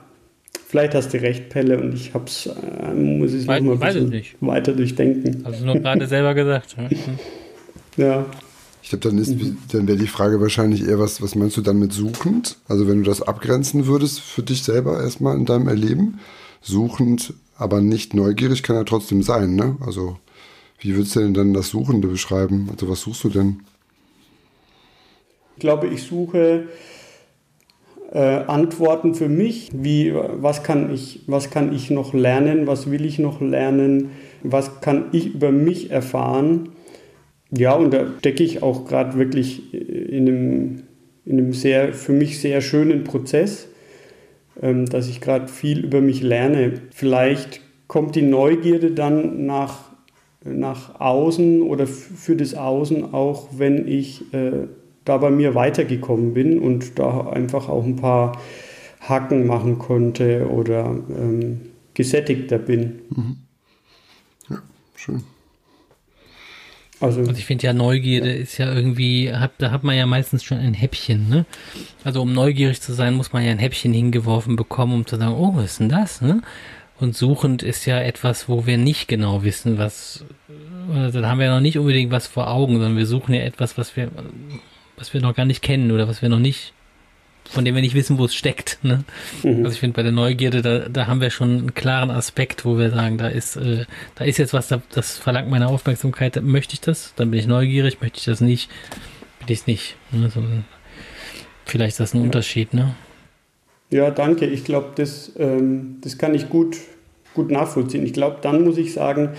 vielleicht 0.66 0.96
hast 0.96 1.14
du 1.14 1.22
recht, 1.22 1.50
Pelle, 1.50 1.80
und 1.80 1.94
ich 1.94 2.16
hab's, 2.16 2.48
äh, 2.48 2.94
muss 2.94 3.34
es 3.34 3.46
noch 3.46 3.60
mal 3.60 3.74
ein 3.74 3.80
bisschen 3.80 4.24
weiter 4.42 4.74
durchdenken. 4.74 5.44
Hast 5.46 5.62
du 5.62 5.66
nur 5.66 5.76
gerade 5.76 6.08
selber 6.08 6.34
gesagt. 6.34 6.76
ja. 7.98 8.26
Ich 8.86 8.90
glaube, 8.90 9.10
dann, 9.10 9.16
mhm. 9.16 9.58
dann 9.72 9.88
wäre 9.88 9.98
die 9.98 10.06
Frage 10.06 10.40
wahrscheinlich 10.40 10.88
eher, 10.88 11.00
was, 11.00 11.20
was 11.20 11.34
meinst 11.34 11.58
du 11.58 11.62
dann 11.62 11.80
mit 11.80 11.92
suchend? 11.92 12.58
Also 12.68 12.88
wenn 12.88 13.00
du 13.00 13.10
das 13.10 13.24
abgrenzen 13.24 13.88
würdest 13.88 14.20
für 14.20 14.44
dich 14.44 14.62
selber 14.62 15.02
erstmal 15.02 15.36
in 15.36 15.46
deinem 15.46 15.68
Erleben, 15.68 16.20
suchend, 16.62 17.34
aber 17.58 17.82
nicht 17.82 18.14
neugierig 18.14 18.62
kann 18.62 18.76
er 18.76 18.86
trotzdem 18.86 19.24
sein, 19.24 19.56
ne? 19.56 19.76
Also 19.84 20.18
wie 20.78 20.96
würdest 20.96 21.16
du 21.16 21.22
denn 21.22 21.34
dann 21.34 21.56
das 21.56 21.70
Suchende 21.70 22.08
beschreiben? 22.08 22.70
Also 22.72 22.88
was 22.88 23.02
suchst 23.02 23.24
du 23.24 23.30
denn? 23.30 23.62
Ich 25.56 25.62
glaube, 25.62 25.88
ich 25.88 26.04
suche 26.04 26.68
äh, 28.12 28.20
Antworten 28.20 29.16
für 29.16 29.30
mich, 29.30 29.72
wie 29.74 30.14
was 30.14 30.62
kann 30.62 30.94
ich, 30.94 31.22
was 31.26 31.50
kann 31.50 31.74
ich 31.74 31.90
noch 31.90 32.14
lernen, 32.14 32.68
was 32.68 32.92
will 32.92 33.04
ich 33.04 33.18
noch 33.18 33.42
lernen, 33.42 34.12
was 34.44 34.82
kann 34.82 35.06
ich 35.12 35.34
über 35.34 35.52
mich 35.52 35.90
erfahren 35.90 36.70
ja, 37.58 37.74
und 37.74 37.92
da 37.94 38.08
stecke 38.20 38.44
ich 38.44 38.64
auch 38.64 38.86
gerade 38.86 39.18
wirklich 39.18 39.74
in 39.74 40.28
einem, 40.28 40.84
in 41.26 41.40
einem 41.40 41.54
sehr, 41.54 41.94
für 41.94 42.14
mich 42.14 42.40
sehr 42.40 42.62
schönen 42.62 43.04
Prozess, 43.04 43.68
ähm, 44.62 44.86
dass 44.86 45.08
ich 45.08 45.22
gerade 45.22 45.48
viel 45.48 45.84
über 45.84 46.02
mich 46.02 46.22
lerne. 46.22 46.74
Vielleicht 46.92 47.62
kommt 47.88 48.16
die 48.16 48.22
Neugierde 48.22 48.92
dann 48.92 49.46
nach, 49.46 49.92
nach 50.44 51.00
außen 51.00 51.62
oder 51.62 51.88
für 51.88 52.36
das 52.36 52.54
Außen 52.56 53.14
auch, 53.14 53.50
wenn 53.58 53.88
ich 53.88 54.34
äh, 54.34 54.68
da 55.06 55.18
bei 55.18 55.30
mir 55.30 55.56
weitergekommen 55.56 56.34
bin 56.34 56.60
und 56.60 56.98
da 56.98 57.28
einfach 57.30 57.70
auch 57.70 57.86
ein 57.86 57.96
paar 57.96 58.42
Hacken 59.02 59.46
machen 59.46 59.78
konnte 59.78 60.50
oder 60.50 60.86
ähm, 61.10 61.62
gesättigter 61.94 62.58
bin. 62.58 63.02
Mhm. 63.10 63.36
Ja, 64.50 64.62
schön. 64.96 65.24
Also, 67.00 67.22
also 67.22 67.32
ich 67.32 67.46
finde 67.46 67.68
ja 67.68 67.74
Neugierde 67.74 68.30
ja. 68.30 68.36
ist 68.36 68.58
ja 68.58 68.74
irgendwie, 68.74 69.34
hat, 69.34 69.52
da 69.58 69.72
hat 69.72 69.84
man 69.84 69.96
ja 69.96 70.06
meistens 70.06 70.44
schon 70.44 70.60
ein 70.60 70.74
Häppchen, 70.74 71.30
ne? 71.30 71.46
Also 72.04 72.22
um 72.22 72.34
neugierig 72.34 72.82
zu 72.82 72.94
sein, 72.94 73.16
muss 73.16 73.34
man 73.34 73.44
ja 73.44 73.52
ein 73.52 73.60
Häppchen 73.60 73.94
hingeworfen 73.94 74.56
bekommen, 74.56 74.94
um 74.94 75.06
zu 75.06 75.18
sagen, 75.18 75.34
oh, 75.34 75.56
was 75.56 75.72
ist 75.72 75.80
denn 75.80 75.90
das, 75.90 76.22
ne? 76.22 76.42
Und 76.98 77.16
suchend 77.16 77.62
ist 77.64 77.86
ja 77.86 78.00
etwas, 78.00 78.48
wo 78.48 78.66
wir 78.66 78.78
nicht 78.78 79.08
genau 79.08 79.44
wissen, 79.44 79.78
was, 79.78 80.24
also 80.94 81.20
da 81.20 81.30
haben 81.30 81.40
wir 81.40 81.50
noch 81.50 81.60
nicht 81.60 81.78
unbedingt 81.78 82.12
was 82.12 82.28
vor 82.28 82.50
Augen, 82.50 82.76
sondern 82.76 82.98
wir 82.98 83.06
suchen 83.06 83.34
ja 83.34 83.42
etwas, 83.42 83.78
was 83.78 83.98
wir, 83.98 84.10
was 84.96 85.14
wir 85.14 85.20
noch 85.20 85.36
gar 85.36 85.46
nicht 85.46 85.62
kennen 85.62 85.92
oder 85.92 86.08
was 86.08 86.22
wir 86.22 86.30
noch 86.30 86.40
nicht 86.40 86.74
von 87.50 87.66
dem 87.66 87.76
wir 87.76 87.82
nicht 87.82 87.96
wissen, 87.96 88.18
wo 88.18 88.26
es 88.26 88.36
steckt. 88.36 88.80
Ne? 88.84 89.04
Mhm. 89.44 89.64
Also 89.64 89.76
ich 89.76 89.80
finde 89.80 89.96
bei 89.96 90.04
der 90.04 90.12
Neugierde, 90.12 90.62
da, 90.62 90.90
da 90.90 91.08
haben 91.08 91.22
wir 91.22 91.30
schon 91.30 91.50
einen 91.50 91.74
klaren 91.74 92.12
Aspekt, 92.12 92.66
wo 92.66 92.78
wir 92.78 92.90
sagen, 92.92 93.18
da 93.18 93.28
ist, 93.28 93.56
äh, 93.56 93.86
da 94.16 94.26
ist 94.26 94.38
jetzt 94.38 94.54
was, 94.54 94.74
das 94.92 95.18
verlangt 95.18 95.50
meine 95.50 95.68
Aufmerksamkeit, 95.68 96.42
möchte 96.42 96.74
ich 96.74 96.82
das, 96.82 97.14
dann 97.16 97.32
bin 97.32 97.40
ich 97.40 97.48
neugierig, 97.48 98.02
möchte 98.02 98.20
ich 98.20 98.26
das 98.26 98.42
nicht, 98.42 98.70
bin 99.40 99.54
ich 99.54 99.60
es 99.60 99.68
nicht. 99.68 99.96
Ne? 100.12 100.30
So, 100.30 100.44
vielleicht 101.66 101.94
ist 101.94 102.00
das 102.00 102.14
ein 102.14 102.20
ja. 102.20 102.24
Unterschied, 102.24 102.74
ne? 102.74 102.96
Ja, 103.92 104.10
danke. 104.12 104.46
Ich 104.46 104.64
glaube, 104.64 104.90
das, 104.96 105.32
ähm, 105.38 105.98
das 106.02 106.18
kann 106.18 106.34
ich 106.34 106.50
gut, 106.50 106.78
gut 107.34 107.52
nachvollziehen. 107.52 108.06
Ich 108.06 108.14
glaube, 108.14 108.38
dann 108.42 108.64
muss 108.64 108.78
ich 108.78 108.94
sagen, 108.94 109.30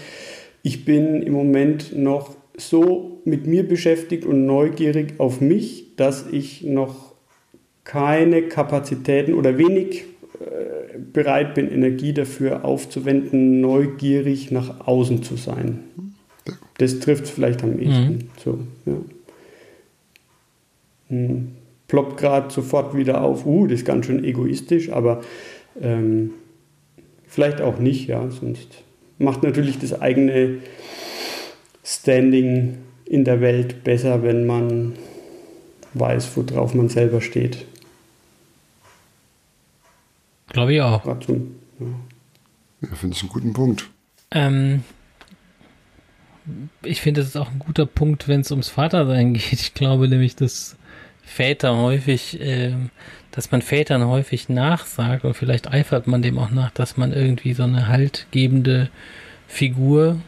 ich 0.62 0.85
bin 0.85 1.23
im 1.23 1.33
Moment 1.33 1.97
noch 1.97 2.37
so 2.57 3.21
mit 3.25 3.47
mir 3.47 3.66
beschäftigt 3.66 4.25
und 4.25 4.47
neugierig 4.47 5.14
auf 5.19 5.40
mich, 5.40 5.97
dass 5.97 6.27
ich 6.31 6.62
noch 6.62 7.06
keine 7.87 8.42
Kapazitäten 8.42 9.33
oder 9.35 9.57
wenig 9.57 10.05
äh, 10.40 10.99
bereit 10.99 11.55
bin, 11.55 11.70
Energie 11.70 12.12
dafür 12.12 12.64
aufzuwenden, 12.64 13.61
neugierig 13.61 14.51
nach 14.51 14.87
außen 14.87 15.22
zu 15.22 15.37
sein. 15.37 15.85
Das 16.79 16.99
trifft 16.99 17.25
es 17.25 17.31
vielleicht 17.31 17.62
am 17.62 17.79
ehesten. 17.79 18.12
Mhm. 18.12 18.18
So, 18.44 18.59
ja. 18.85 18.96
Hm. 21.09 21.53
Ploppt 21.87 22.16
gerade 22.16 22.53
sofort 22.53 22.96
wieder 22.96 23.22
auf, 23.22 23.46
uh, 23.46 23.68
das 23.68 23.81
ist 23.81 23.87
ganz 23.87 24.07
schön 24.07 24.25
egoistisch, 24.25 24.90
aber 24.90 25.22
ähm, 25.81 26.33
vielleicht 27.29 27.61
auch 27.61 27.79
nicht, 27.79 28.09
ja, 28.09 28.29
sonst 28.29 28.83
macht 29.18 29.44
natürlich 29.44 29.79
das 29.79 30.01
eigene 30.01 30.59
Standing 31.85 32.79
in 33.05 33.25
der 33.25 33.40
Welt 33.40 33.85
besser, 33.85 34.25
wenn 34.25 34.46
man 34.46 34.94
weiß, 35.94 36.37
worauf 36.37 36.75
man 36.75 36.88
selber 36.88 37.20
steht. 37.20 37.64
Glaube 40.57 40.73
ich 40.73 40.81
auch. 40.81 41.05
Ja, 41.05 41.19
ja 42.81 42.95
finde 42.95 43.14
ich 43.14 43.23
einen 43.23 43.29
guten 43.29 43.53
Punkt. 43.53 43.90
Ähm, 44.31 44.85
ich 46.83 47.03
finde, 47.03 47.21
das 47.21 47.29
ist 47.29 47.37
auch 47.37 47.51
ein 47.51 47.59
guter 47.59 47.85
Punkt, 47.85 48.27
wenn 48.27 48.40
es 48.40 48.51
ums 48.51 48.71
Vatersein 48.71 49.35
geht. 49.35 49.53
Ich 49.53 49.75
glaube 49.75 50.09
nämlich, 50.09 50.35
dass 50.35 50.79
Väter 51.23 51.77
häufig, 51.77 52.40
äh, 52.40 52.73
dass 53.33 53.51
man 53.51 53.61
Vätern 53.61 54.07
häufig 54.07 54.49
nachsagt, 54.49 55.27
und 55.27 55.35
vielleicht 55.35 55.71
eifert 55.71 56.07
man 56.07 56.23
dem 56.23 56.38
auch 56.38 56.51
nach, 56.51 56.71
dass 56.71 56.97
man 56.97 57.12
irgendwie 57.12 57.53
so 57.53 57.64
eine 57.64 57.88
haltgebende 57.88 58.88
Figur 59.49 60.23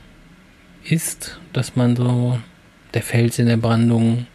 ist, 0.85 1.41
dass 1.55 1.75
man 1.75 1.97
so 1.97 2.39
der 2.93 3.03
Fels 3.03 3.39
in 3.39 3.47
der 3.47 3.57
Brandung, 3.57 4.27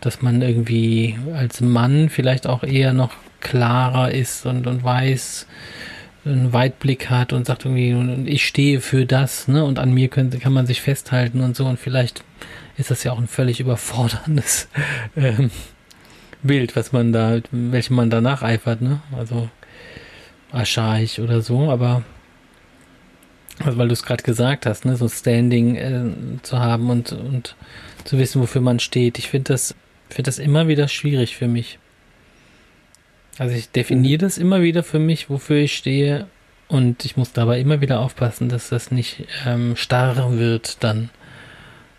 dass 0.00 0.22
man 0.22 0.40
irgendwie 0.40 1.18
als 1.34 1.60
Mann 1.60 2.08
vielleicht 2.08 2.46
auch 2.46 2.62
eher 2.62 2.94
noch 2.94 3.12
klarer 3.40 4.12
ist 4.12 4.46
und, 4.46 4.66
und 4.66 4.82
weiß, 4.82 5.46
einen 6.24 6.52
Weitblick 6.52 7.08
hat 7.08 7.32
und 7.32 7.46
sagt 7.46 7.64
irgendwie, 7.64 8.30
ich 8.30 8.46
stehe 8.46 8.80
für 8.80 9.06
das, 9.06 9.48
ne? 9.48 9.64
Und 9.64 9.78
an 9.78 9.92
mir 9.92 10.08
können, 10.08 10.38
kann 10.38 10.52
man 10.52 10.66
sich 10.66 10.82
festhalten 10.82 11.40
und 11.40 11.56
so. 11.56 11.64
Und 11.66 11.78
vielleicht 11.78 12.24
ist 12.76 12.90
das 12.90 13.04
ja 13.04 13.12
auch 13.12 13.18
ein 13.18 13.28
völlig 13.28 13.60
überforderndes 13.60 14.68
ähm, 15.16 15.50
Bild, 16.42 16.76
was 16.76 16.92
man 16.92 17.12
da, 17.12 17.40
welchem 17.50 17.96
man 17.96 18.10
da 18.10 18.20
nacheifert, 18.20 18.82
ne? 18.82 19.00
Also 19.16 19.48
archaisch 20.52 21.18
oder 21.18 21.42
so, 21.42 21.70
aber 21.70 22.02
also 23.64 23.76
weil 23.76 23.88
du 23.88 23.92
es 23.92 24.02
gerade 24.02 24.22
gesagt 24.22 24.66
hast, 24.66 24.84
ne, 24.84 24.96
so 24.96 25.08
Standing 25.08 25.76
äh, 25.76 26.42
zu 26.42 26.58
haben 26.58 26.90
und, 26.90 27.12
und 27.12 27.56
zu 28.04 28.18
wissen, 28.18 28.40
wofür 28.40 28.62
man 28.62 28.80
steht. 28.80 29.18
Ich 29.18 29.28
finde 29.28 29.52
das, 29.52 29.74
finde 30.08 30.28
das 30.28 30.38
immer 30.38 30.66
wieder 30.66 30.88
schwierig 30.88 31.36
für 31.36 31.46
mich. 31.46 31.78
Also 33.38 33.54
ich 33.54 33.70
definiere 33.70 34.18
das 34.18 34.38
immer 34.38 34.62
wieder 34.62 34.82
für 34.82 34.98
mich, 34.98 35.30
wofür 35.30 35.58
ich 35.58 35.76
stehe. 35.76 36.26
Und 36.68 37.04
ich 37.04 37.16
muss 37.16 37.32
dabei 37.32 37.60
immer 37.60 37.80
wieder 37.80 38.00
aufpassen, 38.00 38.48
dass 38.48 38.68
das 38.68 38.90
nicht 38.90 39.26
ähm, 39.46 39.74
starr 39.76 40.38
wird 40.38 40.82
dann. 40.84 41.10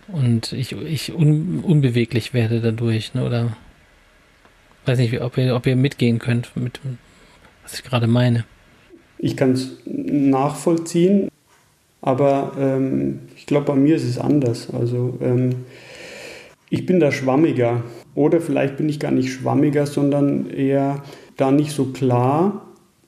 Und 0.07 0.53
ich, 0.53 0.73
ich 0.73 1.13
un, 1.13 1.59
unbeweglich 1.59 2.33
werde 2.33 2.61
dadurch, 2.61 3.13
ne? 3.13 3.25
Oder 3.25 3.57
weiß 4.85 4.97
nicht, 4.99 5.19
ob 5.21 5.37
ihr, 5.37 5.55
ob 5.55 5.65
ihr 5.65 5.75
mitgehen 5.75 6.19
könnt 6.19 6.55
mit 6.55 6.79
was 7.63 7.75
ich 7.75 7.83
gerade 7.83 8.07
meine. 8.07 8.45
Ich 9.17 9.37
kann 9.37 9.51
es 9.51 9.77
nachvollziehen, 9.85 11.29
aber 12.01 12.53
ähm, 12.59 13.19
ich 13.35 13.45
glaube, 13.45 13.67
bei 13.67 13.75
mir 13.75 13.95
ist 13.95 14.03
es 14.03 14.17
anders. 14.17 14.69
Also 14.73 15.17
ähm, 15.21 15.65
ich 16.69 16.85
bin 16.85 16.99
da 16.99 17.11
schwammiger. 17.11 17.83
Oder 18.15 18.41
vielleicht 18.41 18.77
bin 18.77 18.89
ich 18.89 18.99
gar 18.99 19.11
nicht 19.11 19.31
schwammiger, 19.31 19.85
sondern 19.85 20.49
eher 20.49 21.03
da 21.41 21.51
nicht 21.51 21.71
so 21.71 21.85
klar. 21.85 22.67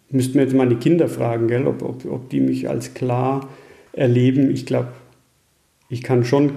Müssten 0.10 0.36
wir 0.36 0.44
jetzt 0.44 0.56
meine 0.56 0.76
Kinder 0.76 1.08
fragen, 1.08 1.48
gell, 1.48 1.68
ob, 1.68 1.82
ob, 1.82 2.06
ob 2.06 2.30
die 2.30 2.40
mich 2.40 2.70
als 2.70 2.94
klar 2.94 3.50
erleben. 3.94 4.52
Ich 4.52 4.66
glaube, 4.66 4.90
ich 5.90 6.04
kann 6.04 6.26
schon 6.26 6.52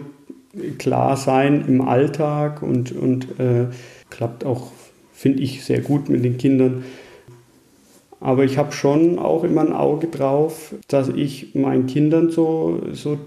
klar 0.78 1.16
sein 1.16 1.64
im 1.66 1.82
Alltag 1.82 2.62
und, 2.62 2.92
und 2.92 3.38
äh, 3.38 3.66
klappt 4.10 4.44
auch, 4.44 4.72
finde 5.12 5.42
ich, 5.42 5.64
sehr 5.64 5.80
gut 5.80 6.08
mit 6.08 6.24
den 6.24 6.38
Kindern. 6.38 6.84
Aber 8.20 8.44
ich 8.44 8.56
habe 8.56 8.72
schon 8.72 9.18
auch 9.18 9.44
immer 9.44 9.60
ein 9.60 9.72
Auge 9.72 10.06
drauf, 10.06 10.74
dass 10.88 11.08
ich 11.08 11.54
meinen 11.54 11.86
Kindern 11.86 12.30
so, 12.30 12.80
so 12.92 13.18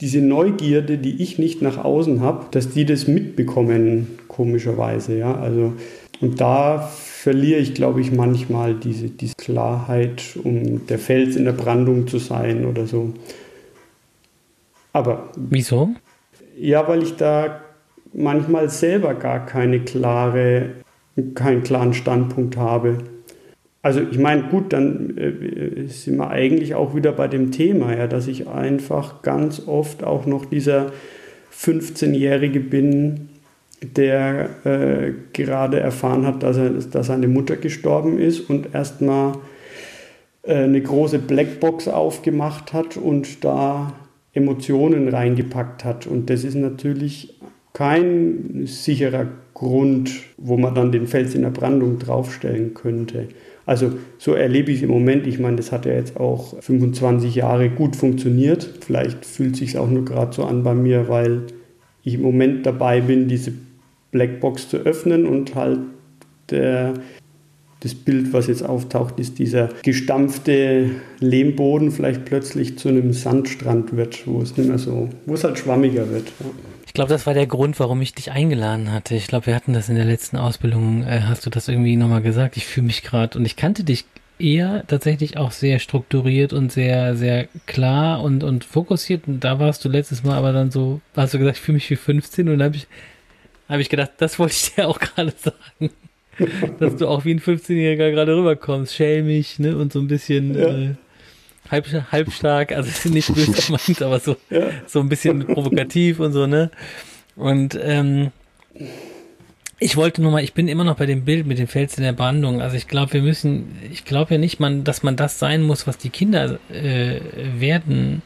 diese 0.00 0.20
Neugierde, 0.20 0.98
die 0.98 1.22
ich 1.22 1.38
nicht 1.38 1.62
nach 1.62 1.82
außen 1.82 2.20
habe, 2.20 2.46
dass 2.50 2.70
die 2.70 2.84
das 2.84 3.06
mitbekommen, 3.06 4.18
komischerweise. 4.28 5.16
Ja? 5.16 5.34
Also, 5.36 5.72
und 6.20 6.40
da 6.40 6.90
verliere 7.24 7.58
ich, 7.58 7.72
glaube 7.72 8.02
ich, 8.02 8.12
manchmal 8.12 8.74
diese, 8.74 9.08
diese 9.08 9.34
Klarheit, 9.36 10.36
um 10.44 10.86
der 10.86 10.98
Fels 10.98 11.36
in 11.36 11.46
der 11.46 11.52
Brandung 11.52 12.06
zu 12.06 12.18
sein 12.18 12.66
oder 12.66 12.86
so. 12.86 13.14
Aber. 14.92 15.30
Wieso? 15.34 15.94
Ja, 16.54 16.86
weil 16.86 17.02
ich 17.02 17.16
da 17.16 17.62
manchmal 18.12 18.68
selber 18.68 19.14
gar 19.14 19.46
keine 19.46 19.80
klare, 19.80 20.72
keinen 21.34 21.62
klaren 21.62 21.94
Standpunkt 21.94 22.58
habe. 22.58 22.98
Also 23.80 24.02
ich 24.02 24.18
meine, 24.18 24.42
gut, 24.50 24.74
dann 24.74 25.16
äh, 25.16 25.86
sind 25.88 26.18
wir 26.18 26.28
eigentlich 26.28 26.74
auch 26.74 26.94
wieder 26.94 27.12
bei 27.12 27.26
dem 27.26 27.52
Thema, 27.52 27.96
ja, 27.96 28.06
dass 28.06 28.26
ich 28.26 28.48
einfach 28.48 29.22
ganz 29.22 29.66
oft 29.66 30.04
auch 30.04 30.26
noch 30.26 30.44
dieser 30.44 30.92
15-Jährige 31.58 32.60
bin, 32.60 33.30
der 33.92 34.50
äh, 34.64 35.12
gerade 35.32 35.80
erfahren 35.80 36.26
hat, 36.26 36.42
dass, 36.42 36.56
er, 36.56 36.70
dass 36.70 37.06
seine 37.06 37.28
Mutter 37.28 37.56
gestorben 37.56 38.18
ist 38.18 38.48
und 38.48 38.74
erstmal 38.74 39.34
äh, 40.42 40.64
eine 40.64 40.80
große 40.80 41.18
Blackbox 41.18 41.88
aufgemacht 41.88 42.72
hat 42.72 42.96
und 42.96 43.44
da 43.44 43.92
Emotionen 44.32 45.08
reingepackt 45.08 45.84
hat. 45.84 46.06
Und 46.06 46.30
das 46.30 46.44
ist 46.44 46.56
natürlich 46.56 47.38
kein 47.72 48.62
sicherer 48.66 49.28
Grund, 49.54 50.10
wo 50.36 50.56
man 50.56 50.74
dann 50.74 50.92
den 50.92 51.06
Fels 51.06 51.34
in 51.34 51.42
der 51.42 51.50
Brandung 51.50 51.98
draufstellen 51.98 52.74
könnte. 52.74 53.28
Also 53.66 53.92
so 54.18 54.34
erlebe 54.34 54.70
ich 54.70 54.78
es 54.78 54.82
im 54.82 54.90
Moment. 54.90 55.26
Ich 55.26 55.38
meine, 55.38 55.56
das 55.56 55.72
hat 55.72 55.86
ja 55.86 55.92
jetzt 55.92 56.18
auch 56.18 56.60
25 56.60 57.34
Jahre 57.34 57.70
gut 57.70 57.96
funktioniert. 57.96 58.68
Vielleicht 58.84 59.24
fühlt 59.24 59.54
es 59.54 59.60
sich 59.60 59.78
auch 59.78 59.88
nur 59.88 60.04
gerade 60.04 60.34
so 60.34 60.44
an 60.44 60.62
bei 60.62 60.74
mir, 60.74 61.08
weil 61.08 61.42
ich 62.02 62.14
im 62.14 62.22
Moment 62.22 62.66
dabei 62.66 63.00
bin, 63.00 63.28
diese 63.28 63.52
Blackbox 64.14 64.68
zu 64.70 64.78
öffnen 64.78 65.26
und 65.26 65.54
halt 65.56 65.80
der, 66.50 66.94
das 67.80 67.94
Bild, 67.94 68.32
was 68.32 68.46
jetzt 68.46 68.64
auftaucht, 68.64 69.18
ist 69.18 69.38
dieser 69.38 69.70
gestampfte 69.82 70.90
Lehmboden 71.18 71.90
vielleicht 71.90 72.24
plötzlich 72.24 72.78
zu 72.78 72.88
einem 72.88 73.12
Sandstrand 73.12 73.96
wird, 73.96 74.26
wo 74.26 74.40
es 74.40 74.56
nicht 74.56 74.68
mehr 74.68 74.78
so, 74.78 75.10
wo 75.26 75.34
es 75.34 75.44
halt 75.44 75.58
schwammiger 75.58 76.08
wird. 76.10 76.28
Ja. 76.40 76.46
Ich 76.86 76.94
glaube, 76.94 77.10
das 77.10 77.26
war 77.26 77.34
der 77.34 77.48
Grund, 77.48 77.80
warum 77.80 78.00
ich 78.02 78.14
dich 78.14 78.30
eingeladen 78.30 78.92
hatte. 78.92 79.16
Ich 79.16 79.26
glaube, 79.26 79.46
wir 79.46 79.56
hatten 79.56 79.72
das 79.72 79.88
in 79.88 79.96
der 79.96 80.04
letzten 80.04 80.36
Ausbildung, 80.36 81.02
äh, 81.02 81.22
hast 81.22 81.44
du 81.44 81.50
das 81.50 81.66
irgendwie 81.66 81.96
nochmal 81.96 82.22
gesagt. 82.22 82.56
Ich 82.56 82.66
fühle 82.66 82.86
mich 82.86 83.02
gerade 83.02 83.36
und 83.36 83.44
ich 83.44 83.56
kannte 83.56 83.82
dich 83.82 84.04
eher 84.38 84.84
tatsächlich 84.86 85.36
auch 85.36 85.50
sehr 85.50 85.80
strukturiert 85.80 86.52
und 86.52 86.70
sehr, 86.70 87.16
sehr 87.16 87.48
klar 87.66 88.22
und, 88.22 88.44
und 88.44 88.64
fokussiert. 88.64 89.26
Und 89.26 89.42
da 89.42 89.58
warst 89.58 89.84
du 89.84 89.88
letztes 89.88 90.22
Mal 90.22 90.36
aber 90.36 90.52
dann 90.52 90.70
so, 90.70 91.00
hast 91.16 91.34
du 91.34 91.38
gesagt, 91.38 91.56
ich 91.56 91.62
fühle 91.62 91.74
mich 91.74 91.90
wie 91.90 91.96
15 91.96 92.48
und 92.48 92.60
da 92.60 92.66
habe 92.66 92.76
ich, 92.76 92.86
hab 93.68 93.80
ich 93.80 93.88
gedacht, 93.88 94.12
das 94.18 94.38
wollte 94.38 94.54
ich 94.54 94.74
dir 94.74 94.88
auch 94.88 94.98
gerade 94.98 95.32
sagen. 95.36 95.90
Dass 96.80 96.96
du 96.96 97.06
auch 97.06 97.24
wie 97.24 97.32
ein 97.32 97.40
15-Jähriger 97.40 98.10
gerade 98.10 98.36
rüberkommst, 98.36 98.94
schelmig, 98.94 99.60
ne, 99.60 99.76
und 99.76 99.92
so 99.92 100.00
ein 100.00 100.08
bisschen, 100.08 100.58
ja. 100.58 100.66
äh, 100.66 100.94
halb, 101.70 101.86
halbstark, 102.12 102.72
also 102.72 103.08
nicht 103.08 103.32
böse 103.34 103.52
gemeint, 103.66 104.02
aber 104.02 104.20
so, 104.20 104.36
ja. 104.50 104.68
so 104.86 105.00
ein 105.00 105.08
bisschen 105.08 105.46
provokativ 105.46 106.20
und 106.20 106.32
so, 106.32 106.46
ne? 106.46 106.70
Und 107.36 107.78
ähm, 107.80 108.30
ich 109.78 109.96
wollte 109.96 110.22
nur 110.22 110.30
mal, 110.30 110.42
ich 110.42 110.54
bin 110.54 110.68
immer 110.68 110.84
noch 110.84 110.96
bei 110.96 111.06
dem 111.06 111.24
Bild 111.24 111.46
mit 111.46 111.58
dem 111.58 111.66
Fels 111.66 111.96
in 111.96 112.04
der 112.04 112.12
Brandung. 112.12 112.62
Also 112.62 112.76
ich 112.76 112.86
glaube, 112.86 113.14
wir 113.14 113.22
müssen, 113.22 113.76
ich 113.90 114.04
glaube 114.04 114.34
ja 114.34 114.38
nicht, 114.38 114.60
man, 114.60 114.84
dass 114.84 115.02
man 115.02 115.16
das 115.16 115.38
sein 115.38 115.62
muss, 115.62 115.86
was 115.86 115.98
die 115.98 116.10
Kinder 116.10 116.58
äh, 116.70 117.20
werden 117.58 118.22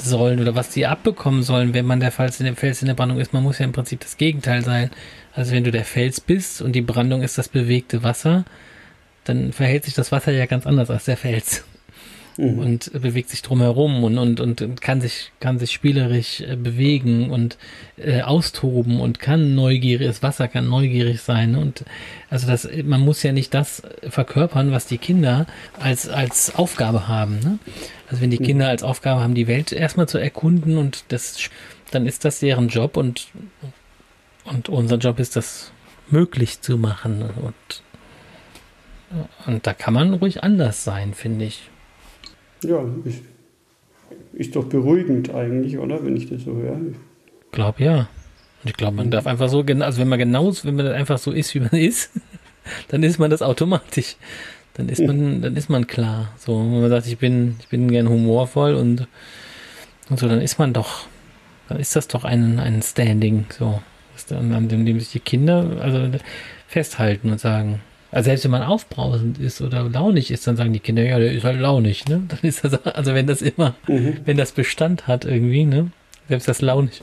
sollen 0.00 0.40
oder 0.40 0.54
was 0.54 0.72
sie 0.72 0.86
abbekommen 0.86 1.42
sollen, 1.42 1.74
wenn 1.74 1.86
man 1.86 2.00
der 2.00 2.12
Fels 2.12 2.40
in, 2.40 2.46
der 2.46 2.56
Fels 2.56 2.82
in 2.82 2.86
der 2.88 2.94
Brandung 2.94 3.18
ist. 3.18 3.32
Man 3.32 3.42
muss 3.42 3.58
ja 3.58 3.64
im 3.64 3.72
Prinzip 3.72 4.00
das 4.00 4.16
Gegenteil 4.16 4.64
sein. 4.64 4.90
Also 5.34 5.52
wenn 5.52 5.64
du 5.64 5.70
der 5.70 5.84
Fels 5.84 6.20
bist 6.20 6.62
und 6.62 6.72
die 6.72 6.82
Brandung 6.82 7.22
ist 7.22 7.38
das 7.38 7.48
bewegte 7.48 8.02
Wasser, 8.02 8.44
dann 9.24 9.52
verhält 9.52 9.84
sich 9.84 9.94
das 9.94 10.12
Wasser 10.12 10.32
ja 10.32 10.46
ganz 10.46 10.66
anders 10.66 10.90
als 10.90 11.04
der 11.04 11.16
Fels 11.16 11.64
mhm. 12.38 12.58
und 12.58 12.92
bewegt 12.92 13.30
sich 13.30 13.42
drumherum 13.42 14.04
und, 14.04 14.18
und, 14.18 14.40
und 14.40 14.80
kann 14.80 15.00
sich, 15.00 15.32
kann 15.40 15.58
sich 15.58 15.72
spielerisch 15.72 16.40
äh, 16.40 16.56
bewegen 16.56 17.30
und 17.30 17.58
äh, 17.96 18.22
austoben 18.22 19.00
und 19.00 19.18
kann 19.18 19.54
neugierig, 19.54 20.06
das 20.06 20.22
Wasser 20.22 20.48
kann 20.48 20.68
neugierig 20.68 21.20
sein. 21.20 21.56
Und 21.56 21.84
also 22.30 22.46
das, 22.46 22.68
man 22.84 23.00
muss 23.00 23.22
ja 23.22 23.32
nicht 23.32 23.54
das 23.54 23.82
verkörpern, 24.08 24.72
was 24.72 24.86
die 24.86 24.98
Kinder 24.98 25.46
als, 25.80 26.08
als 26.08 26.54
Aufgabe 26.54 27.08
haben. 27.08 27.40
Ne? 27.40 27.58
Also 28.08 28.22
wenn 28.22 28.30
die 28.30 28.40
mhm. 28.40 28.46
Kinder 28.46 28.68
als 28.68 28.82
Aufgabe 28.82 29.20
haben, 29.20 29.34
die 29.34 29.46
Welt 29.46 29.72
erstmal 29.72 30.08
zu 30.08 30.18
erkunden 30.18 30.78
und 30.78 31.04
das, 31.08 31.38
dann 31.90 32.06
ist 32.06 32.24
das 32.24 32.40
deren 32.40 32.68
Job 32.68 32.96
und, 32.96 33.28
und 34.44 34.68
unser 34.68 34.96
Job 34.96 35.18
ist 35.18 35.36
das 35.36 35.72
möglich 36.08 36.60
zu 36.60 36.78
machen 36.78 37.22
und 37.22 37.82
und 39.46 39.66
da 39.66 39.72
kann 39.72 39.94
man 39.94 40.14
ruhig 40.14 40.42
anders 40.42 40.84
sein, 40.84 41.14
finde 41.14 41.44
ich. 41.44 41.70
Ja, 42.66 42.84
ist, 43.04 43.22
ist 44.32 44.56
doch 44.56 44.64
beruhigend 44.64 45.34
eigentlich, 45.34 45.78
oder? 45.78 46.04
Wenn 46.04 46.16
ich 46.16 46.28
das 46.28 46.42
so 46.42 46.54
höre. 46.54 46.78
Ich 47.44 47.52
glaube 47.52 47.82
ja. 47.82 47.98
Und 48.62 48.70
ich 48.70 48.76
glaube, 48.76 48.96
man 48.96 49.10
darf 49.10 49.26
einfach 49.26 49.48
so, 49.48 49.60
also 49.60 50.00
wenn 50.00 50.08
man 50.08 50.18
genau, 50.18 50.52
wenn 50.62 50.76
man 50.76 50.88
einfach 50.88 51.18
so 51.18 51.30
ist, 51.30 51.54
wie 51.54 51.60
man 51.60 51.70
ist, 51.72 52.10
dann 52.88 53.02
ist 53.02 53.18
man 53.18 53.30
das 53.30 53.42
automatisch. 53.42 54.16
Dann 54.74 54.88
ist 54.90 55.00
man, 55.00 55.40
dann 55.40 55.56
ist 55.56 55.70
man 55.70 55.86
klar. 55.86 56.32
So, 56.36 56.58
wenn 56.58 56.80
man 56.82 56.90
sagt, 56.90 57.06
ich 57.06 57.16
bin, 57.16 57.56
ich 57.60 57.68
bin 57.68 57.90
gern 57.90 58.08
humorvoll 58.08 58.74
und, 58.74 59.08
und 60.10 60.18
so, 60.18 60.28
dann 60.28 60.42
ist 60.42 60.58
man 60.58 60.74
doch, 60.74 61.06
dann 61.68 61.78
ist 61.78 61.96
das 61.96 62.08
doch 62.08 62.24
ein, 62.24 62.58
ein 62.58 62.82
Standing, 62.82 63.46
so. 63.50 63.80
An 64.30 64.68
dem 64.68 64.98
sich 64.98 65.12
die 65.12 65.20
Kinder 65.20 65.78
also 65.80 66.10
festhalten 66.66 67.30
und 67.30 67.38
sagen, 67.38 67.80
also 68.16 68.28
selbst 68.28 68.44
wenn 68.44 68.52
man 68.52 68.62
aufbrausend 68.62 69.38
ist 69.38 69.60
oder 69.60 69.82
launig 69.90 70.30
ist, 70.30 70.46
dann 70.46 70.56
sagen 70.56 70.72
die 70.72 70.80
Kinder, 70.80 71.04
ja, 71.04 71.18
der 71.18 71.32
ist 71.32 71.44
halt 71.44 71.60
launig, 71.60 72.08
ne? 72.08 72.22
Dann 72.28 72.38
ist 72.40 72.64
das, 72.64 72.82
also 72.86 73.12
wenn 73.12 73.26
das 73.26 73.42
immer, 73.42 73.74
mhm. 73.86 74.14
wenn 74.24 74.38
das 74.38 74.52
Bestand 74.52 75.06
hat 75.06 75.26
irgendwie, 75.26 75.66
ne? 75.66 75.90
Selbst 76.26 76.48
das 76.48 76.62
launig. 76.62 77.02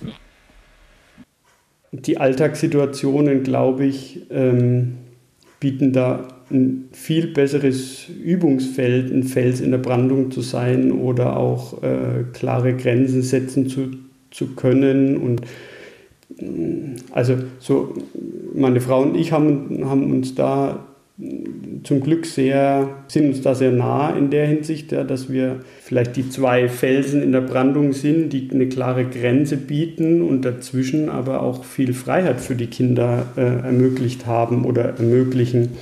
Die 1.91 2.17
Alltagssituationen, 2.17 3.43
glaube 3.43 3.86
ich, 3.86 4.21
ähm, 4.32 4.95
bieten 5.60 5.93
da 5.93 6.30
ein 6.49 6.86
viel 6.93 7.28
besseres 7.28 8.10
Übungsfeld, 8.10 9.13
ein 9.13 9.21
Fels 9.21 9.62
in 9.62 9.69
der 9.69 9.78
Brandung 9.78 10.32
zu 10.32 10.41
sein 10.41 10.91
oder 10.91 11.38
auch 11.38 11.84
äh, 11.84 12.23
klare 12.34 12.76
Grenzen 12.76 13.21
setzen 13.21 13.69
zu, 13.69 13.91
zu 14.32 14.56
können 14.56 15.17
und 15.17 15.43
also 17.12 17.36
so 17.60 17.93
meine 18.56 18.82
Frau 18.82 19.04
und 19.04 19.15
ich 19.15 19.32
haben, 19.32 19.88
haben 19.88 20.12
uns 20.12 20.34
da 20.34 20.88
zum 21.84 22.02
Glück 22.02 22.26
sehr, 22.26 22.89
sind 23.08 23.28
uns 23.28 23.41
da 23.41 23.54
sehr 23.54 23.71
nah 23.71 24.15
in 24.15 24.32
der 24.32 24.47
Hinsicht, 24.47 24.91
ja, 24.91 25.04
dass 25.04 25.32
wir 25.32 25.60
vielleicht 25.82 26.15
die 26.15 26.28
zwei 26.30 26.67
Felsen 26.67 27.21
in 27.21 27.32
der 27.32 27.41
Brandung 27.41 27.93
sind, 27.93 28.34
die 28.34 28.49
eine 28.52 28.67
klare 28.67 29.06
Grenze 29.06 29.58
bieten 29.58 30.23
und 30.23 30.43
dazwischen 30.43 31.10
aber 31.10 31.43
auch 31.43 31.65
viel 31.65 31.93
Freiheit 31.93 32.41
für 32.41 32.56
die 32.56 32.67
Kinder 32.67 33.28
äh, 33.38 33.41
ermöglicht 33.41 34.26
haben 34.26 34.65
oder 34.65 34.97
ermöglichen. 34.97 35.78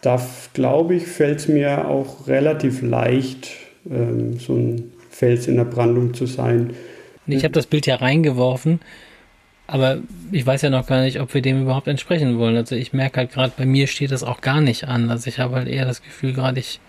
Da 0.00 0.20
glaube 0.54 0.94
ich, 0.94 1.06
fällt 1.06 1.40
es 1.40 1.48
mir 1.48 1.86
auch 1.88 2.26
relativ 2.26 2.80
leicht, 2.80 3.50
ähm, 3.90 4.38
so 4.38 4.54
ein 4.54 4.92
Fels 5.10 5.46
in 5.46 5.56
der 5.56 5.64
Brandung 5.64 6.14
zu 6.14 6.24
sein. 6.24 6.70
Ich 7.26 7.44
habe 7.44 7.52
das 7.52 7.66
Bild 7.66 7.86
ja 7.86 7.96
reingeworfen 7.96 8.80
aber 9.66 9.98
ich 10.32 10.44
weiß 10.44 10.62
ja 10.62 10.70
noch 10.70 10.86
gar 10.86 11.02
nicht, 11.02 11.20
ob 11.20 11.32
wir 11.34 11.42
dem 11.42 11.62
überhaupt 11.62 11.88
entsprechen 11.88 12.38
wollen. 12.38 12.56
Also 12.56 12.74
ich 12.74 12.92
merke 12.92 13.18
halt 13.18 13.32
gerade, 13.32 13.52
bei 13.56 13.64
mir 13.64 13.86
steht 13.86 14.10
das 14.10 14.22
auch 14.22 14.40
gar 14.40 14.60
nicht 14.60 14.88
an. 14.88 15.10
Also 15.10 15.28
ich 15.28 15.38
habe 15.38 15.56
halt 15.56 15.68
eher 15.68 15.86
das 15.86 16.02
Gefühl, 16.02 16.32
gerade 16.32 16.60
ich 16.60 16.80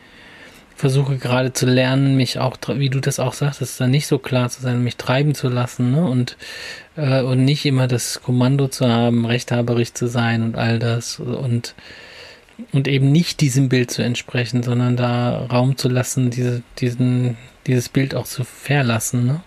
versuche 0.75 1.17
gerade 1.17 1.53
zu 1.53 1.65
lernen, 1.65 2.15
mich 2.17 2.39
auch, 2.39 2.57
wie 2.67 2.89
du 2.89 2.99
das 2.99 3.19
auch 3.19 3.33
sagst, 3.33 3.79
dann 3.79 3.91
nicht 3.91 4.07
so 4.07 4.17
klar 4.17 4.49
zu 4.49 4.61
sein, 4.61 4.83
mich 4.83 4.97
treiben 4.97 5.35
zu 5.35 5.47
lassen, 5.49 5.91
ne? 5.91 6.03
Und, 6.03 6.35
äh, 6.97 7.21
und 7.21 7.45
nicht 7.45 7.65
immer 7.65 7.87
das 7.87 8.21
Kommando 8.21 8.67
zu 8.67 8.87
haben, 8.87 9.25
rechthaberig 9.25 9.93
zu 9.93 10.07
sein 10.07 10.41
und 10.41 10.55
all 10.55 10.79
das 10.79 11.19
und, 11.19 11.75
und 12.71 12.87
eben 12.87 13.11
nicht 13.11 13.41
diesem 13.41 13.69
Bild 13.69 13.91
zu 13.91 14.03
entsprechen, 14.03 14.63
sondern 14.63 14.97
da 14.97 15.45
Raum 15.45 15.77
zu 15.77 15.89
lassen, 15.89 16.31
diese, 16.31 16.63
diesen, 16.79 17.37
dieses 17.67 17.89
Bild 17.89 18.15
auch 18.15 18.25
zu 18.25 18.43
verlassen, 18.43 19.25
ne? 19.25 19.41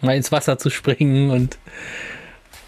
Mal 0.00 0.16
ins 0.16 0.32
Wasser 0.32 0.58
zu 0.58 0.70
springen 0.70 1.30
und 1.30 1.58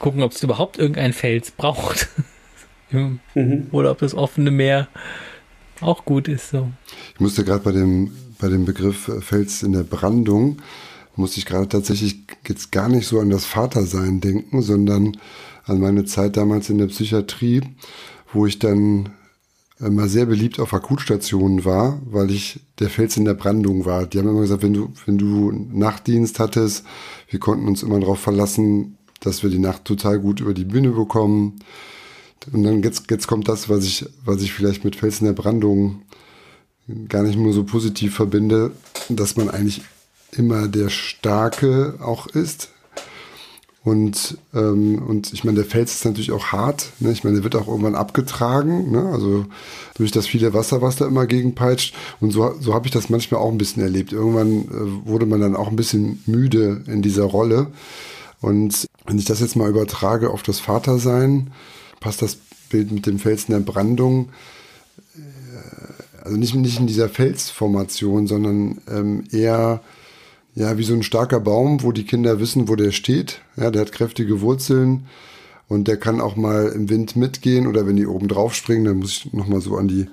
gucken, 0.03 0.23
ob 0.23 0.33
es 0.33 0.43
überhaupt 0.43 0.79
irgendein 0.79 1.15
Fels 1.15 1.53
braucht. 1.53 2.09
mhm. 2.91 3.21
Oder 3.71 3.93
ob 3.93 3.99
das 3.99 4.15
offene 4.15 4.51
Meer 4.51 4.89
auch 5.81 6.05
gut 6.05 6.29
ist. 6.29 6.51
So. 6.51 6.71
Ich 7.15 7.21
musste 7.21 7.45
gerade 7.45 7.65
bei 7.65 7.73
dem, 7.73 8.13
bei 8.39 8.49
dem 8.49 8.67
Begriff 8.67 9.09
äh, 9.09 9.23
Fels 9.23 9.63
in 9.63 9.73
der 9.73 9.85
Brandung, 9.85 10.61
musste 11.17 11.39
ich 11.39 11.47
gerade 11.47 11.69
tatsächlich 11.69 12.25
jetzt 12.47 12.73
gar 12.73 12.89
nicht 12.89 13.07
so 13.07 13.21
an 13.21 13.31
das 13.31 13.45
Vatersein 13.47 14.21
denken, 14.21 14.61
sondern 14.63 15.17
an 15.65 15.79
meine 15.79 16.05
Zeit 16.05 16.37
damals 16.37 16.69
in 16.69 16.79
der 16.79 16.87
Psychiatrie, 16.87 17.63
wo 18.33 18.47
ich 18.47 18.59
dann 18.59 19.11
immer 19.79 20.09
sehr 20.09 20.27
beliebt 20.27 20.59
auf 20.59 20.75
Akutstationen 20.75 21.65
war, 21.65 22.01
weil 22.07 22.31
ich 22.31 22.61
der 22.79 22.89
Fels 22.89 23.17
in 23.17 23.25
der 23.25 23.35
Brandung 23.35 23.85
war. 23.85 24.07
Die 24.07 24.19
haben 24.19 24.29
immer 24.29 24.41
gesagt, 24.41 24.63
wenn 24.63 24.75
du, 24.75 24.93
wenn 25.07 25.19
du 25.19 25.53
Nachtdienst 25.53 26.39
hattest, 26.39 26.85
wir 27.29 27.41
konnten 27.41 27.69
uns 27.69 27.83
immer 27.83 28.01
darauf 28.01 28.21
verlassen, 28.21 28.97
dass 29.23 29.43
wir 29.43 29.51
die 29.51 29.59
Nacht 29.59 29.85
total 29.85 30.19
gut 30.19 30.41
über 30.41 30.55
die 30.55 30.65
Bühne 30.65 30.91
bekommen. 30.91 31.61
Und 32.53 32.65
dann 32.65 32.83
jetzt, 32.83 33.11
jetzt 33.11 33.29
kommt 33.29 33.49
das, 33.49 33.69
was 33.69 33.85
ich, 33.85 34.07
was 34.25 34.43
ich 34.43 34.53
vielleicht 34.53 34.85
mit 34.85 34.97
Fels 34.97 35.21
in 35.21 35.27
der 35.27 35.33
Brandung 35.33 36.03
gar 37.09 37.23
nicht 37.23 37.39
nur 37.39 37.53
so 37.53 37.65
positiv 37.65 38.15
verbinde, 38.15 38.73
dass 39.09 39.37
man 39.37 39.49
eigentlich 39.49 39.83
immer 40.33 40.69
der 40.69 40.89
Starke 40.89 41.99
auch 42.01 42.27
ist. 42.27 42.71
Und, 43.85 44.39
ähm, 44.55 45.03
und 45.03 45.33
ich 45.33 45.43
meine, 45.43 45.57
der 45.57 45.65
Fels 45.65 45.93
ist 45.93 46.05
natürlich 46.05 46.31
auch 46.31 46.47
hart. 46.47 46.91
Ne? 47.01 47.11
Ich 47.11 47.25
meine, 47.25 47.37
der 47.37 47.45
wird 47.45 47.57
auch 47.57 47.67
irgendwann 47.67 47.97
abgetragen. 47.97 48.93
Ne? 48.93 49.07
Also 49.13 49.47
durch 49.97 50.13
das 50.13 50.29
viele 50.29 50.55
Wasser, 50.55 50.83
was 50.83 50.97
da 50.97 51.07
immer 51.07 51.27
gegenpeitscht. 51.27 51.93
Und 52.21 52.31
so, 52.31 52.55
so 52.61 52.75
habe 52.75 52.87
ich 52.87 52.93
das 52.93 53.11
manchmal 53.11 53.41
auch 53.41 53.51
ein 53.51 53.59
bisschen 53.59 53.83
erlebt. 53.83 54.13
Irgendwann 54.13 54.69
äh, 54.69 55.07
wurde 55.09 55.27
man 55.27 55.41
dann 55.41 55.57
auch 55.57 55.69
ein 55.69 55.77
bisschen 55.77 56.23
müde 56.27 56.85
in 56.87 57.03
dieser 57.03 57.25
Rolle. 57.25 57.73
Und 58.41 58.87
wenn 59.07 59.19
ich 59.19 59.25
das 59.25 59.41
jetzt 59.41 59.57
mal 59.57 59.69
übertrage 59.69 60.31
auf 60.31 60.43
das 60.43 60.61
Vatersein, 60.61 61.53
passt 62.01 62.23
das 62.23 62.37
Bild 62.71 62.91
mit 62.91 63.07
dem 63.07 63.19
Fels 63.19 63.45
in 63.45 63.55
der 63.55 63.61
Brandung 63.61 64.31
also 66.25 66.37
nicht, 66.37 66.55
nicht 66.55 66.79
in 66.79 66.87
dieser 66.87 67.09
Felsformation, 67.09 68.27
sondern 68.27 68.79
ähm, 68.91 69.25
eher 69.33 69.81
ja, 70.55 70.77
wie 70.77 70.85
so 70.85 70.95
ein 70.95 71.03
starker 71.03 71.41
Baum, 71.41 71.83
wo 71.83 71.93
die 71.93 72.05
Kinder 72.05 72.39
wissen, 72.39 72.69
wo 72.69 72.77
der 72.77 72.93
steht. 72.93 73.41
Ja, 73.57 73.71
der 73.71 73.83
hat 73.83 73.93
kräftige 73.93 74.41
Wurzeln 74.41 75.07
und 75.69 75.89
der 75.89 75.97
kann 75.97 76.21
auch 76.21 76.37
mal 76.37 76.69
im 76.69 76.91
Wind 76.91 77.17
mitgehen 77.17 77.67
oder 77.67 77.87
wenn 77.87 77.97
die 77.97 78.07
oben 78.07 78.29
drauf 78.29 78.55
springen, 78.55 78.85
dann 78.85 78.99
muss 78.99 79.11
ich 79.11 79.33
nochmal 79.33 79.63
so 79.63 79.77
an 79.77 79.89
die 79.89 80.09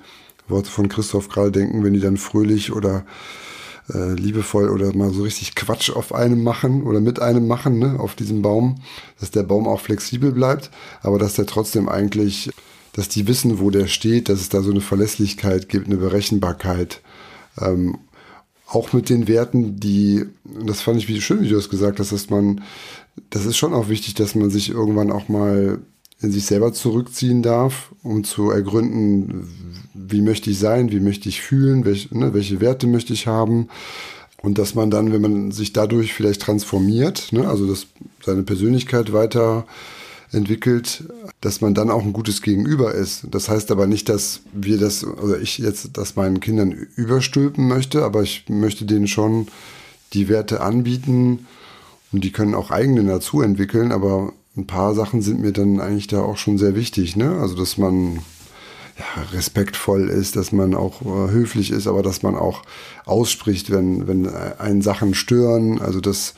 Worte 0.48 0.70
von 0.70 0.88
Christoph 0.88 1.28
gerade 1.28 1.52
denken, 1.52 1.84
wenn 1.84 1.92
die 1.92 2.00
dann 2.00 2.16
fröhlich 2.16 2.72
oder 2.72 3.04
äh, 3.92 4.14
liebevoll 4.14 4.68
oder 4.68 4.94
mal 4.94 5.12
so 5.12 5.22
richtig 5.22 5.54
Quatsch 5.54 5.90
auf 5.90 6.14
einem 6.14 6.42
machen 6.42 6.82
oder 6.82 7.00
mit 7.00 7.20
einem 7.20 7.46
machen, 7.46 7.78
ne, 7.78 7.98
auf 7.98 8.14
diesem 8.14 8.42
Baum, 8.42 8.80
dass 9.18 9.30
der 9.30 9.42
Baum 9.42 9.66
auch 9.66 9.80
flexibel 9.80 10.32
bleibt, 10.32 10.70
aber 11.02 11.18
dass 11.18 11.34
der 11.34 11.46
trotzdem 11.46 11.88
eigentlich 11.88 12.50
dass 12.92 13.08
die 13.08 13.26
wissen, 13.26 13.60
wo 13.60 13.70
der 13.70 13.86
steht, 13.86 14.28
dass 14.28 14.40
es 14.40 14.48
da 14.48 14.62
so 14.62 14.70
eine 14.70 14.80
Verlässlichkeit 14.80 15.68
gibt, 15.68 15.86
eine 15.86 15.96
Berechenbarkeit. 15.96 17.00
Ähm, 17.60 17.98
auch 18.66 18.92
mit 18.92 19.08
den 19.08 19.28
Werten, 19.28 19.80
die, 19.80 20.26
das 20.44 20.80
fand 20.80 20.98
ich 20.98 21.08
wie 21.08 21.20
schön, 21.20 21.42
wie 21.42 21.48
du 21.48 21.56
das 21.56 21.70
gesagt 21.70 21.98
hast, 21.98 22.12
dass 22.12 22.30
man, 22.30 22.62
das 23.30 23.44
ist 23.44 23.56
schon 23.56 23.74
auch 23.74 23.88
wichtig, 23.88 24.14
dass 24.14 24.34
man 24.34 24.50
sich 24.50 24.70
irgendwann 24.70 25.10
auch 25.10 25.28
mal 25.28 25.80
in 26.20 26.30
sich 26.30 26.44
selber 26.44 26.72
zurückziehen 26.72 27.42
darf, 27.42 27.94
um 28.02 28.24
zu 28.24 28.50
ergründen, 28.50 29.48
wie 29.94 30.20
möchte 30.20 30.50
ich 30.50 30.58
sein, 30.58 30.90
wie 30.90 31.00
möchte 31.00 31.28
ich 31.28 31.40
fühlen, 31.40 31.84
welche, 31.84 32.16
ne, 32.16 32.34
welche 32.34 32.60
Werte 32.60 32.86
möchte 32.86 33.12
ich 33.12 33.26
haben. 33.26 33.68
Und 34.42 34.58
dass 34.58 34.74
man 34.74 34.90
dann, 34.90 35.12
wenn 35.12 35.20
man 35.20 35.52
sich 35.52 35.72
dadurch 35.72 36.14
vielleicht 36.14 36.42
transformiert, 36.42 37.32
ne, 37.32 37.48
also 37.48 37.66
dass 37.66 37.86
seine 38.24 38.42
Persönlichkeit 38.42 39.12
weiter 39.12 39.66
entwickelt, 40.32 41.04
dass 41.40 41.60
man 41.60 41.74
dann 41.74 41.90
auch 41.90 42.04
ein 42.04 42.12
gutes 42.12 42.40
Gegenüber 42.40 42.94
ist. 42.94 43.26
Das 43.30 43.48
heißt 43.48 43.70
aber 43.70 43.86
nicht, 43.86 44.08
dass 44.08 44.40
wir 44.52 44.78
das, 44.78 45.04
oder 45.04 45.40
ich 45.40 45.58
jetzt 45.58 45.90
das 45.94 46.16
meinen 46.16 46.40
Kindern 46.40 46.70
überstülpen 46.94 47.66
möchte, 47.66 48.04
aber 48.04 48.22
ich 48.22 48.44
möchte 48.48 48.84
denen 48.84 49.08
schon 49.08 49.48
die 50.12 50.28
Werte 50.28 50.60
anbieten 50.60 51.46
und 52.12 52.24
die 52.24 52.32
können 52.32 52.54
auch 52.54 52.70
eigene 52.70 53.04
dazu 53.04 53.42
entwickeln, 53.42 53.92
aber 53.92 54.32
ein 54.56 54.66
paar 54.66 54.94
Sachen 54.94 55.22
sind 55.22 55.40
mir 55.40 55.52
dann 55.52 55.80
eigentlich 55.80 56.08
da 56.08 56.20
auch 56.20 56.36
schon 56.36 56.58
sehr 56.58 56.74
wichtig, 56.74 57.16
ne? 57.16 57.38
Also, 57.40 57.54
dass 57.54 57.78
man 57.78 58.20
ja, 59.00 59.22
respektvoll 59.32 60.08
ist, 60.08 60.36
dass 60.36 60.52
man 60.52 60.74
auch 60.74 61.02
äh, 61.02 61.30
höflich 61.30 61.70
ist, 61.70 61.86
aber 61.86 62.02
dass 62.02 62.22
man 62.22 62.36
auch 62.36 62.62
ausspricht, 63.06 63.70
wenn, 63.70 64.06
wenn 64.06 64.28
einen 64.28 64.82
Sachen 64.82 65.14
stören. 65.14 65.80
Also, 65.80 66.00
das, 66.00 66.34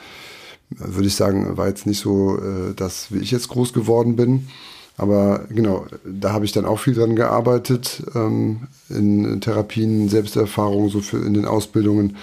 würde 0.71 1.09
ich 1.09 1.15
sagen, 1.15 1.57
war 1.57 1.69
jetzt 1.69 1.87
nicht 1.87 2.01
so 2.01 2.39
äh, 2.39 2.75
das, 2.75 3.13
wie 3.13 3.19
ich 3.19 3.31
jetzt 3.31 3.49
groß 3.49 3.73
geworden 3.73 4.17
bin. 4.17 4.49
Aber 4.97 5.47
genau, 5.49 5.87
da 6.05 6.33
habe 6.33 6.45
ich 6.45 6.53
dann 6.53 6.67
auch 6.67 6.79
viel 6.79 6.95
dran 6.95 7.17
gearbeitet, 7.17 8.03
ähm, 8.15 8.69
in 8.89 9.41
Therapien, 9.41 10.09
Selbsterfahrung, 10.09 10.91
so 10.91 11.01
für 11.01 11.19
in 11.19 11.35
den 11.35 11.47
Ausbildungen. 11.47 12.17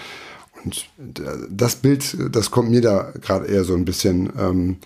Und 0.63 0.89
das 1.49 1.75
Bild, 1.77 2.15
das 2.31 2.51
kommt 2.51 2.69
mir 2.69 2.81
da 2.81 3.11
gerade 3.21 3.47
eher 3.47 3.63
so 3.63 3.73
ein 3.73 3.85
bisschen 3.85 4.29
ähm, 4.37 4.77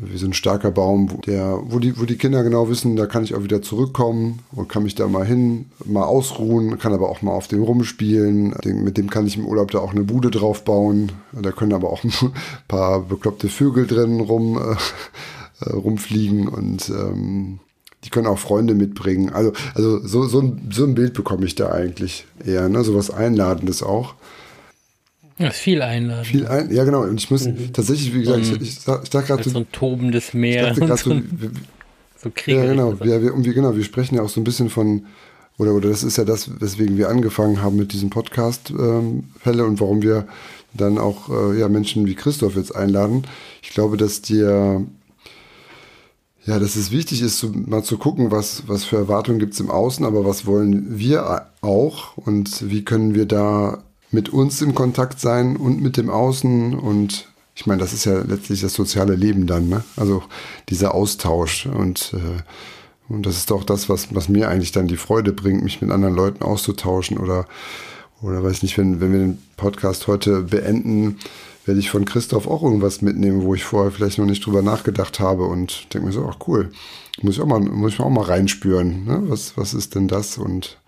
wie 0.00 0.16
so 0.16 0.26
ein 0.26 0.32
starker 0.32 0.70
Baum, 0.70 1.20
der, 1.26 1.58
wo 1.64 1.78
die, 1.78 1.98
wo 1.98 2.04
die 2.04 2.16
Kinder 2.16 2.42
genau 2.42 2.68
wissen, 2.68 2.96
da 2.96 3.06
kann 3.06 3.24
ich 3.24 3.34
auch 3.34 3.42
wieder 3.42 3.62
zurückkommen 3.62 4.40
und 4.52 4.68
kann 4.68 4.82
mich 4.82 4.94
da 4.94 5.06
mal 5.06 5.26
hin, 5.26 5.66
mal 5.84 6.04
ausruhen, 6.04 6.78
kann 6.78 6.92
aber 6.92 7.08
auch 7.08 7.22
mal 7.22 7.32
auf 7.32 7.48
dem 7.48 7.62
rumspielen. 7.62 8.54
Mit 8.64 8.96
dem 8.96 9.10
kann 9.10 9.26
ich 9.26 9.36
im 9.36 9.46
Urlaub 9.46 9.70
da 9.70 9.78
auch 9.78 9.92
eine 9.92 10.04
Bude 10.04 10.30
drauf 10.30 10.64
bauen. 10.64 11.12
Da 11.32 11.52
können 11.52 11.72
aber 11.72 11.90
auch 11.90 12.04
ein 12.04 12.32
paar 12.68 13.00
bekloppte 13.00 13.48
Vögel 13.48 13.86
drin 13.86 14.20
rum, 14.20 14.58
äh, 14.58 15.70
rumfliegen 15.70 16.48
und 16.48 16.90
ähm, 16.90 17.60
die 18.04 18.10
können 18.10 18.26
auch 18.26 18.38
Freunde 18.38 18.74
mitbringen. 18.74 19.30
Also, 19.30 19.52
also 19.74 20.06
so, 20.06 20.24
so, 20.24 20.40
ein, 20.40 20.68
so 20.70 20.84
ein 20.84 20.94
Bild 20.94 21.14
bekomme 21.14 21.46
ich 21.46 21.54
da 21.54 21.70
eigentlich 21.70 22.26
eher, 22.44 22.68
ne? 22.68 22.84
so 22.84 22.94
was 22.94 23.10
Einladendes 23.10 23.82
auch. 23.82 24.14
Das 25.38 25.54
ist 25.54 25.60
viel 25.60 25.82
einladen. 25.82 26.24
Viel 26.24 26.46
ein, 26.46 26.72
ja, 26.72 26.84
genau. 26.84 27.02
Und 27.02 27.20
ich 27.20 27.30
muss 27.30 27.44
mhm. 27.46 27.72
tatsächlich, 27.72 28.14
wie 28.14 28.20
gesagt, 28.20 28.40
ich, 28.40 28.52
ich, 28.52 28.78
ich 28.78 28.84
dachte 28.84 29.22
gerade. 29.22 29.48
So 29.48 29.58
ein 29.58 29.72
tobendes 29.72 30.32
Meer. 30.32 30.72
Ich 30.72 30.78
dachte 30.78 30.96
so, 30.96 31.10
so, 31.10 31.20
so 32.16 32.30
Ja, 32.46 32.66
genau. 32.66 32.98
Wir, 33.00 33.20
wir, 33.22 33.44
wir, 33.44 33.54
genau. 33.54 33.74
Wir 33.74 33.84
sprechen 33.84 34.14
ja 34.14 34.22
auch 34.22 34.28
so 34.28 34.40
ein 34.40 34.44
bisschen 34.44 34.70
von, 34.70 35.06
oder, 35.58 35.74
oder 35.74 35.88
das 35.88 36.04
ist 36.04 36.18
ja 36.18 36.24
das, 36.24 36.60
weswegen 36.60 36.96
wir 36.96 37.08
angefangen 37.08 37.62
haben 37.62 37.76
mit 37.76 37.92
diesem 37.92 38.10
Podcast-Fälle 38.10 39.62
ähm, 39.62 39.68
und 39.68 39.80
warum 39.80 40.02
wir 40.02 40.26
dann 40.72 40.98
auch 40.98 41.28
äh, 41.28 41.58
ja, 41.58 41.68
Menschen 41.68 42.06
wie 42.06 42.14
Christoph 42.14 42.56
jetzt 42.56 42.74
einladen. 42.74 43.24
Ich 43.62 43.70
glaube, 43.70 43.96
dass 43.96 44.22
dir 44.22 44.86
ja, 46.46 46.58
dass 46.58 46.76
es 46.76 46.90
wichtig 46.90 47.22
ist, 47.22 47.38
zu, 47.38 47.48
mal 47.48 47.82
zu 47.82 47.96
gucken, 47.96 48.30
was, 48.30 48.64
was 48.66 48.84
für 48.84 48.96
Erwartungen 48.96 49.38
gibt 49.38 49.54
es 49.54 49.60
im 49.60 49.70
Außen, 49.70 50.04
aber 50.04 50.26
was 50.26 50.44
wollen 50.44 50.98
wir 50.98 51.46
auch 51.62 52.18
und 52.18 52.70
wie 52.70 52.84
können 52.84 53.14
wir 53.14 53.24
da 53.24 53.82
mit 54.14 54.30
uns 54.30 54.62
im 54.62 54.74
Kontakt 54.74 55.20
sein 55.20 55.56
und 55.56 55.82
mit 55.82 55.96
dem 55.96 56.08
Außen 56.08 56.74
und 56.78 57.28
ich 57.56 57.66
meine, 57.66 57.80
das 57.80 57.92
ist 57.92 58.04
ja 58.04 58.20
letztlich 58.20 58.60
das 58.62 58.74
soziale 58.74 59.14
Leben 59.14 59.46
dann, 59.46 59.68
ne? 59.68 59.84
Also 59.96 60.22
dieser 60.70 60.94
Austausch 60.94 61.66
und, 61.66 62.14
äh, 62.14 63.12
und 63.12 63.26
das 63.26 63.36
ist 63.36 63.50
doch 63.50 63.64
das, 63.64 63.88
was, 63.88 64.14
was 64.14 64.28
mir 64.28 64.48
eigentlich 64.48 64.72
dann 64.72 64.88
die 64.88 64.96
Freude 64.96 65.32
bringt, 65.32 65.62
mich 65.62 65.80
mit 65.80 65.90
anderen 65.90 66.14
Leuten 66.14 66.42
auszutauschen 66.42 67.18
oder, 67.18 67.46
oder 68.22 68.42
weiß 68.42 68.62
nicht, 68.62 68.78
wenn, 68.78 69.00
wenn 69.00 69.12
wir 69.12 69.18
den 69.20 69.38
Podcast 69.56 70.06
heute 70.06 70.42
beenden, 70.42 71.18
werde 71.64 71.80
ich 71.80 71.90
von 71.90 72.04
Christoph 72.04 72.46
auch 72.46 72.62
irgendwas 72.62 73.02
mitnehmen, 73.02 73.42
wo 73.42 73.54
ich 73.54 73.64
vorher 73.64 73.92
vielleicht 73.92 74.18
noch 74.18 74.26
nicht 74.26 74.44
drüber 74.44 74.62
nachgedacht 74.62 75.20
habe 75.20 75.44
und 75.44 75.92
denke 75.94 76.08
mir 76.08 76.12
so, 76.12 76.28
ach 76.28 76.38
cool, 76.48 76.70
muss 77.22 77.36
ich 77.36 77.40
auch 77.40 77.46
mal, 77.46 77.60
muss 77.60 77.94
ich 77.94 78.00
auch 78.00 78.10
mal 78.10 78.24
reinspüren, 78.24 79.04
ne? 79.04 79.22
Was, 79.26 79.56
was 79.56 79.74
ist 79.74 79.94
denn 79.94 80.08
das 80.08 80.38
und 80.38 80.78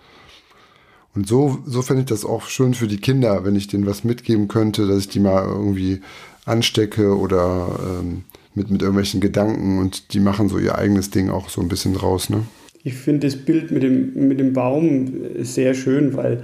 und 1.16 1.26
so, 1.26 1.58
so 1.66 1.82
fände 1.82 2.02
ich 2.02 2.08
das 2.08 2.24
auch 2.24 2.46
schön 2.46 2.74
für 2.74 2.86
die 2.86 2.98
Kinder, 2.98 3.44
wenn 3.44 3.56
ich 3.56 3.68
denen 3.68 3.86
was 3.86 4.04
mitgeben 4.04 4.48
könnte, 4.48 4.86
dass 4.86 5.00
ich 5.00 5.08
die 5.08 5.20
mal 5.20 5.44
irgendwie 5.46 6.00
anstecke 6.44 7.16
oder 7.16 7.78
ähm, 7.82 8.24
mit, 8.54 8.70
mit 8.70 8.82
irgendwelchen 8.82 9.20
Gedanken 9.20 9.78
und 9.78 10.12
die 10.12 10.20
machen 10.20 10.48
so 10.48 10.58
ihr 10.58 10.76
eigenes 10.76 11.10
Ding 11.10 11.30
auch 11.30 11.48
so 11.48 11.60
ein 11.60 11.68
bisschen 11.68 11.94
draus. 11.94 12.28
Ne? 12.30 12.42
Ich 12.84 12.94
finde 12.94 13.26
das 13.26 13.36
Bild 13.36 13.70
mit 13.70 13.82
dem, 13.82 14.28
mit 14.28 14.38
dem 14.38 14.52
Baum 14.52 15.10
sehr 15.40 15.74
schön, 15.74 16.16
weil 16.16 16.42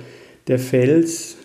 der 0.48 0.58
Fels, 0.58 1.36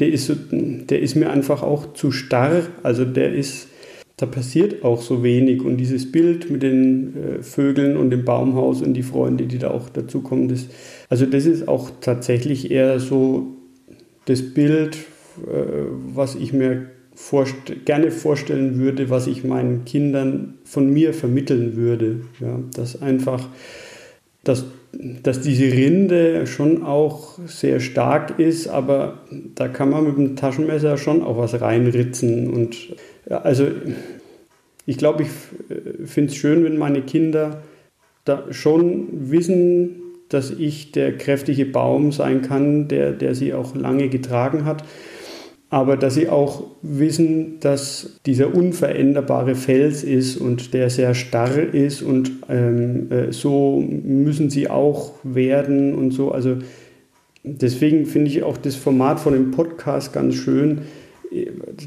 der 0.00 0.08
ist, 0.08 0.26
so, 0.26 0.34
der 0.34 1.00
ist 1.00 1.14
mir 1.14 1.30
einfach 1.30 1.62
auch 1.62 1.92
zu 1.92 2.10
starr. 2.10 2.62
Also 2.82 3.04
der 3.04 3.34
ist, 3.34 3.68
da 4.16 4.26
passiert 4.26 4.82
auch 4.82 5.02
so 5.02 5.22
wenig. 5.22 5.62
Und 5.62 5.76
dieses 5.76 6.10
Bild 6.10 6.50
mit 6.50 6.62
den 6.62 7.14
äh, 7.16 7.42
Vögeln 7.42 7.96
und 7.96 8.10
dem 8.10 8.24
Baumhaus 8.24 8.80
und 8.80 8.94
die 8.94 9.02
Freunde, 9.02 9.44
die 9.44 9.58
da 9.58 9.70
auch 9.70 9.88
dazukommen, 9.90 10.48
das, 10.48 10.68
also 11.08 11.26
das 11.26 11.46
ist 11.46 11.68
auch 11.68 11.90
tatsächlich 12.00 12.70
eher 12.70 13.00
so 13.00 13.46
das 14.24 14.42
Bild, 14.54 14.96
äh, 14.96 15.86
was 16.14 16.34
ich 16.34 16.52
mir 16.52 16.86
vorst 17.14 17.54
gerne 17.84 18.10
vorstellen 18.10 18.78
würde, 18.78 19.08
was 19.08 19.26
ich 19.26 19.44
meinen 19.44 19.84
Kindern 19.84 20.54
von 20.64 20.92
mir 20.92 21.14
vermitteln 21.14 21.76
würde. 21.76 22.22
Ja, 22.40 22.58
dass 22.74 23.00
einfach, 23.00 23.48
dass, 24.42 24.64
dass 25.22 25.40
diese 25.40 25.72
Rinde 25.72 26.46
schon 26.46 26.82
auch 26.82 27.38
sehr 27.46 27.78
stark 27.78 28.38
ist, 28.40 28.66
aber 28.66 29.18
da 29.54 29.68
kann 29.68 29.90
man 29.90 30.04
mit 30.04 30.16
dem 30.16 30.36
Taschenmesser 30.36 30.96
schon 30.96 31.22
auch 31.22 31.38
was 31.38 31.60
reinritzen. 31.60 32.50
Und 32.50 32.76
ja, 33.30 33.42
also 33.42 33.68
ich 34.86 34.98
glaube, 34.98 35.22
ich 35.22 35.28
finde 36.04 36.32
es 36.32 36.36
schön, 36.36 36.64
wenn 36.64 36.76
meine 36.76 37.02
Kinder 37.02 37.62
da 38.24 38.44
schon 38.50 39.30
wissen, 39.30 40.03
dass 40.34 40.50
ich 40.50 40.92
der 40.92 41.16
kräftige 41.16 41.64
Baum 41.64 42.12
sein 42.12 42.42
kann, 42.42 42.88
der, 42.88 43.12
der 43.12 43.34
sie 43.34 43.54
auch 43.54 43.74
lange 43.74 44.08
getragen 44.08 44.66
hat. 44.66 44.84
aber 45.70 45.96
dass 45.96 46.14
sie 46.14 46.28
auch 46.28 46.62
wissen, 46.82 47.58
dass 47.58 48.20
dieser 48.26 48.54
unveränderbare 48.54 49.56
Fels 49.56 50.04
ist 50.04 50.36
und 50.36 50.72
der 50.72 50.88
sehr 50.88 51.14
starr 51.14 51.74
ist 51.74 52.00
und 52.00 52.30
ähm, 52.48 53.10
äh, 53.10 53.32
so 53.32 53.80
müssen 53.80 54.50
sie 54.50 54.70
auch 54.70 55.14
werden 55.24 55.94
und 55.96 56.12
so. 56.12 56.30
Also 56.30 56.58
deswegen 57.42 58.06
finde 58.06 58.30
ich 58.30 58.44
auch 58.44 58.56
das 58.56 58.76
Format 58.76 59.18
von 59.18 59.32
dem 59.32 59.50
Podcast 59.50 60.12
ganz 60.12 60.36
schön, 60.36 60.82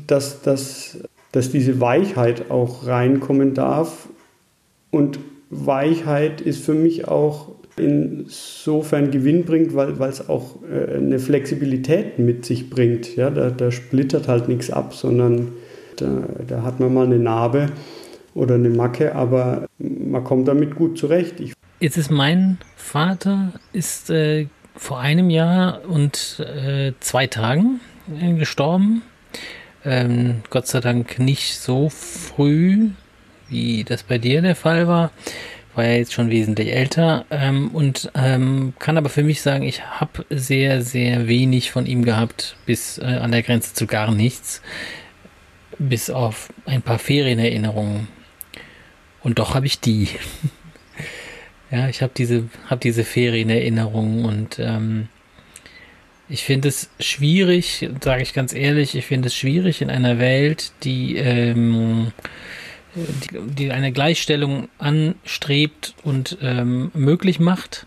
dass, 0.07 0.41
dass, 0.41 0.97
dass 1.31 1.51
diese 1.51 1.79
Weichheit 1.79 2.51
auch 2.51 2.87
reinkommen 2.87 3.53
darf. 3.53 4.09
Und 4.91 5.19
Weichheit 5.49 6.41
ist 6.41 6.61
für 6.61 6.73
mich 6.73 7.07
auch 7.07 7.56
insofern 7.79 9.11
Gewinn 9.11 9.45
bringt, 9.45 9.75
weil 9.75 10.09
es 10.09 10.29
auch 10.29 10.55
äh, 10.63 10.95
eine 10.95 11.19
Flexibilität 11.19 12.19
mit 12.19 12.45
sich 12.45 12.69
bringt. 12.69 13.15
Ja, 13.15 13.29
da, 13.29 13.49
da 13.49 13.71
splittert 13.71 14.27
halt 14.27 14.47
nichts 14.47 14.69
ab, 14.69 14.93
sondern 14.93 15.53
da, 15.97 16.23
da, 16.47 16.63
hat 16.63 16.79
man 16.79 16.93
mal 16.93 17.05
eine 17.05 17.19
Narbe 17.19 17.67
oder 18.33 18.55
eine 18.55 18.69
Macke, 18.69 19.15
aber 19.15 19.67
man 19.79 20.23
kommt 20.23 20.47
damit 20.47 20.75
gut 20.75 20.97
zurecht. 20.97 21.39
Ich 21.39 21.53
Jetzt 21.79 21.97
ist 21.97 22.09
mein 22.09 22.57
Vater 22.75 23.53
ist 23.73 24.09
äh, 24.09 24.47
vor 24.75 24.99
einem 24.99 25.29
Jahr 25.29 25.81
und 25.87 26.39
äh, 26.39 26.93
zwei 26.99 27.27
Tagen 27.27 27.79
äh, 28.19 28.33
gestorben. 28.33 29.03
Ähm, 29.85 30.41
Gott 30.49 30.67
sei 30.67 30.79
Dank 30.79 31.19
nicht 31.19 31.59
so 31.59 31.89
früh, 31.89 32.89
wie 33.49 33.83
das 33.83 34.03
bei 34.03 34.17
dir 34.17 34.41
der 34.41 34.55
Fall 34.55 34.87
war 34.87 35.11
war 35.77 35.85
ja 35.85 35.93
jetzt 35.93 36.13
schon 36.13 36.29
wesentlich 36.29 36.73
älter 36.73 37.25
ähm, 37.29 37.69
und 37.69 38.11
ähm, 38.15 38.73
kann 38.79 38.97
aber 38.97 39.09
für 39.09 39.23
mich 39.23 39.41
sagen, 39.41 39.63
ich 39.63 39.83
habe 39.83 40.25
sehr, 40.29 40.81
sehr 40.81 41.27
wenig 41.27 41.71
von 41.71 41.85
ihm 41.85 42.03
gehabt, 42.03 42.57
bis 42.65 42.97
äh, 42.97 43.05
an 43.05 43.31
der 43.31 43.43
Grenze 43.43 43.73
zu 43.73 43.85
gar 43.85 44.13
nichts, 44.13 44.61
bis 45.77 46.09
auf 46.09 46.49
ein 46.65 46.81
paar 46.81 46.99
Ferienerinnerungen. 46.99 48.07
Und 49.21 49.39
doch 49.39 49.55
habe 49.55 49.67
ich 49.67 49.79
die. 49.79 50.09
ja, 51.71 51.87
ich 51.87 52.01
habe 52.01 52.13
diese, 52.17 52.49
hab 52.67 52.81
diese 52.81 53.03
Ferienerinnerungen 53.03 54.25
und 54.25 54.59
ähm, 54.59 55.09
ich 56.29 56.43
finde 56.43 56.67
es 56.67 56.89
schwierig, 56.99 57.89
sage 58.03 58.21
ich 58.21 58.33
ganz 58.33 58.53
ehrlich, 58.53 58.95
ich 58.95 59.05
finde 59.05 59.27
es 59.27 59.35
schwierig 59.35 59.81
in 59.81 59.89
einer 59.89 60.19
Welt, 60.19 60.71
die 60.83 61.15
ähm, 61.15 62.11
die, 62.97 63.39
die 63.41 63.71
eine 63.71 63.91
Gleichstellung 63.91 64.69
anstrebt 64.77 65.95
und 66.03 66.37
ähm, 66.41 66.91
möglich 66.93 67.39
macht, 67.39 67.85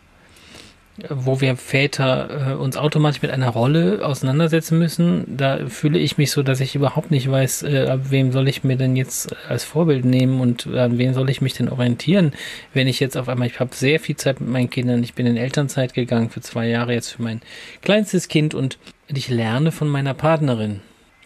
wo 1.09 1.41
wir 1.41 1.57
Väter 1.57 2.51
äh, 2.51 2.55
uns 2.55 2.77
automatisch 2.77 3.23
mit 3.23 3.31
einer 3.31 3.49
Rolle 3.49 4.05
auseinandersetzen 4.05 4.79
müssen, 4.79 5.25
da 5.37 5.67
fühle 5.69 5.99
ich 5.99 6.19
mich 6.19 6.31
so, 6.31 6.43
dass 6.43 6.61
ich 6.61 6.75
überhaupt 6.75 7.11
nicht 7.11 7.31
weiß, 7.31 7.63
äh, 7.63 7.87
ab 7.89 8.11
wem 8.11 8.33
soll 8.33 8.49
ich 8.49 8.65
mir 8.65 8.77
denn 8.77 8.97
jetzt 8.97 9.35
als 9.49 9.65
Vorbild 9.65 10.05
nehmen 10.05 10.41
und 10.41 10.67
an 10.67 10.99
wen 10.99 11.15
soll 11.15 11.31
ich 11.31 11.41
mich 11.41 11.55
denn 11.55 11.69
orientieren, 11.69 12.33
wenn 12.75 12.87
ich 12.87 13.01
jetzt 13.01 13.17
auf 13.17 13.29
einmal, 13.29 13.49
ich 13.49 13.61
habe 13.61 13.75
sehr 13.75 14.01
viel 14.01 14.17
Zeit 14.17 14.41
mit 14.41 14.51
meinen 14.51 14.71
Kindern, 14.71 15.03
ich 15.03 15.15
bin 15.15 15.27
in 15.27 15.37
Elternzeit 15.37 15.95
gegangen 15.95 16.31
für 16.31 16.41
zwei 16.41 16.69
Jahre 16.69 16.93
jetzt 16.93 17.09
für 17.09 17.23
mein 17.23 17.41
kleinstes 17.83 18.29
Kind 18.29 18.55
und 18.55 18.79
ich 19.09 19.29
lerne 19.29 19.73
von 19.73 19.89
meiner 19.89 20.15
Partnerin, 20.15 20.81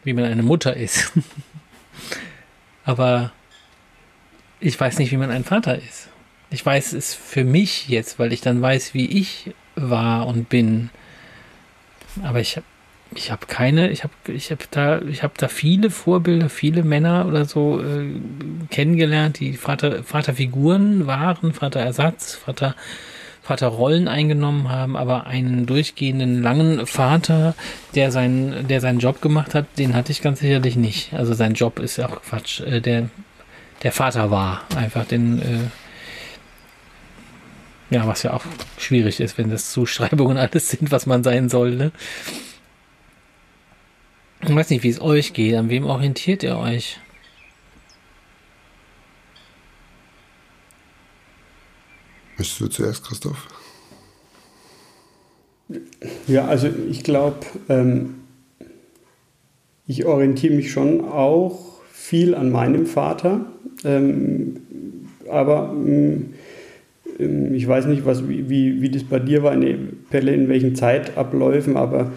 wie 0.04 0.12
man 0.12 0.24
eine 0.24 0.42
Mutter 0.42 0.76
ist. 0.76 1.12
Aber 2.84 3.32
ich 4.64 4.80
weiß 4.80 4.98
nicht, 4.98 5.12
wie 5.12 5.18
man 5.18 5.30
ein 5.30 5.44
Vater 5.44 5.76
ist. 5.76 6.08
Ich 6.50 6.64
weiß 6.64 6.94
es 6.94 7.14
für 7.14 7.44
mich 7.44 7.88
jetzt, 7.88 8.18
weil 8.18 8.32
ich 8.32 8.40
dann 8.40 8.62
weiß, 8.62 8.94
wie 8.94 9.06
ich 9.06 9.52
war 9.76 10.26
und 10.26 10.48
bin. 10.48 10.90
Aber 12.22 12.40
ich 12.40 12.56
habe 12.56 12.66
ich 13.16 13.30
habe 13.30 13.46
keine, 13.46 13.90
ich 13.90 14.02
habe 14.02 14.12
ich 14.26 14.50
habe 14.50 14.64
da 14.70 15.00
habe 15.22 15.34
da 15.36 15.48
viele 15.48 15.90
Vorbilder, 15.90 16.48
viele 16.48 16.82
Männer 16.82 17.26
oder 17.26 17.44
so 17.44 17.80
äh, 17.80 18.06
kennengelernt, 18.70 19.38
die 19.38 19.54
Vater 19.54 20.02
Vaterfiguren 20.02 21.06
waren, 21.06 21.52
Vaterersatz, 21.52 22.34
Vater 22.34 22.74
Vaterrollen 23.42 24.08
eingenommen 24.08 24.70
haben, 24.70 24.96
aber 24.96 25.26
einen 25.26 25.66
durchgehenden 25.66 26.42
langen 26.42 26.86
Vater, 26.86 27.54
der 27.94 28.10
seinen 28.10 28.66
der 28.68 28.80
seinen 28.80 28.98
Job 28.98 29.20
gemacht 29.20 29.54
hat, 29.54 29.66
den 29.76 29.94
hatte 29.94 30.12
ich 30.12 30.22
ganz 30.22 30.40
sicherlich 30.40 30.76
nicht. 30.76 31.12
Also 31.12 31.34
sein 31.34 31.52
Job 31.52 31.78
ist 31.78 32.00
auch 32.00 32.22
Quatsch, 32.22 32.60
äh, 32.60 32.80
der 32.80 33.10
der 33.84 33.92
Vater 33.92 34.30
war. 34.30 34.62
Einfach 34.74 35.06
den, 35.06 35.40
äh, 35.40 35.68
ja, 37.94 38.06
was 38.06 38.24
ja 38.24 38.32
auch 38.32 38.44
schwierig 38.78 39.20
ist, 39.20 39.38
wenn 39.38 39.50
das 39.50 39.70
Zuschreibungen 39.70 40.38
alles 40.38 40.70
sind, 40.70 40.90
was 40.90 41.06
man 41.06 41.22
sein 41.22 41.48
soll, 41.48 41.76
ne? 41.76 41.92
Ich 44.46 44.54
weiß 44.54 44.68
nicht, 44.70 44.82
wie 44.82 44.90
es 44.90 45.00
euch 45.00 45.32
geht. 45.32 45.54
An 45.54 45.70
wem 45.70 45.86
orientiert 45.86 46.42
ihr 46.42 46.58
euch? 46.58 46.98
Möchtest 52.36 52.60
du 52.60 52.66
zuerst, 52.66 53.04
Christoph? 53.04 53.46
Ja, 56.26 56.44
also 56.46 56.68
ich 56.90 57.04
glaube, 57.04 57.46
ähm, 57.70 58.24
ich 59.86 60.04
orientiere 60.04 60.54
mich 60.54 60.72
schon 60.72 61.00
auch 61.08 61.80
viel 61.90 62.34
an 62.34 62.50
meinem 62.50 62.86
Vater. 62.86 63.46
Ähm, 63.84 64.56
aber 65.28 65.72
ähm, 65.74 66.34
ähm, 67.18 67.54
ich 67.54 67.66
weiß 67.66 67.86
nicht, 67.86 68.06
was, 68.06 68.28
wie, 68.28 68.80
wie 68.80 68.88
das 68.88 69.04
bei 69.04 69.18
dir 69.18 69.42
war, 69.42 69.52
in, 69.52 69.98
Pelle, 70.10 70.32
in 70.32 70.48
welchen 70.48 70.74
Zeitabläufen, 70.74 71.76
aber 71.76 72.12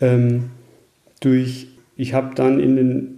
ähm, 0.00 0.44
durch, 1.20 1.68
ich 1.96 2.14
habe 2.14 2.34
dann 2.34 2.60
in 2.60 2.76
den 2.76 3.16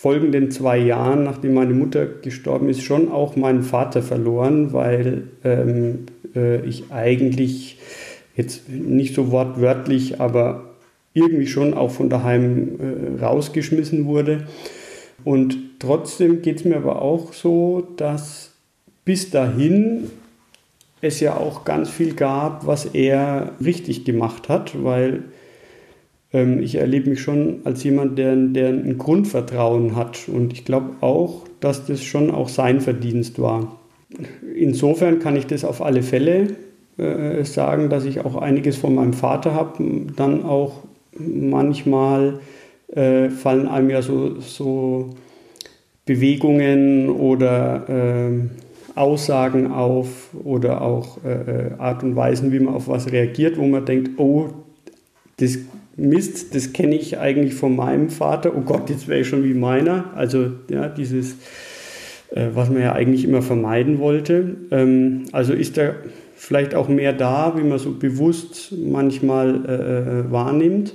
folgenden 0.00 0.50
zwei 0.50 0.78
Jahren, 0.78 1.24
nachdem 1.24 1.54
meine 1.54 1.74
Mutter 1.74 2.06
gestorben 2.06 2.68
ist, 2.68 2.82
schon 2.82 3.10
auch 3.10 3.36
meinen 3.36 3.62
Vater 3.62 4.02
verloren, 4.02 4.72
weil 4.72 5.24
ähm, 5.44 6.06
äh, 6.34 6.64
ich 6.66 6.90
eigentlich 6.90 7.78
jetzt 8.34 8.68
nicht 8.68 9.14
so 9.14 9.30
wortwörtlich, 9.30 10.20
aber 10.20 10.70
irgendwie 11.12 11.46
schon 11.46 11.74
auch 11.74 11.90
von 11.90 12.08
daheim 12.08 13.18
äh, 13.18 13.22
rausgeschmissen 13.22 14.06
wurde. 14.06 14.46
Und 15.24 15.56
trotzdem 15.78 16.42
geht 16.42 16.58
es 16.58 16.64
mir 16.64 16.76
aber 16.76 17.02
auch 17.02 17.32
so, 17.32 17.86
dass 17.96 18.52
bis 19.04 19.30
dahin 19.30 20.10
es 21.00 21.20
ja 21.20 21.36
auch 21.36 21.64
ganz 21.64 21.88
viel 21.90 22.14
gab, 22.14 22.66
was 22.66 22.84
er 22.86 23.52
richtig 23.64 24.04
gemacht 24.04 24.48
hat, 24.48 24.82
weil 24.84 25.24
ähm, 26.32 26.60
ich 26.60 26.74
erlebe 26.74 27.10
mich 27.10 27.20
schon 27.20 27.60
als 27.64 27.82
jemand, 27.84 28.18
der, 28.18 28.36
der 28.36 28.68
ein 28.68 28.98
Grundvertrauen 28.98 29.96
hat. 29.96 30.28
Und 30.28 30.52
ich 30.52 30.64
glaube 30.64 30.90
auch, 31.00 31.44
dass 31.60 31.86
das 31.86 32.02
schon 32.02 32.30
auch 32.30 32.48
sein 32.48 32.80
Verdienst 32.80 33.40
war. 33.40 33.80
Insofern 34.54 35.20
kann 35.20 35.36
ich 35.36 35.46
das 35.46 35.64
auf 35.64 35.82
alle 35.82 36.02
Fälle 36.02 36.56
äh, 36.98 37.44
sagen, 37.44 37.88
dass 37.88 38.04
ich 38.04 38.20
auch 38.20 38.36
einiges 38.36 38.76
von 38.76 38.94
meinem 38.94 39.12
Vater 39.12 39.54
habe, 39.54 39.82
dann 40.16 40.44
auch 40.44 40.82
manchmal 41.16 42.40
äh, 42.94 43.30
fallen 43.30 43.68
einem 43.68 43.90
ja 43.90 44.02
so, 44.02 44.40
so 44.40 45.10
Bewegungen 46.06 47.08
oder 47.08 47.88
äh, 47.88 48.30
Aussagen 48.96 49.70
auf 49.70 50.30
oder 50.44 50.82
auch 50.82 51.24
äh, 51.24 51.68
äh, 51.68 51.72
Art 51.78 52.02
und 52.02 52.16
Weisen, 52.16 52.52
wie 52.52 52.60
man 52.60 52.74
auf 52.74 52.88
was 52.88 53.12
reagiert, 53.12 53.56
wo 53.58 53.66
man 53.66 53.84
denkt, 53.84 54.18
oh, 54.18 54.48
das 55.36 55.58
Mist, 55.96 56.54
das 56.54 56.72
kenne 56.72 56.96
ich 56.96 57.18
eigentlich 57.18 57.54
von 57.54 57.76
meinem 57.76 58.10
Vater, 58.10 58.52
oh 58.56 58.62
Gott, 58.62 58.90
jetzt 58.90 59.06
wäre 59.06 59.20
ich 59.20 59.28
schon 59.28 59.44
wie 59.44 59.54
meiner. 59.54 60.12
Also 60.14 60.52
ja, 60.68 60.88
dieses, 60.88 61.36
äh, 62.30 62.48
was 62.54 62.70
man 62.70 62.82
ja 62.82 62.92
eigentlich 62.92 63.24
immer 63.24 63.42
vermeiden 63.42 63.98
wollte. 63.98 64.56
Ähm, 64.70 65.24
also 65.32 65.52
ist 65.52 65.76
da 65.76 65.94
vielleicht 66.34 66.74
auch 66.74 66.88
mehr 66.88 67.12
da, 67.12 67.54
wie 67.56 67.62
man 67.62 67.78
so 67.78 67.92
bewusst 67.92 68.72
manchmal 68.72 70.26
äh, 70.26 70.32
wahrnimmt. 70.32 70.94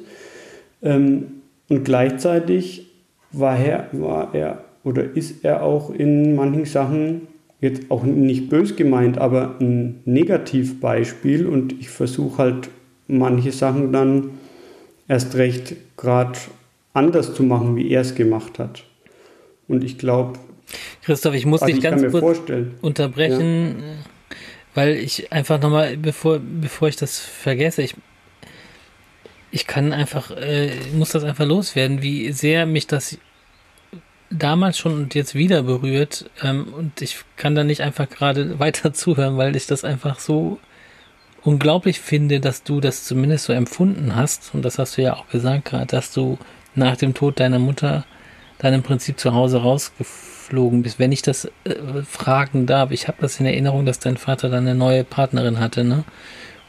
Ähm, 0.82 1.35
und 1.70 1.84
gleichzeitig 1.84 2.88
war 3.32 3.58
er, 3.58 3.90
war 3.92 4.34
er 4.34 4.64
oder 4.84 5.04
ist 5.04 5.44
er 5.44 5.64
auch 5.64 5.90
in 5.90 6.36
manchen 6.36 6.66
Sachen 6.66 7.28
jetzt 7.60 7.90
auch 7.90 8.04
nicht 8.04 8.50
bös 8.50 8.76
gemeint, 8.76 9.18
aber 9.18 9.56
ein 9.60 10.02
Negativbeispiel 10.06 11.48
und 11.48 11.74
ich 11.80 11.90
versuche 11.90 12.38
halt 12.38 12.70
manche 13.08 13.52
Sachen 13.52 13.92
dann 13.92 14.32
erst 15.08 15.36
recht 15.36 15.76
gerade 15.98 16.38
anders 16.94 17.34
zu 17.34 17.44
machen, 17.44 17.76
wie 17.76 17.90
er 17.90 18.02
es 18.02 18.16
gemacht 18.16 18.60
hat. 18.60 18.84
Und 19.68 19.84
ich 19.84 19.98
glaube. 19.98 20.40
Christoph, 21.04 21.36
ich 21.36 21.46
muss 21.46 21.62
also 21.62 21.74
dich 21.74 21.84
ich 21.84 21.90
ganz 21.90 22.02
kurz 22.04 22.20
vorstellen. 22.20 22.76
unterbrechen, 22.82 23.76
ja. 23.80 24.36
weil 24.74 24.96
ich 24.96 25.32
einfach 25.32 25.62
nochmal, 25.62 25.98
bevor, 25.98 26.40
bevor 26.40 26.88
ich 26.88 26.96
das 26.96 27.20
vergesse, 27.20 27.84
ich, 27.84 27.96
ich 29.56 29.68
kann 29.68 29.94
einfach, 29.94 30.32
äh, 30.32 30.70
muss 30.92 31.12
das 31.12 31.24
einfach 31.24 31.46
loswerden, 31.46 32.02
wie 32.02 32.34
sehr 32.34 32.66
mich 32.66 32.88
das 32.88 33.18
damals 34.30 34.78
schon 34.78 34.94
und 34.94 35.16
jetzt 35.16 35.34
wieder 35.34 35.64
berührt. 35.64 36.30
Ähm, 36.44 36.74
und 36.74 37.02
ich 37.02 37.20
kann 37.38 37.56
da 37.56 37.64
nicht 37.64 37.80
einfach 37.80 38.10
gerade 38.10 38.60
weiter 38.60 38.92
zuhören, 38.92 39.38
weil 39.38 39.56
ich 39.56 39.66
das 39.66 39.86
einfach 39.86 40.20
so 40.20 40.60
unglaublich 41.42 42.02
finde, 42.02 42.42
dass 42.42 42.64
du 42.64 42.82
das 42.82 43.06
zumindest 43.06 43.46
so 43.46 43.54
empfunden 43.54 44.14
hast. 44.14 44.54
Und 44.54 44.66
das 44.66 44.78
hast 44.78 44.98
du 44.98 45.04
ja 45.04 45.16
auch 45.16 45.30
gesagt 45.30 45.64
gerade, 45.64 45.88
dass 45.88 46.12
du 46.12 46.38
nach 46.76 46.98
dem 46.98 47.14
Tod 47.14 47.40
deiner 47.40 47.60
Mutter 47.60 48.04
dann 48.58 48.74
im 48.74 48.84
Prinzip 48.84 49.18
zu 49.22 49.34
Hause 49.34 49.62
rausgeflogen 49.62 50.84
bist. 50.84 51.00
Wenn 51.00 51.14
ich 51.14 51.22
das 51.22 51.46
äh, 51.46 52.04
fragen 52.06 52.66
darf, 52.66 52.92
ich 52.92 53.08
habe 53.08 53.20
das 53.22 53.40
in 53.40 53.46
Erinnerung, 53.46 53.86
dass 53.86 54.00
dein 54.00 54.18
Vater 54.18 54.50
dann 54.50 54.68
eine 54.68 54.76
neue 54.76 55.06
Partnerin 55.06 55.62
hatte, 55.62 55.86
ne? 55.86 56.04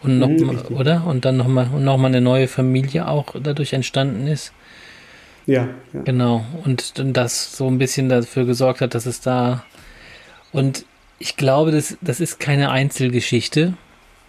Und 0.02 0.18
noch, 0.18 0.28
mhm, 0.28 0.76
oder? 0.76 1.06
Und 1.06 1.24
dann 1.24 1.36
nochmal 1.36 1.68
noch 1.68 1.96
mal 1.96 2.08
eine 2.08 2.20
neue 2.20 2.48
Familie 2.48 3.08
auch 3.08 3.34
dadurch 3.40 3.72
entstanden 3.72 4.26
ist. 4.26 4.52
Ja, 5.46 5.68
ja. 5.92 6.02
Genau. 6.02 6.44
Und 6.64 6.92
das 6.96 7.56
so 7.56 7.68
ein 7.68 7.78
bisschen 7.78 8.08
dafür 8.08 8.44
gesorgt 8.44 8.80
hat, 8.80 8.94
dass 8.94 9.06
es 9.06 9.20
da. 9.20 9.64
Und 10.52 10.84
ich 11.18 11.36
glaube, 11.36 11.70
das, 11.70 11.96
das 12.00 12.20
ist 12.20 12.40
keine 12.40 12.70
Einzelgeschichte, 12.70 13.74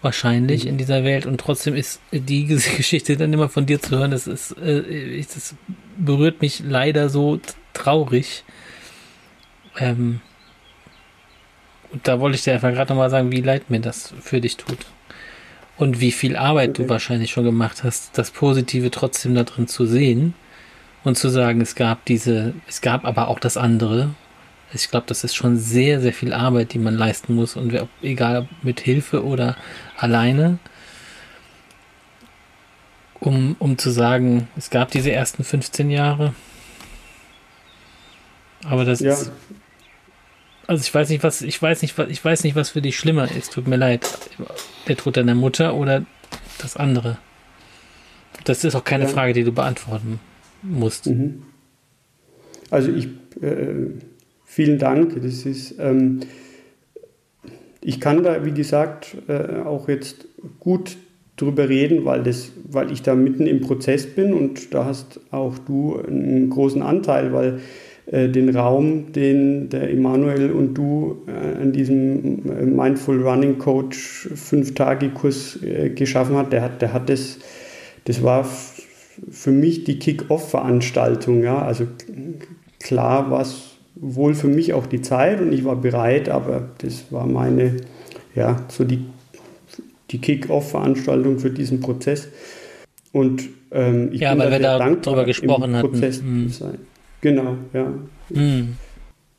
wahrscheinlich 0.00 0.64
mhm. 0.64 0.70
in 0.70 0.78
dieser 0.78 1.04
Welt. 1.04 1.26
Und 1.26 1.40
trotzdem 1.40 1.74
ist 1.74 2.00
die 2.12 2.46
Geschichte 2.76 3.16
dann 3.16 3.32
immer 3.32 3.48
von 3.48 3.66
dir 3.66 3.80
zu 3.80 3.98
hören, 3.98 4.10
das 4.10 4.26
ist, 4.26 4.52
äh, 4.58 5.20
das 5.20 5.54
berührt 5.98 6.40
mich 6.40 6.62
leider 6.64 7.08
so 7.08 7.40
traurig. 7.74 8.44
Ähm, 9.78 10.20
und 11.90 12.06
da 12.06 12.20
wollte 12.20 12.36
ich 12.36 12.44
dir 12.44 12.54
einfach 12.54 12.72
gerade 12.72 12.92
nochmal 12.92 13.10
sagen, 13.10 13.32
wie 13.32 13.40
leid 13.40 13.70
mir 13.70 13.80
das 13.80 14.12
für 14.20 14.40
dich 14.40 14.56
tut. 14.56 14.78
Und 15.78 16.00
wie 16.00 16.10
viel 16.10 16.36
Arbeit 16.36 16.78
du 16.78 16.88
wahrscheinlich 16.88 17.30
schon 17.30 17.44
gemacht 17.44 17.84
hast, 17.84 18.18
das 18.18 18.32
Positive 18.32 18.90
trotzdem 18.90 19.34
da 19.34 19.44
drin 19.44 19.68
zu 19.68 19.86
sehen 19.86 20.34
und 21.04 21.16
zu 21.16 21.28
sagen, 21.28 21.60
es 21.60 21.76
gab 21.76 22.04
diese, 22.04 22.54
es 22.66 22.80
gab 22.80 23.04
aber 23.04 23.28
auch 23.28 23.38
das 23.38 23.56
andere. 23.56 24.10
Ich 24.74 24.90
glaube, 24.90 25.06
das 25.06 25.22
ist 25.24 25.36
schon 25.36 25.56
sehr, 25.56 26.00
sehr 26.00 26.12
viel 26.12 26.32
Arbeit, 26.32 26.74
die 26.74 26.80
man 26.80 26.94
leisten 26.94 27.34
muss 27.34 27.56
und 27.56 27.72
egal 28.02 28.48
mit 28.62 28.80
Hilfe 28.80 29.24
oder 29.24 29.56
alleine, 29.96 30.58
um, 33.20 33.54
um 33.60 33.78
zu 33.78 33.90
sagen, 33.90 34.48
es 34.56 34.70
gab 34.70 34.90
diese 34.90 35.12
ersten 35.12 35.44
15 35.44 35.90
Jahre. 35.90 36.34
Aber 38.64 38.84
das 38.84 39.00
ja. 39.00 39.12
ist, 39.12 39.30
also 40.68 40.82
ich 40.82 40.94
weiß 40.94 41.08
nicht, 41.08 41.24
was, 41.24 41.40
ich 41.40 41.60
weiß 41.60 41.82
nicht, 41.82 41.96
was, 41.96 42.08
ich 42.10 42.22
weiß 42.22 42.44
nicht, 42.44 42.54
was 42.54 42.70
für 42.70 42.82
dich 42.82 42.96
schlimmer 42.96 43.28
ist. 43.34 43.54
Tut 43.54 43.66
mir 43.66 43.76
leid. 43.76 44.06
Der 44.86 44.96
Tod 44.96 45.16
deiner 45.16 45.34
Mutter 45.34 45.74
oder 45.74 46.04
das 46.60 46.76
andere. 46.76 47.16
Das 48.44 48.64
ist 48.64 48.74
auch 48.74 48.84
keine 48.84 49.04
ja. 49.04 49.10
Frage, 49.10 49.32
die 49.32 49.44
du 49.44 49.52
beantworten 49.52 50.20
musst. 50.62 51.06
Mhm. 51.06 51.42
Also 52.70 52.92
ich, 52.92 53.06
äh, 53.40 53.92
vielen 54.44 54.78
Dank. 54.78 55.14
Das 55.22 55.46
ist, 55.46 55.76
ähm, 55.78 56.20
ich 57.80 57.98
kann 57.98 58.22
da, 58.22 58.44
wie 58.44 58.52
gesagt, 58.52 59.16
äh, 59.26 59.62
auch 59.64 59.88
jetzt 59.88 60.28
gut 60.60 60.98
drüber 61.36 61.70
reden, 61.70 62.04
weil, 62.04 62.22
das, 62.22 62.52
weil 62.64 62.92
ich 62.92 63.00
da 63.00 63.14
mitten 63.14 63.46
im 63.46 63.62
Prozess 63.62 64.06
bin 64.06 64.34
und 64.34 64.74
da 64.74 64.84
hast 64.84 65.18
auch 65.30 65.56
du 65.56 65.96
einen 65.96 66.50
großen 66.50 66.82
Anteil, 66.82 67.32
weil 67.32 67.60
äh, 68.10 68.28
den 68.28 68.56
Raum, 68.56 69.12
den 69.12 69.68
der 69.68 69.90
Emanuel 69.90 70.50
und 70.50 70.74
du 70.74 71.18
äh, 71.26 71.60
an 71.60 71.72
diesem 71.72 72.50
äh, 72.50 72.64
Mindful 72.64 73.22
Running 73.22 73.58
Coach 73.58 74.28
Fünf-Tage-Kurs 74.34 75.62
äh, 75.62 75.90
geschaffen 75.90 76.36
hat, 76.36 76.52
der 76.52 76.62
hat, 76.62 76.80
der 76.80 76.94
hat 76.94 77.10
das, 77.10 77.38
das 78.06 78.22
war 78.22 78.48
für 79.30 79.50
mich 79.50 79.84
die 79.84 79.98
Kick-Off-Veranstaltung. 79.98 81.42
Ja? 81.42 81.60
Also 81.60 81.86
klar 82.80 83.30
war 83.30 83.42
es 83.42 83.76
wohl 83.94 84.34
für 84.34 84.48
mich 84.48 84.72
auch 84.72 84.86
die 84.86 85.02
Zeit 85.02 85.40
und 85.42 85.52
ich 85.52 85.66
war 85.66 85.76
bereit, 85.76 86.30
aber 86.30 86.70
das 86.78 87.10
war 87.10 87.26
meine, 87.26 87.76
ja, 88.34 88.64
so 88.68 88.84
die, 88.84 89.04
die 90.10 90.18
Kick-Off-Veranstaltung 90.18 91.38
für 91.40 91.50
diesen 91.50 91.80
Prozess. 91.80 92.28
Und 93.12 93.42
ähm, 93.70 94.10
ich 94.12 94.20
ja, 94.20 94.30
bin 94.30 94.44
weil 94.44 94.52
wir 94.52 94.60
da 94.60 94.78
darüber 94.78 95.24
gesprochen 95.26 95.76
hatten. 95.76 95.90
Prozess 95.90 96.22
mhm. 96.22 96.48
sein. 96.48 96.78
Genau, 97.20 97.56
ja. 97.72 97.92
Mhm. 98.30 98.76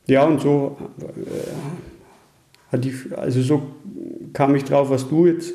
Ja, 0.07 0.25
und 0.25 0.41
so 0.41 0.77
äh, 0.99 2.71
hatte 2.71 2.89
ich, 2.89 3.17
also 3.17 3.41
so 3.41 3.61
kam 4.33 4.55
ich 4.55 4.63
drauf, 4.63 4.89
was 4.89 5.07
du 5.07 5.27
jetzt 5.27 5.53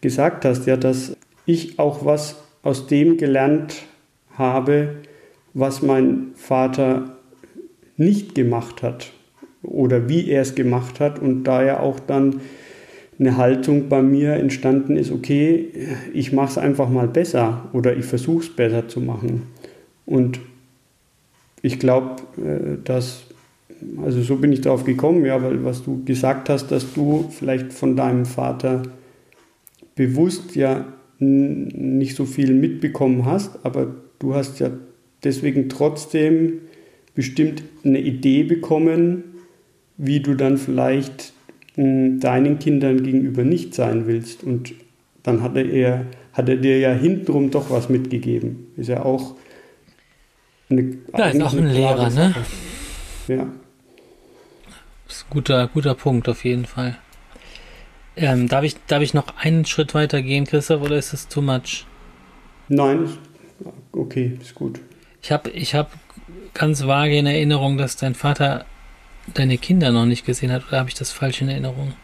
gesagt 0.00 0.44
hast, 0.44 0.66
ja, 0.66 0.76
dass 0.76 1.16
ich 1.46 1.78
auch 1.78 2.04
was 2.04 2.36
aus 2.62 2.86
dem 2.86 3.16
gelernt 3.16 3.82
habe, 4.34 4.96
was 5.54 5.82
mein 5.82 6.28
Vater 6.34 7.16
nicht 7.96 8.34
gemacht 8.34 8.82
hat 8.82 9.12
oder 9.62 10.08
wie 10.08 10.30
er 10.30 10.42
es 10.42 10.54
gemacht 10.54 11.00
hat 11.00 11.18
und 11.18 11.44
da 11.44 11.64
ja 11.64 11.80
auch 11.80 11.98
dann 11.98 12.40
eine 13.18 13.36
Haltung 13.36 13.88
bei 13.88 14.00
mir 14.00 14.34
entstanden 14.34 14.96
ist, 14.96 15.10
okay, 15.10 15.70
ich 16.12 16.32
mache 16.32 16.52
es 16.52 16.58
einfach 16.58 16.88
mal 16.88 17.08
besser 17.08 17.68
oder 17.72 17.96
ich 17.96 18.04
versuche 18.04 18.44
es 18.44 18.54
besser 18.54 18.86
zu 18.86 19.00
machen. 19.00 19.42
Und 20.06 20.38
ich 21.68 21.78
glaube, 21.78 22.16
äh, 22.38 22.78
dass, 22.82 23.24
also 24.02 24.22
so 24.22 24.36
bin 24.36 24.52
ich 24.52 24.62
darauf 24.62 24.84
gekommen, 24.84 25.24
ja, 25.24 25.42
weil 25.42 25.64
was 25.64 25.84
du 25.84 26.02
gesagt 26.04 26.48
hast, 26.48 26.68
dass 26.68 26.94
du 26.94 27.28
vielleicht 27.30 27.72
von 27.74 27.94
deinem 27.94 28.24
Vater 28.24 28.82
bewusst 29.94 30.56
ja 30.56 30.86
nicht 31.20 32.16
so 32.16 32.24
viel 32.24 32.54
mitbekommen 32.54 33.26
hast, 33.26 33.64
aber 33.64 33.94
du 34.18 34.34
hast 34.34 34.60
ja 34.60 34.70
deswegen 35.24 35.68
trotzdem 35.68 36.60
bestimmt 37.14 37.64
eine 37.84 38.00
Idee 38.00 38.44
bekommen, 38.44 39.24
wie 39.96 40.20
du 40.20 40.34
dann 40.34 40.56
vielleicht 40.56 41.32
deinen 41.76 42.58
Kindern 42.60 43.02
gegenüber 43.02 43.42
nicht 43.44 43.74
sein 43.74 44.06
willst. 44.06 44.44
Und 44.44 44.74
dann 45.24 45.42
hat 45.42 45.56
er, 45.56 46.06
hat 46.32 46.48
er 46.48 46.56
dir 46.56 46.78
ja 46.78 46.92
hintenrum 46.92 47.50
doch 47.50 47.70
was 47.70 47.88
mitgegeben. 47.88 48.68
Ist 48.76 48.88
ja 48.88 49.04
auch 49.04 49.34
eine, 50.70 50.98
ja, 51.16 51.26
ist 51.26 51.42
auch 51.42 51.52
ein 51.52 51.68
Lehrer, 51.68 52.10
ne? 52.10 52.34
Ja. 53.28 53.46
Das 55.06 55.16
ist 55.16 55.26
ein 55.26 55.30
guter, 55.30 55.68
guter 55.68 55.94
Punkt 55.94 56.28
auf 56.28 56.44
jeden 56.44 56.66
Fall. 56.66 56.98
Ähm, 58.16 58.48
darf, 58.48 58.64
ich, 58.64 58.76
darf 58.86 59.02
ich 59.02 59.14
noch 59.14 59.36
einen 59.38 59.64
Schritt 59.64 59.94
weiter 59.94 60.22
gehen, 60.22 60.44
Christoph, 60.44 60.82
oder 60.82 60.96
ist 60.96 61.12
es 61.12 61.28
too 61.28 61.40
much? 61.40 61.86
Nein, 62.68 63.08
okay, 63.92 64.36
ist 64.40 64.54
gut. 64.54 64.80
Ich 65.22 65.32
habe 65.32 65.50
ich 65.50 65.74
hab 65.74 65.92
ganz 66.52 66.86
vage 66.86 67.16
in 67.16 67.26
Erinnerung, 67.26 67.78
dass 67.78 67.96
dein 67.96 68.14
Vater 68.14 68.66
deine 69.34 69.58
Kinder 69.58 69.92
noch 69.92 70.06
nicht 70.06 70.26
gesehen 70.26 70.50
hat, 70.52 70.66
oder 70.68 70.80
habe 70.80 70.88
ich 70.88 70.94
das 70.94 71.12
falsch 71.12 71.40
in 71.42 71.48
Erinnerung? 71.48 71.94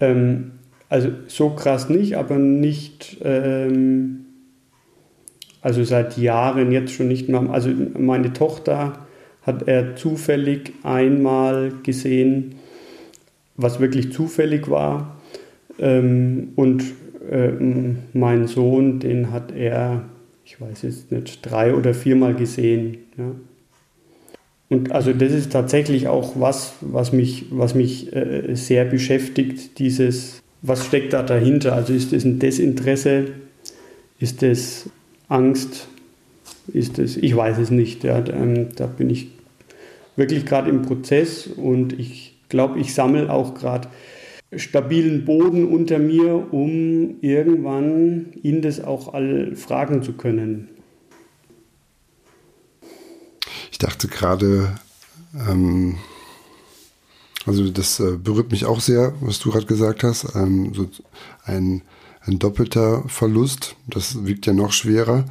Ähm, 0.00 0.52
also 0.88 1.10
so 1.26 1.50
krass 1.50 1.88
nicht, 1.88 2.16
aber 2.16 2.36
nicht, 2.36 3.16
ähm, 3.22 4.23
also 5.64 5.82
seit 5.82 6.18
Jahren 6.18 6.72
jetzt 6.72 6.92
schon 6.92 7.08
nicht 7.08 7.30
mehr. 7.30 7.40
Also 7.50 7.70
meine 7.98 8.34
Tochter 8.34 8.98
hat 9.42 9.66
er 9.66 9.96
zufällig 9.96 10.74
einmal 10.82 11.72
gesehen, 11.82 12.56
was 13.56 13.80
wirklich 13.80 14.12
zufällig 14.12 14.68
war. 14.68 15.16
Ähm, 15.78 16.50
und 16.54 16.84
äh, 17.30 17.48
mein 18.12 18.46
Sohn, 18.46 19.00
den 19.00 19.30
hat 19.32 19.52
er, 19.52 20.02
ich 20.44 20.60
weiß 20.60 20.82
jetzt 20.82 21.10
nicht, 21.10 21.40
drei 21.40 21.74
oder 21.74 21.94
viermal 21.94 22.34
gesehen. 22.34 22.98
Und 24.68 24.92
also 24.92 25.14
das 25.14 25.32
ist 25.32 25.50
tatsächlich 25.50 26.08
auch 26.08 26.34
was, 26.38 26.74
was 26.82 27.14
mich, 27.14 27.46
was 27.50 27.74
mich 27.74 28.14
äh, 28.14 28.54
sehr 28.54 28.84
beschäftigt, 28.84 29.78
dieses, 29.78 30.42
was 30.60 30.84
steckt 30.84 31.14
da 31.14 31.22
dahinter? 31.22 31.72
Also 31.74 31.94
ist 31.94 32.12
das 32.12 32.26
ein 32.26 32.38
Desinteresse? 32.38 33.28
Ist 34.20 34.42
das 34.42 34.90
Angst? 35.28 35.88
Ist 36.68 36.98
das, 36.98 37.16
ich 37.16 37.36
weiß 37.36 37.58
es 37.58 37.70
nicht. 37.70 38.04
Ja, 38.04 38.24
ähm, 38.26 38.68
da 38.74 38.86
bin 38.86 39.10
ich 39.10 39.28
wirklich 40.16 40.46
gerade 40.46 40.70
im 40.70 40.82
Prozess 40.82 41.46
und 41.46 41.92
ich 41.98 42.36
glaube, 42.48 42.78
ich 42.78 42.94
sammle 42.94 43.32
auch 43.32 43.54
gerade 43.54 43.88
stabilen 44.56 45.24
Boden 45.24 45.66
unter 45.66 45.98
mir, 45.98 46.52
um 46.52 47.16
irgendwann 47.20 48.26
ihn 48.42 48.62
das 48.62 48.82
auch 48.82 49.12
all 49.12 49.56
fragen 49.56 50.02
zu 50.02 50.12
können. 50.12 50.68
Ich 53.72 53.78
dachte 53.78 54.06
gerade, 54.06 54.76
ähm, 55.34 55.96
also 57.46 57.68
das 57.68 58.00
äh, 58.00 58.16
berührt 58.16 58.52
mich 58.52 58.64
auch 58.64 58.80
sehr, 58.80 59.14
was 59.20 59.40
du 59.40 59.50
gerade 59.50 59.66
gesagt 59.66 60.04
hast. 60.04 60.34
Ähm, 60.36 60.72
so 60.74 60.88
ein, 61.44 61.82
ein 62.26 62.38
doppelter 62.38 63.04
Verlust, 63.08 63.76
das 63.86 64.24
wiegt 64.24 64.46
ja 64.46 64.52
noch 64.52 64.72
schwerer 64.72 65.24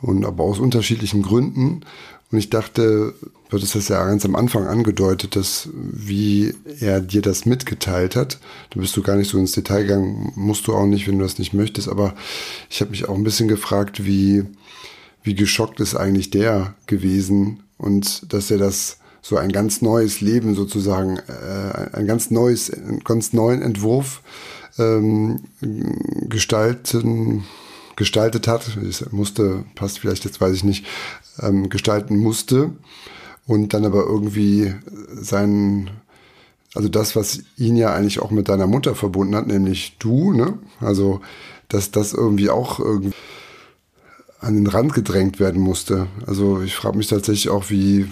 und 0.00 0.24
aber 0.24 0.44
aus 0.44 0.58
unterschiedlichen 0.58 1.22
Gründen. 1.22 1.82
Und 2.30 2.38
ich 2.38 2.48
dachte, 2.48 3.14
du 3.20 3.56
hattest 3.56 3.74
das 3.74 3.88
ja 3.88 4.04
ganz 4.06 4.24
am 4.24 4.36
Anfang 4.36 4.66
angedeutet, 4.66 5.34
dass 5.34 5.68
wie 5.74 6.54
er 6.78 7.00
dir 7.00 7.22
das 7.22 7.44
mitgeteilt 7.44 8.14
hat. 8.14 8.38
Da 8.70 8.80
bist 8.80 8.96
du 8.96 9.02
gar 9.02 9.16
nicht 9.16 9.28
so 9.28 9.38
ins 9.38 9.52
Detail 9.52 9.82
gegangen, 9.82 10.32
musst 10.36 10.66
du 10.66 10.74
auch 10.74 10.86
nicht, 10.86 11.08
wenn 11.08 11.18
du 11.18 11.24
das 11.24 11.40
nicht 11.40 11.54
möchtest. 11.54 11.88
Aber 11.88 12.14
ich 12.68 12.80
habe 12.80 12.92
mich 12.92 13.08
auch 13.08 13.16
ein 13.16 13.24
bisschen 13.24 13.48
gefragt, 13.48 14.06
wie, 14.06 14.44
wie 15.24 15.34
geschockt 15.34 15.80
ist 15.80 15.96
eigentlich 15.96 16.30
der 16.30 16.74
gewesen 16.86 17.64
und 17.78 18.32
dass 18.32 18.50
er 18.50 18.58
das 18.58 18.98
so 19.22 19.36
ein 19.36 19.52
ganz 19.52 19.82
neues 19.82 20.20
Leben 20.20 20.54
sozusagen, 20.54 21.18
äh, 21.18 21.96
ein 21.96 22.06
ganz 22.06 22.30
neues, 22.30 22.70
einen 22.70 23.00
ganz 23.00 23.32
neuen 23.32 23.60
Entwurf 23.60 24.22
ähm, 24.78 25.40
gestalten 26.28 27.44
gestaltet 28.00 28.48
hat, 28.48 28.78
musste, 29.10 29.64
passt 29.74 29.98
vielleicht 29.98 30.24
jetzt, 30.24 30.40
weiß 30.40 30.56
ich 30.56 30.64
nicht, 30.64 30.86
ähm, 31.38 31.68
gestalten 31.68 32.16
musste 32.16 32.70
und 33.46 33.74
dann 33.74 33.84
aber 33.84 34.04
irgendwie 34.06 34.74
sein, 35.12 35.90
also 36.74 36.88
das, 36.88 37.14
was 37.14 37.42
ihn 37.58 37.76
ja 37.76 37.92
eigentlich 37.92 38.20
auch 38.20 38.30
mit 38.30 38.48
deiner 38.48 38.66
Mutter 38.66 38.94
verbunden 38.94 39.36
hat, 39.36 39.48
nämlich 39.48 39.96
du, 39.98 40.32
ne? 40.32 40.58
Also, 40.80 41.20
dass 41.68 41.90
das 41.90 42.14
irgendwie 42.14 42.48
auch 42.48 42.80
irgendwie 42.80 43.12
an 44.40 44.54
den 44.54 44.66
Rand 44.66 44.94
gedrängt 44.94 45.38
werden 45.38 45.60
musste. 45.60 46.06
Also 46.26 46.62
ich 46.62 46.74
frage 46.74 46.96
mich 46.96 47.08
tatsächlich 47.08 47.50
auch, 47.50 47.68
wie, 47.68 48.08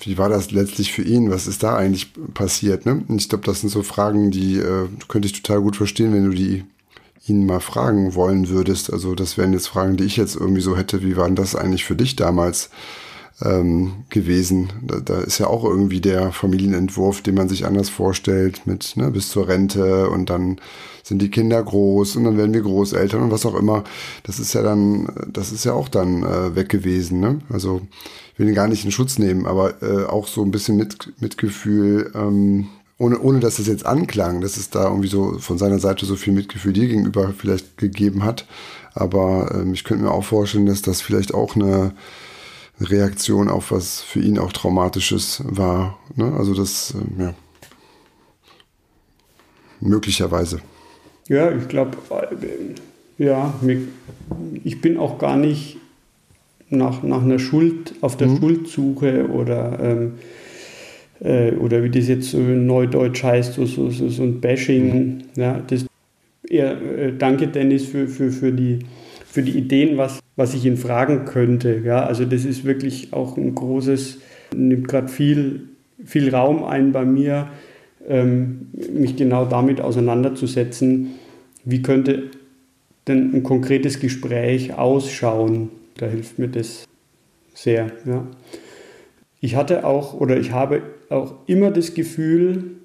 wie 0.00 0.18
war 0.18 0.28
das 0.28 0.50
letztlich 0.50 0.92
für 0.92 1.02
ihn? 1.02 1.30
Was 1.30 1.46
ist 1.46 1.62
da 1.62 1.76
eigentlich 1.76 2.12
passiert? 2.34 2.86
Ne? 2.86 3.04
Und 3.06 3.20
ich 3.20 3.28
glaube, 3.28 3.44
das 3.44 3.60
sind 3.60 3.70
so 3.70 3.82
Fragen, 3.82 4.30
die 4.30 4.58
äh, 4.58 4.88
könnte 5.08 5.26
ich 5.26 5.40
total 5.40 5.60
gut 5.60 5.76
verstehen, 5.76 6.12
wenn 6.12 6.30
du 6.30 6.36
die 6.36 6.64
ihn 7.28 7.46
mal 7.46 7.60
fragen 7.60 8.14
wollen 8.14 8.48
würdest. 8.48 8.92
Also 8.92 9.14
das 9.14 9.36
wären 9.36 9.52
jetzt 9.52 9.68
Fragen, 9.68 9.96
die 9.96 10.04
ich 10.04 10.16
jetzt 10.16 10.36
irgendwie 10.36 10.60
so 10.60 10.76
hätte. 10.76 11.02
Wie 11.02 11.16
war 11.16 11.26
denn 11.26 11.36
das 11.36 11.56
eigentlich 11.56 11.84
für 11.84 11.96
dich 11.96 12.16
damals 12.16 12.70
ähm, 13.42 14.04
gewesen? 14.10 14.72
Da, 14.82 15.00
da 15.00 15.20
ist 15.20 15.38
ja 15.38 15.48
auch 15.48 15.64
irgendwie 15.64 16.00
der 16.00 16.32
Familienentwurf, 16.32 17.22
den 17.22 17.34
man 17.34 17.48
sich 17.48 17.66
anders 17.66 17.88
vorstellt, 17.88 18.66
mit 18.66 18.96
ne, 18.96 19.10
bis 19.10 19.30
zur 19.30 19.48
Rente 19.48 20.08
und 20.08 20.30
dann 20.30 20.60
sind 21.02 21.22
die 21.22 21.30
Kinder 21.30 21.62
groß 21.62 22.16
und 22.16 22.24
dann 22.24 22.36
werden 22.36 22.52
wir 22.52 22.62
Großeltern 22.62 23.22
und 23.22 23.30
was 23.30 23.46
auch 23.46 23.54
immer. 23.54 23.84
Das 24.24 24.40
ist 24.40 24.54
ja 24.54 24.62
dann, 24.62 25.08
das 25.32 25.52
ist 25.52 25.64
ja 25.64 25.72
auch 25.72 25.88
dann 25.88 26.24
äh, 26.24 26.56
weg 26.56 26.68
gewesen. 26.68 27.20
Ne? 27.20 27.38
Also 27.48 27.82
will 28.36 28.48
ihn 28.48 28.54
gar 28.54 28.68
nicht 28.68 28.84
in 28.84 28.92
Schutz 28.92 29.18
nehmen, 29.18 29.46
aber 29.46 29.82
äh, 29.82 30.04
auch 30.04 30.26
so 30.26 30.42
ein 30.42 30.50
bisschen 30.50 30.76
mit, 30.76 31.12
Mitgefühl, 31.20 32.12
ähm, 32.14 32.68
ohne, 32.98 33.18
ohne 33.20 33.40
dass 33.40 33.56
das 33.56 33.66
jetzt 33.66 33.84
anklang, 33.84 34.40
dass 34.40 34.56
es 34.56 34.70
da 34.70 34.84
irgendwie 34.84 35.08
so 35.08 35.38
von 35.38 35.58
seiner 35.58 35.78
Seite 35.78 36.06
so 36.06 36.16
viel 36.16 36.32
Mitgefühl 36.32 36.72
dir 36.72 36.86
gegenüber 36.86 37.32
vielleicht 37.36 37.76
gegeben 37.76 38.24
hat. 38.24 38.46
Aber 38.94 39.54
ähm, 39.54 39.74
ich 39.74 39.84
könnte 39.84 40.04
mir 40.04 40.10
auch 40.10 40.24
vorstellen, 40.24 40.66
dass 40.66 40.82
das 40.82 41.02
vielleicht 41.02 41.34
auch 41.34 41.56
eine 41.56 41.92
Reaktion 42.80 43.48
auf 43.48 43.70
was 43.70 44.00
für 44.00 44.20
ihn 44.20 44.38
auch 44.38 44.52
Traumatisches 44.52 45.42
war. 45.44 45.98
Ne? 46.14 46.32
Also 46.38 46.54
das, 46.54 46.94
ähm, 46.94 47.20
ja, 47.20 47.34
möglicherweise. 49.80 50.60
Ja, 51.28 51.50
ich 51.52 51.68
glaube, 51.68 51.98
ja, 53.18 53.52
ich 54.62 54.80
bin 54.80 54.98
auch 54.98 55.18
gar 55.18 55.36
nicht 55.36 55.78
nach, 56.70 57.02
nach 57.02 57.22
einer 57.22 57.38
Schuld, 57.38 57.94
auf 58.00 58.16
der 58.16 58.28
mhm. 58.28 58.38
Schuldsuche 58.38 59.28
oder, 59.28 59.78
ähm, 59.82 60.12
äh, 61.20 61.52
oder 61.52 61.82
wie 61.82 61.90
das 61.90 62.08
jetzt 62.08 62.30
so 62.30 62.38
neudeutsch 62.38 63.22
heißt, 63.22 63.54
so, 63.54 63.66
so, 63.66 63.90
so, 63.90 64.08
so 64.08 64.22
ein 64.22 64.40
Bashing. 64.40 64.94
Mhm. 64.94 65.18
Ja, 65.36 65.62
das, 65.66 65.86
eher, 66.48 66.80
äh, 66.80 67.12
danke 67.16 67.48
Dennis 67.48 67.84
für, 67.84 68.08
für, 68.08 68.30
für, 68.30 68.52
die, 68.52 68.80
für 69.26 69.42
die 69.42 69.56
Ideen, 69.56 69.96
was, 69.96 70.20
was 70.36 70.54
ich 70.54 70.64
ihn 70.64 70.76
fragen 70.76 71.24
könnte. 71.24 71.82
Ja, 71.84 72.04
also 72.04 72.24
das 72.24 72.44
ist 72.44 72.64
wirklich 72.64 73.12
auch 73.12 73.36
ein 73.36 73.54
großes, 73.54 74.18
nimmt 74.54 74.88
gerade 74.88 75.08
viel, 75.08 75.68
viel 76.04 76.34
Raum 76.34 76.64
ein 76.64 76.92
bei 76.92 77.04
mir 77.04 77.48
ähm, 78.08 78.68
mich 78.92 79.16
genau 79.16 79.44
damit 79.44 79.80
auseinanderzusetzen, 79.80 81.14
wie 81.64 81.82
könnte 81.82 82.30
denn 83.08 83.34
ein 83.34 83.42
konkretes 83.42 84.00
Gespräch 84.00 84.74
ausschauen. 84.74 85.70
Da 85.96 86.06
hilft 86.06 86.38
mir 86.38 86.48
das 86.48 86.86
sehr. 87.54 87.90
Ja. 88.04 88.26
Ich 89.40 89.56
hatte 89.56 89.86
auch 89.86 90.14
oder 90.14 90.38
ich 90.38 90.52
habe 90.52 90.82
auch 91.08 91.34
immer 91.46 91.70
das 91.70 91.94
Gefühl, 91.94 92.76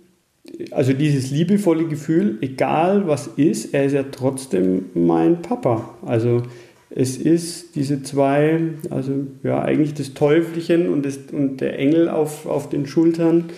also 0.72 0.93
dieses 0.93 1.32
liebevolle 1.32 1.88
Gefühl, 1.88 2.38
egal 2.41 3.07
was 3.07 3.28
ist, 3.28 3.74
er 3.74 3.86
ist 3.86 3.93
ja 3.93 4.03
trotzdem 4.03 4.86
mein 4.93 5.41
Papa. 5.41 5.97
Also 6.05 6.43
es 6.89 7.18
ist 7.18 7.76
diese 7.76 8.03
zwei, 8.03 8.59
also 8.89 9.28
ja 9.43 9.62
eigentlich 9.62 9.93
das 9.93 10.14
Teufelchen 10.14 10.89
und, 10.89 11.05
das, 11.05 11.20
und 11.32 11.62
der 11.62 11.80
Engel 11.80 12.09
auf, 12.09 12.45
auf 12.45 12.70
den 12.70 12.86
Schultern 12.86 13.49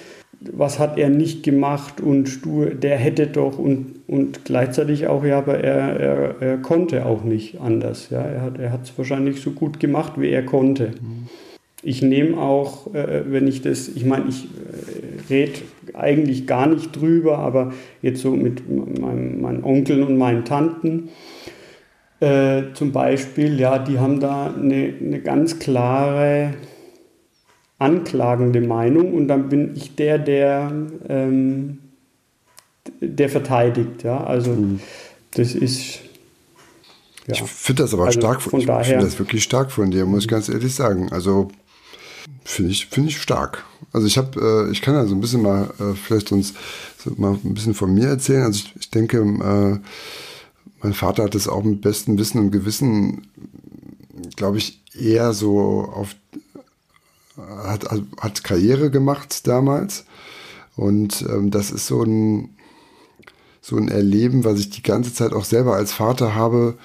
was 0.52 0.80
hat 0.80 0.98
er 0.98 1.10
nicht 1.10 1.44
gemacht 1.44 2.02
und 2.02 2.44
du, 2.46 2.66
der 2.66 2.98
hätte 2.98 3.28
doch 3.28 3.58
und, 3.58 3.93
und 4.08 4.46
gleichzeitig 4.46 5.08
auch, 5.08 5.24
ja, 5.24 5.38
aber 5.38 5.60
er, 5.60 6.00
er, 6.00 6.42
er 6.42 6.58
konnte 6.58 7.06
auch 7.06 7.24
nicht 7.24 7.62
anders. 7.62 8.10
Ja. 8.10 8.22
Er 8.22 8.42
hat 8.42 8.60
er 8.60 8.80
es 8.82 8.98
wahrscheinlich 8.98 9.42
so 9.42 9.52
gut 9.52 9.80
gemacht, 9.80 10.14
wie 10.18 10.30
er 10.30 10.44
konnte. 10.44 10.88
Mhm. 10.88 11.28
Ich 11.82 12.02
nehme 12.02 12.38
auch, 12.38 12.94
äh, 12.94 13.24
wenn 13.28 13.48
ich 13.48 13.62
das, 13.62 13.90
ich 13.90 14.06
meine, 14.06 14.26
ich 14.30 14.46
äh, 14.46 15.34
rede 15.34 15.60
eigentlich 15.94 16.48
gar 16.48 16.68
nicht 16.68 16.96
drüber, 16.96 17.40
aber 17.40 17.74
jetzt 18.02 18.22
so 18.22 18.32
mit 18.32 18.70
meinem, 18.70 19.42
meinen 19.42 19.64
Onkeln 19.64 20.04
und 20.04 20.18
meinen 20.18 20.46
Tanten 20.46 21.10
äh, 22.24 22.74
zum 22.74 22.94
Beispiel, 22.94 23.60
ja, 23.60 23.80
die 23.80 24.00
haben 24.00 24.22
da 24.22 24.54
eine, 24.54 24.94
eine 25.02 25.20
ganz 25.20 25.60
klare 25.60 26.54
anklagende 27.80 28.62
Meinung 28.62 29.14
und 29.14 29.28
dann 29.28 29.50
bin 29.50 29.74
ich 29.76 29.96
der, 29.96 30.20
der, 30.20 30.72
ähm, 31.10 31.80
der 33.00 33.30
verteidigt. 33.30 34.04
Ja? 34.04 34.24
Also 34.24 34.52
mhm. 34.52 34.80
das 35.32 35.56
ist. 35.56 36.00
Ja. 37.28 37.36
Ich 37.36 37.44
finde 37.44 37.84
das 37.84 37.94
aber 37.94 38.06
also 38.06 38.20
stark 38.20 38.42
von, 38.42 38.60
ich 38.60 38.66
daher. 38.66 38.84
finde 38.84 39.06
das 39.06 39.18
wirklich 39.18 39.44
stark 39.44 39.72
von 39.72 39.92
dir, 39.92 40.06
muss 40.06 40.24
ich 40.24 40.28
ganz 40.28 40.50
ehrlich 40.50 40.76
sagen. 40.76 41.12
Also 41.12 41.50
finde 42.44 42.72
ich, 42.72 42.88
finde 42.88 43.10
ich 43.10 43.22
stark. 43.22 43.64
Also 43.94 44.08
ich 44.08 44.18
habe, 44.18 44.68
äh, 44.68 44.72
ich 44.72 44.82
kann 44.82 44.96
ja 44.96 45.06
so 45.06 45.16
ein 45.16 45.22
bisschen 45.22 45.42
mal 45.42 45.70
äh, 45.80 45.94
vielleicht 45.94 46.32
uns 46.34 46.54
so 46.98 47.12
mal 47.16 47.38
ein 47.44 47.54
bisschen 47.54 47.74
von 47.74 47.94
mir 47.94 48.08
erzählen. 48.08 48.44
Also 48.44 48.64
ich, 48.66 48.76
ich 48.78 48.90
denke, 48.90 49.20
äh, 49.20 49.80
mein 50.82 50.94
Vater 50.94 51.24
hat 51.24 51.36
es 51.36 51.48
auch 51.48 51.64
mit 51.64 51.82
bestem 51.82 52.18
Wissen 52.18 52.40
und 52.40 52.52
Gewissen, 52.52 53.28
glaube 54.36 54.58
ich, 54.58 54.82
eher 54.94 55.32
so 55.32 55.90
auf 55.94 56.16
hat, 57.38 57.86
hat 58.20 58.44
Karriere 58.44 58.92
gemacht 58.92 59.48
damals. 59.48 60.06
Und 60.76 61.24
ähm, 61.30 61.52
das 61.52 61.72
ist 61.72 61.88
so 61.88 62.04
ein, 62.04 62.56
so 63.66 63.78
ein 63.78 63.88
Erleben, 63.88 64.44
was 64.44 64.60
ich 64.60 64.70
die 64.70 64.84
ganze 64.84 65.14
Zeit 65.14 65.32
auch 65.32 65.46
selber 65.46 65.76
als 65.76 65.94
Vater 65.94 66.36
habe, 66.36 66.78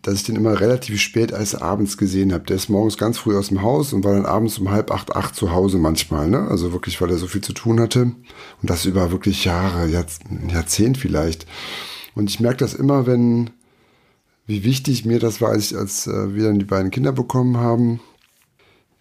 dass 0.00 0.14
ich 0.14 0.22
den 0.22 0.36
immer 0.36 0.60
relativ 0.60 1.00
spät 1.00 1.32
als 1.32 1.56
abends 1.56 1.98
gesehen 1.98 2.32
habe. 2.32 2.44
Der 2.44 2.54
ist 2.54 2.68
morgens 2.68 2.96
ganz 2.96 3.18
früh 3.18 3.36
aus 3.36 3.48
dem 3.48 3.62
Haus 3.62 3.92
und 3.92 4.04
war 4.04 4.14
dann 4.14 4.24
abends 4.24 4.56
um 4.58 4.70
halb 4.70 4.92
acht, 4.92 5.16
acht 5.16 5.34
zu 5.34 5.50
Hause 5.50 5.78
manchmal. 5.78 6.28
Ne? 6.28 6.46
Also 6.48 6.72
wirklich, 6.72 7.00
weil 7.00 7.10
er 7.10 7.18
so 7.18 7.26
viel 7.26 7.40
zu 7.40 7.52
tun 7.52 7.80
hatte. 7.80 8.02
Und 8.02 8.70
das 8.70 8.84
über 8.84 9.10
wirklich 9.10 9.44
Jahre, 9.44 9.88
Jahrzehnt 9.88 10.98
vielleicht. 10.98 11.46
Und 12.14 12.30
ich 12.30 12.38
merke 12.38 12.58
das 12.58 12.74
immer, 12.74 13.08
wenn, 13.08 13.50
wie 14.46 14.62
wichtig 14.62 15.04
mir 15.04 15.18
das 15.18 15.40
war, 15.40 15.48
als, 15.48 15.72
ich, 15.72 15.76
als 15.76 16.06
äh, 16.06 16.32
wir 16.32 16.44
dann 16.44 16.60
die 16.60 16.64
beiden 16.64 16.92
Kinder 16.92 17.10
bekommen 17.10 17.56
haben 17.56 17.98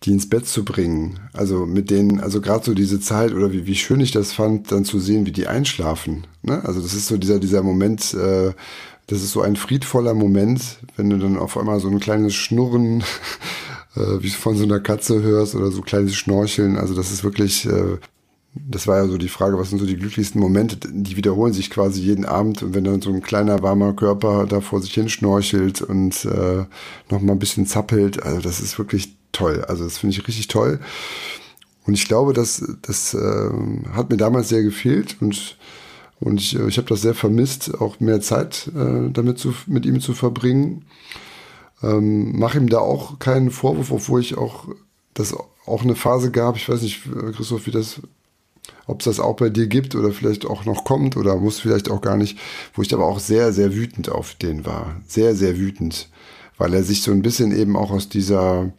die 0.04 0.12
ins 0.12 0.28
Bett 0.28 0.47
zu 0.47 0.66
bringen. 0.66 1.20
Also 1.32 1.66
mit 1.66 1.89
denen, 1.89 2.20
also 2.20 2.41
gerade 2.41 2.66
so 2.66 2.74
diese 2.74 2.99
Zeit 2.99 3.34
oder 3.34 3.51
wie, 3.51 3.66
wie 3.66 3.76
schön 3.76 4.01
ich 4.01 4.12
das 4.12 4.34
fand, 4.34 4.72
dann 4.72 4.86
zu 4.86 4.99
sehen, 4.99 5.26
wie 5.26 5.32
die 5.32 5.47
einschlafen. 5.47 6.28
Ne? 6.41 6.64
Also 6.66 6.82
das 6.82 6.93
ist 6.93 7.08
so 7.08 7.18
dieser, 7.18 7.39
dieser 7.39 7.64
Moment, 7.64 8.14
äh, 8.14 8.51
das 9.08 9.22
ist 9.22 9.32
so 9.32 9.41
ein 9.41 9.56
friedvoller 9.56 10.14
Moment, 10.14 10.80
wenn 10.97 11.10
du 11.10 11.18
dann 11.18 11.38
auf 11.38 11.58
einmal 11.58 11.80
so 11.80 11.88
ein 11.88 11.99
kleines 11.99 12.34
Schnurren 12.34 13.01
äh, 13.95 14.20
wie 14.20 14.30
von 14.30 14.58
so 14.58 14.64
einer 14.64 14.82
Katze 14.82 15.22
hörst 15.22 15.56
oder 15.56 15.72
so 15.72 15.82
kleines 15.82 16.16
Schnorcheln. 16.16 16.78
Also 16.78 16.95
das 16.95 17.12
ist 17.12 17.24
wirklich, 17.24 17.66
äh, 17.66 17.97
das 18.56 18.88
war 18.88 18.97
ja 18.97 19.08
so 19.08 19.18
die 19.18 19.30
Frage, 19.30 19.58
was 19.58 19.70
sind 19.70 19.80
so 19.80 19.86
die 19.86 19.97
glücklichsten 19.97 20.39
Momente? 20.39 20.78
Die 20.91 21.16
wiederholen 21.16 21.54
sich 21.54 21.70
quasi 21.70 22.01
jeden 22.01 22.26
Abend 22.26 22.62
und 22.62 22.76
wenn 22.76 22.84
dann 22.84 23.01
so 23.01 23.10
ein 23.10 23.22
kleiner 23.22 23.64
warmer 23.64 23.93
Körper 23.93 24.47
da 24.47 24.60
vor 24.60 24.82
sich 24.82 24.93
hin 24.93 25.08
schnorchelt 25.08 25.82
und 25.82 26.26
äh, 26.26 26.66
noch 27.10 27.22
mal 27.22 27.34
ein 27.34 27.39
bisschen 27.39 27.66
zappelt, 27.66 28.22
also 28.22 28.41
das 28.41 28.60
ist 28.60 28.78
wirklich 28.78 29.16
toll. 29.34 29.65
Also 29.67 29.84
das 29.84 29.97
finde 29.97 30.15
ich 30.15 30.27
richtig 30.27 30.47
toll. 30.47 30.79
Und 31.86 31.95
ich 31.95 32.07
glaube, 32.07 32.34
das, 32.34 32.63
das 32.81 33.13
äh, 33.13 33.49
hat 33.91 34.09
mir 34.09 34.17
damals 34.17 34.49
sehr 34.49 34.63
gefehlt 34.63 35.17
und, 35.19 35.57
und 36.21 36.39
ich, 36.39 36.55
ich 36.57 36.77
habe 36.77 36.88
das 36.88 37.01
sehr 37.01 37.13
vermisst, 37.13 37.79
auch 37.81 37.99
mehr 37.99 38.21
Zeit 38.21 38.71
äh, 38.75 39.09
damit 39.11 39.38
zu, 39.38 39.53
mit 39.67 39.86
ihm 39.86 39.99
zu 39.99 40.13
verbringen. 40.13 40.86
Ähm, 41.81 42.39
Mache 42.39 42.57
ihm 42.59 42.69
da 42.69 42.79
auch 42.79 43.19
keinen 43.19 43.51
Vorwurf, 43.51 43.91
obwohl 43.91 44.21
ich 44.21 44.38
auch 44.38 44.69
das 45.13 45.36
auch 45.65 45.84
eine 45.84 45.95
Phase 45.95 46.31
gab, 46.31 46.55
ich 46.55 46.67
weiß 46.67 46.81
nicht, 46.81 47.03
Christoph, 47.36 47.67
wie 47.67 47.71
das, 47.71 48.01
ob 48.88 48.99
es 48.99 49.05
das 49.05 49.19
auch 49.19 49.36
bei 49.36 49.49
dir 49.49 49.67
gibt 49.67 49.95
oder 49.95 50.11
vielleicht 50.11 50.45
auch 50.45 50.65
noch 50.65 50.84
kommt 50.84 51.17
oder 51.17 51.36
muss 51.36 51.59
vielleicht 51.59 51.89
auch 51.89 52.01
gar 52.01 52.17
nicht, 52.17 52.38
wo 52.73 52.81
ich 52.81 52.93
aber 52.93 53.05
auch 53.05 53.19
sehr, 53.19 53.53
sehr 53.53 53.73
wütend 53.75 54.09
auf 54.09 54.36
den 54.36 54.65
war. 54.65 55.01
Sehr, 55.07 55.36
sehr 55.36 55.57
wütend, 55.57 56.09
weil 56.57 56.73
er 56.73 56.84
sich 56.84 57.01
so 57.01 57.11
ein 57.11 57.21
bisschen 57.21 57.55
eben 57.55 57.75
auch 57.75 57.91
aus 57.91 58.09
dieser 58.09 58.71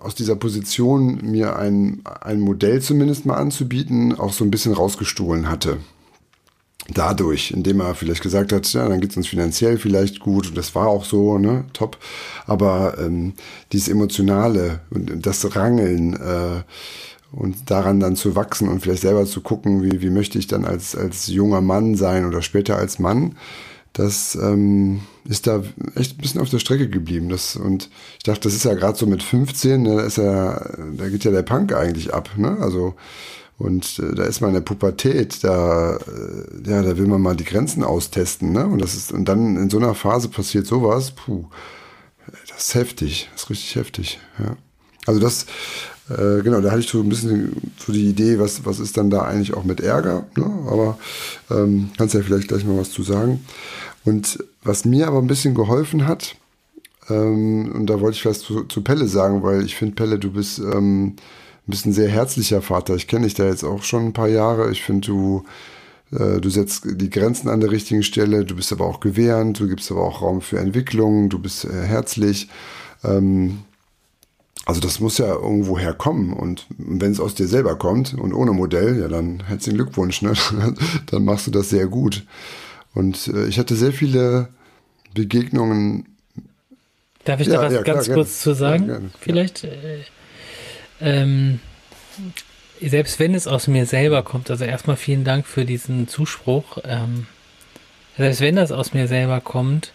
aus 0.00 0.14
dieser 0.14 0.36
Position, 0.36 1.18
mir 1.22 1.56
ein, 1.56 2.02
ein 2.20 2.40
Modell 2.40 2.80
zumindest 2.80 3.26
mal 3.26 3.36
anzubieten, 3.36 4.14
auch 4.14 4.32
so 4.32 4.44
ein 4.44 4.50
bisschen 4.50 4.72
rausgestohlen 4.72 5.48
hatte. 5.48 5.78
Dadurch, 6.88 7.50
indem 7.50 7.80
er 7.80 7.96
vielleicht 7.96 8.22
gesagt 8.22 8.52
hat, 8.52 8.72
ja, 8.72 8.88
dann 8.88 9.00
geht 9.00 9.10
es 9.10 9.16
uns 9.16 9.26
finanziell 9.26 9.76
vielleicht 9.76 10.20
gut 10.20 10.48
und 10.48 10.56
das 10.56 10.74
war 10.76 10.86
auch 10.86 11.04
so, 11.04 11.36
ne, 11.38 11.64
top. 11.72 11.98
Aber 12.46 12.96
ähm, 12.98 13.34
dieses 13.72 13.88
Emotionale 13.88 14.80
und 14.90 15.26
das 15.26 15.56
Rangeln 15.56 16.14
äh, 16.14 16.62
und 17.32 17.70
daran 17.70 17.98
dann 17.98 18.14
zu 18.14 18.36
wachsen 18.36 18.68
und 18.68 18.80
vielleicht 18.80 19.02
selber 19.02 19.26
zu 19.26 19.40
gucken, 19.40 19.82
wie, 19.82 20.00
wie 20.00 20.10
möchte 20.10 20.38
ich 20.38 20.46
dann 20.46 20.64
als, 20.64 20.94
als 20.94 21.26
junger 21.26 21.60
Mann 21.60 21.96
sein 21.96 22.24
oder 22.24 22.40
später 22.40 22.76
als 22.76 23.00
Mann, 23.00 23.36
das 23.92 24.36
ähm, 24.36 25.00
ist 25.28 25.46
da 25.46 25.62
echt 25.94 26.18
ein 26.18 26.22
bisschen 26.22 26.40
auf 26.40 26.50
der 26.50 26.58
Strecke 26.58 26.88
geblieben. 26.88 27.28
Das, 27.28 27.56
und 27.56 27.90
ich 28.18 28.24
dachte, 28.24 28.42
das 28.42 28.54
ist 28.54 28.64
ja 28.64 28.74
gerade 28.74 28.96
so 28.96 29.06
mit 29.06 29.22
15, 29.22 29.82
ne, 29.82 29.96
da, 29.96 30.02
ist 30.02 30.16
ja, 30.18 30.60
da 30.96 31.08
geht 31.08 31.24
ja 31.24 31.30
der 31.30 31.42
Punk 31.42 31.72
eigentlich 31.72 32.14
ab. 32.14 32.30
Ne? 32.36 32.56
Also, 32.60 32.94
und 33.58 33.98
äh, 33.98 34.14
da 34.14 34.24
ist 34.24 34.40
man 34.40 34.50
in 34.50 34.54
der 34.54 34.60
Pubertät, 34.60 35.42
da, 35.42 35.96
äh, 35.96 36.70
ja, 36.70 36.82
da 36.82 36.96
will 36.96 37.06
man 37.06 37.22
mal 37.22 37.36
die 37.36 37.44
Grenzen 37.44 37.82
austesten. 37.82 38.52
Ne? 38.52 38.66
Und, 38.66 38.80
das 38.80 38.94
ist, 38.94 39.12
und 39.12 39.26
dann 39.26 39.56
in 39.56 39.70
so 39.70 39.78
einer 39.78 39.94
Phase 39.94 40.28
passiert 40.28 40.66
sowas, 40.66 41.12
puh, 41.12 41.46
das 42.48 42.68
ist 42.68 42.74
heftig, 42.74 43.28
das 43.32 43.44
ist 43.44 43.50
richtig 43.50 43.76
heftig. 43.76 44.20
Ja. 44.38 44.56
Also 45.06 45.20
das, 45.20 45.46
äh, 46.08 46.42
genau, 46.42 46.60
da 46.60 46.70
hatte 46.70 46.80
ich 46.80 46.88
so 46.88 47.00
ein 47.00 47.08
bisschen 47.08 47.72
so 47.78 47.92
die 47.92 48.08
Idee, 48.08 48.38
was, 48.38 48.64
was 48.64 48.78
ist 48.78 48.96
dann 48.96 49.10
da 49.10 49.22
eigentlich 49.22 49.54
auch 49.54 49.64
mit 49.64 49.80
Ärger. 49.80 50.26
Ne? 50.36 50.44
Aber 50.68 50.98
ähm, 51.50 51.90
kannst 51.96 52.14
ja 52.14 52.22
vielleicht 52.22 52.48
gleich 52.48 52.64
mal 52.64 52.78
was 52.78 52.90
zu 52.90 53.02
sagen. 53.02 53.44
Und 54.06 54.38
was 54.62 54.86
mir 54.86 55.06
aber 55.08 55.18
ein 55.18 55.26
bisschen 55.26 55.54
geholfen 55.54 56.06
hat, 56.06 56.36
ähm, 57.10 57.72
und 57.74 57.86
da 57.86 58.00
wollte 58.00 58.16
ich 58.16 58.24
was 58.24 58.40
zu, 58.40 58.64
zu 58.64 58.82
Pelle 58.82 59.06
sagen, 59.06 59.42
weil 59.42 59.64
ich 59.64 59.76
finde, 59.76 59.94
Pelle, 59.94 60.18
du 60.18 60.30
bist, 60.30 60.58
ähm, 60.58 61.16
ein 61.68 61.92
sehr 61.92 62.08
herzlicher 62.08 62.62
Vater. 62.62 62.94
Ich 62.94 63.08
kenne 63.08 63.24
dich 63.24 63.34
da 63.34 63.44
jetzt 63.44 63.64
auch 63.64 63.82
schon 63.82 64.06
ein 64.06 64.12
paar 64.12 64.28
Jahre. 64.28 64.70
Ich 64.70 64.82
finde, 64.82 65.08
du, 65.08 65.44
äh, 66.12 66.40
du 66.40 66.48
setzt 66.48 66.84
die 66.84 67.10
Grenzen 67.10 67.48
an 67.48 67.60
der 67.60 67.72
richtigen 67.72 68.04
Stelle. 68.04 68.44
Du 68.44 68.54
bist 68.54 68.72
aber 68.72 68.86
auch 68.86 69.00
gewährend. 69.00 69.58
Du 69.58 69.66
gibst 69.66 69.90
aber 69.90 70.02
auch 70.02 70.22
Raum 70.22 70.40
für 70.40 70.60
Entwicklung. 70.60 71.28
Du 71.28 71.40
bist 71.40 71.64
äh, 71.64 71.82
herzlich. 71.82 72.48
Ähm, 73.02 73.62
also 74.64 74.80
das 74.80 75.00
muss 75.00 75.18
ja 75.18 75.32
irgendwo 75.32 75.78
herkommen. 75.78 76.32
Und 76.32 76.66
wenn 76.78 77.10
es 77.10 77.20
aus 77.20 77.34
dir 77.34 77.48
selber 77.48 77.76
kommt 77.76 78.14
und 78.14 78.32
ohne 78.32 78.52
Modell, 78.52 79.00
ja, 79.00 79.08
dann 79.08 79.42
herzlichen 79.46 79.78
Glückwunsch. 79.78 80.22
Ne? 80.22 80.34
dann 81.06 81.24
machst 81.24 81.48
du 81.48 81.50
das 81.50 81.70
sehr 81.70 81.88
gut. 81.88 82.24
Und 82.96 83.28
äh, 83.28 83.46
ich 83.46 83.58
hatte 83.58 83.76
sehr 83.76 83.92
viele 83.92 84.48
Begegnungen. 85.12 86.06
Darf 87.24 87.40
ich 87.40 87.46
ja, 87.46 87.56
da 87.56 87.62
was 87.62 87.74
ja, 87.74 87.82
ganz 87.82 88.04
klar, 88.06 88.16
kurz 88.16 88.42
gerne. 88.42 88.54
zu 88.54 88.54
sagen? 88.54 88.88
Ja, 88.88 89.00
Vielleicht. 89.20 89.64
Äh, 89.64 90.04
ähm, 91.02 91.60
selbst 92.80 93.20
wenn 93.20 93.34
es 93.34 93.46
aus 93.46 93.66
mir 93.68 93.84
selber 93.84 94.22
kommt, 94.22 94.50
also 94.50 94.64
erstmal 94.64 94.96
vielen 94.96 95.24
Dank 95.24 95.46
für 95.46 95.66
diesen 95.66 96.08
Zuspruch. 96.08 96.78
Ähm, 96.84 97.26
selbst 98.16 98.40
wenn 98.40 98.56
das 98.56 98.72
aus 98.72 98.94
mir 98.94 99.08
selber 99.08 99.42
kommt, 99.42 99.92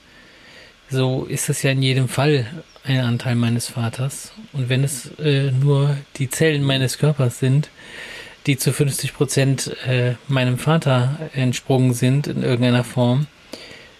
so 0.91 1.25
ist 1.25 1.49
es 1.49 1.63
ja 1.63 1.71
in 1.71 1.81
jedem 1.81 2.07
Fall 2.07 2.45
ein 2.83 2.99
Anteil 2.99 3.33
meines 3.33 3.67
Vaters. 3.67 4.31
Und 4.53 4.69
wenn 4.69 4.83
es 4.83 5.09
äh, 5.17 5.49
nur 5.51 5.97
die 6.17 6.29
Zellen 6.29 6.63
meines 6.63 6.99
Körpers 6.99 7.39
sind, 7.39 7.71
die 8.47 8.57
zu 8.57 8.73
50 8.73 9.13
Prozent 9.13 9.75
äh, 9.87 10.15
meinem 10.27 10.57
Vater 10.57 11.17
entsprungen 11.33 11.93
sind 11.93 12.27
in 12.27 12.43
irgendeiner 12.43 12.83
Form. 12.83 13.27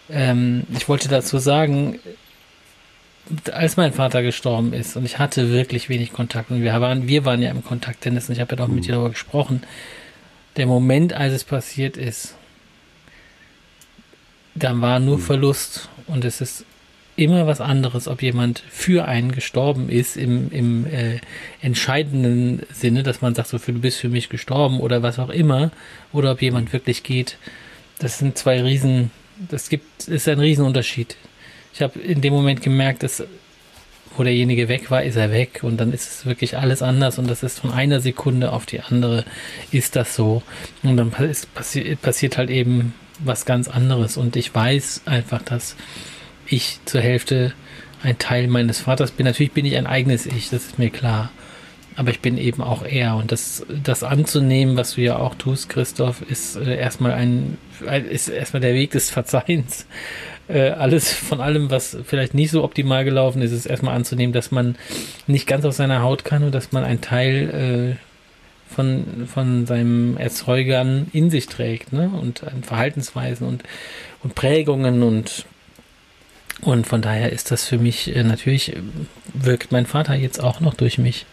Ähm, 0.10 0.64
ich 0.76 0.90
wollte 0.90 1.10
dazu 1.10 1.38
sagen, 1.38 2.00
als 3.52 3.78
mein 3.78 3.94
Vater 3.94 4.24
gestorben 4.24 4.74
ist 4.74 4.96
und 4.98 5.06
ich 5.06 5.20
hatte 5.20 5.52
wirklich 5.52 5.90
wenig 5.90 6.12
Kontakt 6.12 6.52
und 6.52 6.62
wir 6.62 6.82
waren, 6.82 7.08
wir 7.08 7.24
waren 7.24 7.42
ja 7.42 7.52
im 7.52 7.64
Kontakt, 7.64 8.04
Dennis, 8.04 8.28
und 8.28 8.34
ich 8.36 8.42
habe 8.42 8.52
ja 8.52 8.58
doch 8.58 8.68
mit 8.68 8.86
dir 8.86 8.94
darüber 8.94 9.12
gesprochen. 9.12 9.64
Der 10.58 10.66
Moment, 10.66 11.14
als 11.14 11.34
es 11.34 11.44
passiert 11.44 11.96
ist, 11.98 12.36
da 14.56 14.80
war 14.82 15.00
nur 15.00 15.18
mhm. 15.18 15.22
Verlust 15.22 15.90
und 16.08 16.26
es 16.26 16.42
ist 16.42 16.66
immer 17.16 17.46
was 17.48 17.62
anderes, 17.62 18.08
ob 18.08 18.22
jemand 18.22 18.64
für 18.70 19.06
einen 19.06 19.32
gestorben 19.32 19.90
ist 19.90 20.18
im, 20.18 20.52
im 20.52 20.86
äh, 20.86 21.20
entscheidenden 21.62 22.64
Sinne, 22.72 23.04
dass 23.04 23.22
man 23.22 23.36
sagt, 23.36 23.50
so 23.50 23.60
für, 23.60 23.74
du 23.74 23.80
bist 23.80 24.00
für 24.00 24.10
mich 24.10 24.30
gestorben 24.30 24.80
oder 24.80 25.04
was 25.04 25.20
auch 25.20 25.30
immer, 25.30 25.72
oder 26.14 26.32
ob 26.32 26.42
jemand 26.42 26.74
wirklich 26.74 27.04
geht. 27.04 27.38
Das 28.00 28.20
sind 28.20 28.38
zwei 28.38 28.62
Riesen, 28.62 29.12
das 29.50 29.70
gibt, 29.70 30.08
ist 30.08 30.28
ein 30.28 30.40
Riesenunterschied. 30.40 31.16
Ich 31.74 31.82
habe 31.82 32.00
in 32.00 32.22
dem 32.22 32.34
Moment 32.34 32.62
gemerkt, 32.62 33.04
dass 33.04 33.24
wo 34.18 34.24
derjenige 34.24 34.68
weg 34.68 34.92
war, 34.92 35.04
ist 35.04 35.16
er 35.16 35.32
weg 35.32 35.62
und 35.64 35.78
dann 35.78 35.94
ist 35.94 36.10
es 36.10 36.26
wirklich 36.26 36.58
alles 36.58 36.82
anders 36.82 37.18
und 37.18 37.30
das 37.30 37.44
ist 37.44 37.60
von 37.60 37.72
einer 37.72 38.02
Sekunde 38.02 38.52
auf 38.52 38.66
die 38.66 38.82
andere 38.82 39.24
ist 39.72 39.96
das 39.96 40.16
so 40.16 40.44
und 40.84 40.98
dann 40.98 41.12
passi 41.12 41.96
passiert 41.96 42.38
halt 42.38 42.50
eben 42.50 42.94
was 43.20 43.46
ganz 43.46 43.68
anderes 43.68 44.18
und 44.18 44.36
ich 44.36 44.54
weiß 44.54 45.04
einfach, 45.06 45.42
dass 45.42 45.76
ich 46.52 46.80
zur 46.86 47.02
Hälfte 47.02 47.54
ein 48.04 48.18
Teil 48.18 48.48
meines 48.48 48.82
Vaters 48.82 49.12
bin. 49.12 49.26
Natürlich 49.26 49.52
bin 49.52 49.66
ich 49.66 49.78
ein 49.78 49.88
eigenes 49.88 50.26
Ich, 50.26 50.50
das 50.50 50.66
ist 50.66 50.80
mir 50.80 50.90
klar. 50.90 51.32
Aber 51.96 52.10
ich 52.10 52.22
bin 52.22 52.38
eben 52.38 52.62
auch 52.64 52.84
er. 52.84 53.16
Und 53.16 53.32
das, 53.32 53.66
das 53.84 54.04
anzunehmen, 54.04 54.78
was 54.78 54.96
du 54.96 55.02
ja 55.02 55.18
auch 55.18 55.36
tust, 55.36 55.70
Christoph, 55.70 56.22
ist 56.22 56.56
äh, 56.56 56.78
erstmal 56.78 57.12
ein, 57.12 57.58
ist 58.10 58.30
erstmal 58.30 58.62
der 58.62 58.74
Weg 58.74 58.92
des 58.92 59.10
Verzeihens. 59.10 59.86
Äh, 60.48 60.70
alles 60.70 61.12
von 61.14 61.42
allem, 61.42 61.70
was 61.70 61.98
vielleicht 62.06 62.34
nicht 62.34 62.52
so 62.52 62.64
optimal 62.64 63.06
gelaufen 63.06 63.42
ist, 63.42 63.52
ist 63.52 63.66
erstmal 63.66 63.96
anzunehmen, 63.96 64.34
dass 64.34 64.52
man 64.52 64.76
nicht 65.28 65.48
ganz 65.48 65.66
aus 65.66 65.78
seiner 65.78 66.02
Haut 66.02 66.24
kann 66.24 66.44
und 66.44 66.56
dass 66.56 66.72
man 66.72 66.84
ein 66.84 67.02
Teil 67.02 67.98
äh, 68.00 68.74
von, 68.74 69.28
von 69.28 69.66
seinem 69.66 70.18
Erzeugern 70.18 71.08
in 71.12 71.30
sich 71.30 71.48
trägt, 71.48 71.92
ne? 71.92 72.10
Und 72.10 72.42
Verhaltensweisen 72.62 73.46
und, 73.46 73.64
und 74.24 74.34
Prägungen 74.34 75.04
und 75.04 75.46
und 76.60 76.86
von 76.86 77.02
daher 77.02 77.32
ist 77.32 77.52
das 77.52 77.66
für 77.66 77.78
mich 77.78 78.16
äh, 78.16 78.24
natürlich, 78.24 78.76
äh, 78.76 78.82
wirkt 79.34 79.72
mein 79.72 79.86
Vater 79.86 80.16
jetzt 80.16 80.44
auch 80.44 80.60
noch 80.60 80.74
durch 80.74 80.98
mich. 80.98 81.26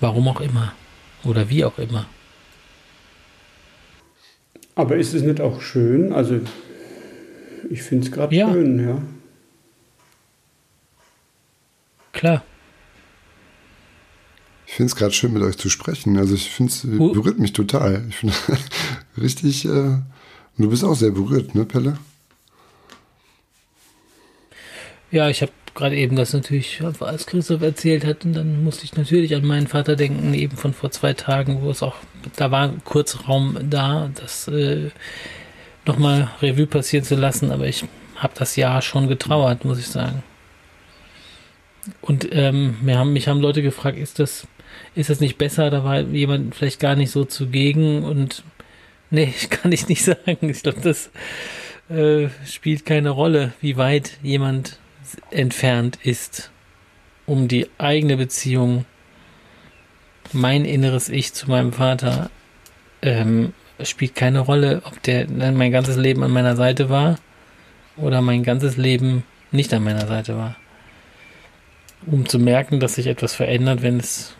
Warum 0.00 0.28
auch 0.28 0.40
immer. 0.40 0.72
Oder 1.24 1.48
wie 1.48 1.64
auch 1.64 1.78
immer. 1.78 2.06
Aber 4.74 4.96
ist 4.96 5.14
es 5.14 5.22
nicht 5.22 5.40
auch 5.40 5.60
schön? 5.60 6.12
Also, 6.12 6.40
ich 7.70 7.82
finde 7.82 8.06
es 8.06 8.12
gerade 8.12 8.34
ja. 8.36 8.52
schön, 8.52 8.86
ja. 8.86 9.02
Klar. 12.12 12.44
Ich 14.66 14.74
finde 14.74 14.90
es 14.90 14.96
gerade 14.96 15.12
schön, 15.12 15.32
mit 15.32 15.42
euch 15.42 15.56
zu 15.56 15.70
sprechen. 15.70 16.16
Also, 16.18 16.34
ich 16.34 16.50
finde 16.50 16.72
es 16.72 16.84
uh. 16.84 17.12
berührt 17.12 17.38
mich 17.38 17.52
total. 17.52 18.04
Ich 18.08 18.16
finde 18.16 18.34
richtig. 19.20 19.64
Äh, 19.64 19.68
und 19.68 20.04
du 20.58 20.70
bist 20.70 20.84
auch 20.84 20.94
sehr 20.94 21.10
berührt, 21.10 21.54
ne, 21.54 21.64
Pelle? 21.64 21.98
Ja, 25.10 25.28
ich 25.28 25.42
habe 25.42 25.52
gerade 25.74 25.96
eben 25.96 26.16
das 26.16 26.32
natürlich, 26.32 26.82
als 27.00 27.26
Christoph 27.26 27.62
erzählt 27.62 28.04
hat, 28.04 28.24
und 28.24 28.32
dann 28.32 28.64
musste 28.64 28.84
ich 28.84 28.96
natürlich 28.96 29.34
an 29.34 29.46
meinen 29.46 29.66
Vater 29.68 29.94
denken, 29.94 30.34
eben 30.34 30.56
von 30.56 30.72
vor 30.72 30.90
zwei 30.90 31.12
Tagen, 31.12 31.62
wo 31.62 31.70
es 31.70 31.82
auch, 31.82 31.96
da 32.36 32.50
war 32.50 32.72
kurz 32.84 33.28
Raum 33.28 33.58
da, 33.62 34.10
das 34.14 34.48
äh, 34.48 34.90
nochmal 35.84 36.30
Revue 36.42 36.66
passieren 36.66 37.04
zu 37.04 37.14
lassen, 37.14 37.52
aber 37.52 37.66
ich 37.68 37.84
habe 38.16 38.32
das 38.36 38.56
Jahr 38.56 38.82
schon 38.82 39.06
getrauert, 39.06 39.64
muss 39.64 39.78
ich 39.78 39.86
sagen. 39.86 40.22
Und 42.00 42.28
ähm, 42.32 42.78
mir 42.82 42.98
haben, 42.98 43.12
mich 43.12 43.28
haben 43.28 43.40
Leute 43.40 43.62
gefragt, 43.62 43.98
ist 43.98 44.18
das, 44.18 44.48
ist 44.94 45.10
das 45.10 45.20
nicht 45.20 45.38
besser? 45.38 45.70
Da 45.70 45.84
war 45.84 46.00
jemand 46.00 46.54
vielleicht 46.54 46.80
gar 46.80 46.96
nicht 46.96 47.12
so 47.12 47.24
zugegen 47.24 48.02
und 48.02 48.42
nee, 49.10 49.32
kann 49.50 49.70
ich 49.72 49.88
nicht 49.88 50.02
sagen. 50.02 50.48
Ich 50.48 50.62
glaube, 50.62 50.80
das 50.80 51.10
äh, 51.88 52.28
spielt 52.46 52.86
keine 52.86 53.10
Rolle, 53.10 53.52
wie 53.60 53.76
weit 53.76 54.18
jemand 54.22 54.78
entfernt 55.30 55.98
ist, 56.02 56.50
um 57.26 57.48
die 57.48 57.68
eigene 57.78 58.16
Beziehung, 58.16 58.84
mein 60.32 60.64
inneres 60.64 61.08
Ich 61.08 61.32
zu 61.32 61.48
meinem 61.48 61.72
Vater, 61.72 62.30
ähm, 63.02 63.52
spielt 63.82 64.14
keine 64.14 64.40
Rolle, 64.40 64.82
ob 64.84 65.02
der 65.02 65.28
mein 65.28 65.72
ganzes 65.72 65.96
Leben 65.96 66.22
an 66.22 66.30
meiner 66.30 66.56
Seite 66.56 66.88
war 66.88 67.18
oder 67.96 68.22
mein 68.22 68.42
ganzes 68.42 68.76
Leben 68.76 69.24
nicht 69.52 69.72
an 69.74 69.84
meiner 69.84 70.06
Seite 70.06 70.36
war. 70.36 70.56
Um 72.06 72.28
zu 72.28 72.38
merken, 72.38 72.80
dass 72.80 72.94
sich 72.94 73.06
etwas 73.06 73.34
verändert, 73.34 73.82
wenn 73.82 73.98
es, 73.98 74.34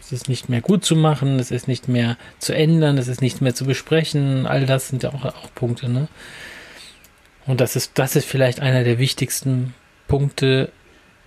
es 0.00 0.12
ist 0.12 0.28
nicht 0.28 0.48
mehr 0.48 0.60
gut 0.60 0.84
zu 0.84 0.96
machen, 0.96 1.38
es 1.38 1.50
ist 1.50 1.68
nicht 1.68 1.88
mehr 1.88 2.16
zu 2.38 2.54
ändern, 2.54 2.98
es 2.98 3.08
ist 3.08 3.20
nicht 3.20 3.40
mehr 3.40 3.54
zu 3.54 3.64
besprechen, 3.64 4.46
all 4.46 4.66
das 4.66 4.88
sind 4.88 5.02
ja 5.02 5.10
auch, 5.10 5.24
auch 5.24 5.54
Punkte, 5.54 5.88
ne? 5.88 6.08
Und 7.46 7.62
das 7.62 7.76
ist, 7.76 7.92
das 7.94 8.14
ist 8.14 8.26
vielleicht 8.26 8.60
einer 8.60 8.84
der 8.84 8.98
wichtigsten 8.98 9.74
Punkte 10.08 10.72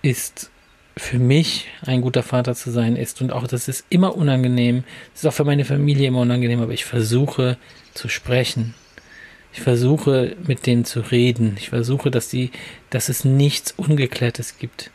ist 0.02 0.50
für 0.96 1.18
mich 1.18 1.68
ein 1.86 2.02
guter 2.02 2.22
Vater 2.22 2.54
zu 2.54 2.70
sein 2.70 2.96
ist 2.96 3.22
und 3.22 3.32
auch 3.32 3.46
das 3.46 3.68
ist 3.68 3.86
immer 3.88 4.14
unangenehm. 4.16 4.84
Das 5.12 5.22
ist 5.22 5.28
auch 5.28 5.32
für 5.32 5.44
meine 5.44 5.64
Familie 5.64 6.08
immer 6.08 6.20
unangenehm, 6.20 6.60
aber 6.60 6.72
ich 6.72 6.84
versuche 6.84 7.56
zu 7.94 8.08
sprechen. 8.08 8.74
Ich 9.54 9.60
versuche 9.60 10.36
mit 10.46 10.66
denen 10.66 10.84
zu 10.84 11.00
reden. 11.00 11.56
Ich 11.58 11.70
versuche, 11.70 12.10
dass 12.10 12.28
die, 12.28 12.50
dass 12.90 13.08
es 13.08 13.24
nichts 13.24 13.72
Ungeklärtes 13.76 14.58
gibt. 14.58 14.90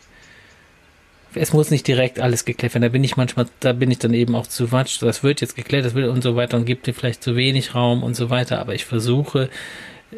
Es 1.36 1.54
muss 1.54 1.70
nicht 1.70 1.88
direkt 1.88 2.20
alles 2.20 2.46
geklärt 2.46 2.74
werden. 2.74 2.84
Da 2.84 2.90
bin 2.90 3.04
ich 3.04 3.18
manchmal, 3.18 3.48
da 3.60 3.74
bin 3.74 3.92
ich 3.92 4.00
dann 4.00 4.14
eben 4.14 4.36
auch 4.36 4.48
zu 4.48 4.72
watsch. 4.72 5.00
Das 5.00 5.24
wird 5.24 5.42
jetzt 5.42 5.56
geklärt, 5.56 5.86
das 5.86 5.94
wird 5.94 6.10
und 6.10 6.24
so 6.24 6.36
weiter 6.36 6.58
und 6.58 6.66
gibt 6.66 6.88
dir 6.88 6.94
vielleicht 6.94 7.24
zu 7.24 7.36
wenig 7.36 7.76
Raum 7.76 8.02
und 8.02 8.16
so 8.16 8.30
weiter. 8.30 8.60
Aber 8.60 8.74
ich 8.74 8.86
versuche 8.86 9.50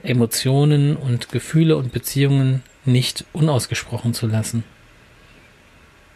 Emotionen 0.04 0.96
und 0.96 1.30
Gefühle 1.30 1.78
und 1.78 1.92
Beziehungen 1.92 2.64
nicht 2.86 3.26
unausgesprochen 3.34 4.14
zu 4.14 4.28
lassen. 4.28 4.64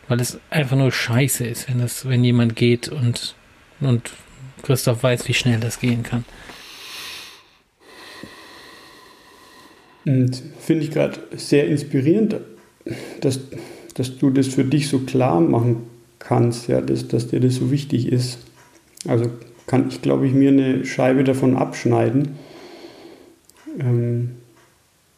Weil 0.08 0.20
es 0.20 0.40
einfach 0.50 0.76
nur 0.76 0.92
scheiße 0.92 1.46
ist, 1.46 1.70
wenn 1.70 1.80
das, 1.80 2.08
wenn 2.08 2.24
jemand 2.24 2.56
geht 2.56 2.90
und, 2.90 3.36
und 3.80 4.12
Christoph 4.64 5.04
weiß, 5.04 5.28
wie 5.28 5.34
schnell 5.34 5.60
das 5.60 5.80
gehen 5.80 6.04
kann. 6.04 6.26
Und 10.06 10.42
finde 10.60 10.84
ich 10.84 10.92
gerade 10.92 11.20
sehr 11.36 11.68
inspirierend, 11.68 12.36
dass, 13.22 13.40
dass 13.94 14.18
du 14.18 14.30
das 14.30 14.48
für 14.48 14.66
dich 14.66 14.90
so 14.90 15.00
klar 15.00 15.40
machen 15.40 15.84
kannst, 16.20 16.68
ja, 16.68 16.82
dass, 16.82 17.08
dass 17.08 17.30
dir 17.30 17.40
das 17.40 17.56
so 17.56 17.72
wichtig 17.72 18.12
ist. 18.12 18.40
Also 19.08 19.30
kann 19.68 19.88
ich, 19.88 20.02
glaube 20.02 20.28
ich, 20.28 20.34
mir 20.34 20.50
eine 20.50 20.86
Scheibe 20.86 21.24
davon 21.24 21.56
abschneiden. 21.56 22.38
Ähm, 23.80 24.32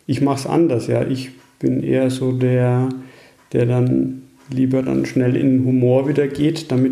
ich 0.07 0.21
mache 0.21 0.39
es 0.39 0.47
anders, 0.47 0.87
ja. 0.87 1.03
Ich 1.03 1.31
bin 1.59 1.83
eher 1.83 2.09
so 2.09 2.31
der, 2.31 2.89
der 3.53 3.65
dann 3.65 4.23
lieber 4.49 4.83
dann 4.83 5.05
schnell 5.05 5.35
in 5.35 5.65
Humor 5.65 6.07
wieder 6.07 6.27
geht, 6.27 6.71
damit 6.71 6.91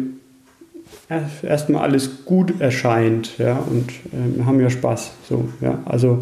erstmal 1.43 1.83
alles 1.83 2.25
gut 2.25 2.59
erscheint, 2.59 3.37
ja, 3.37 3.57
und 3.57 3.91
äh, 4.11 4.43
haben 4.43 4.59
ja 4.59 4.69
Spaß, 4.69 5.13
so, 5.27 5.47
ja, 5.61 5.81
also 5.85 6.19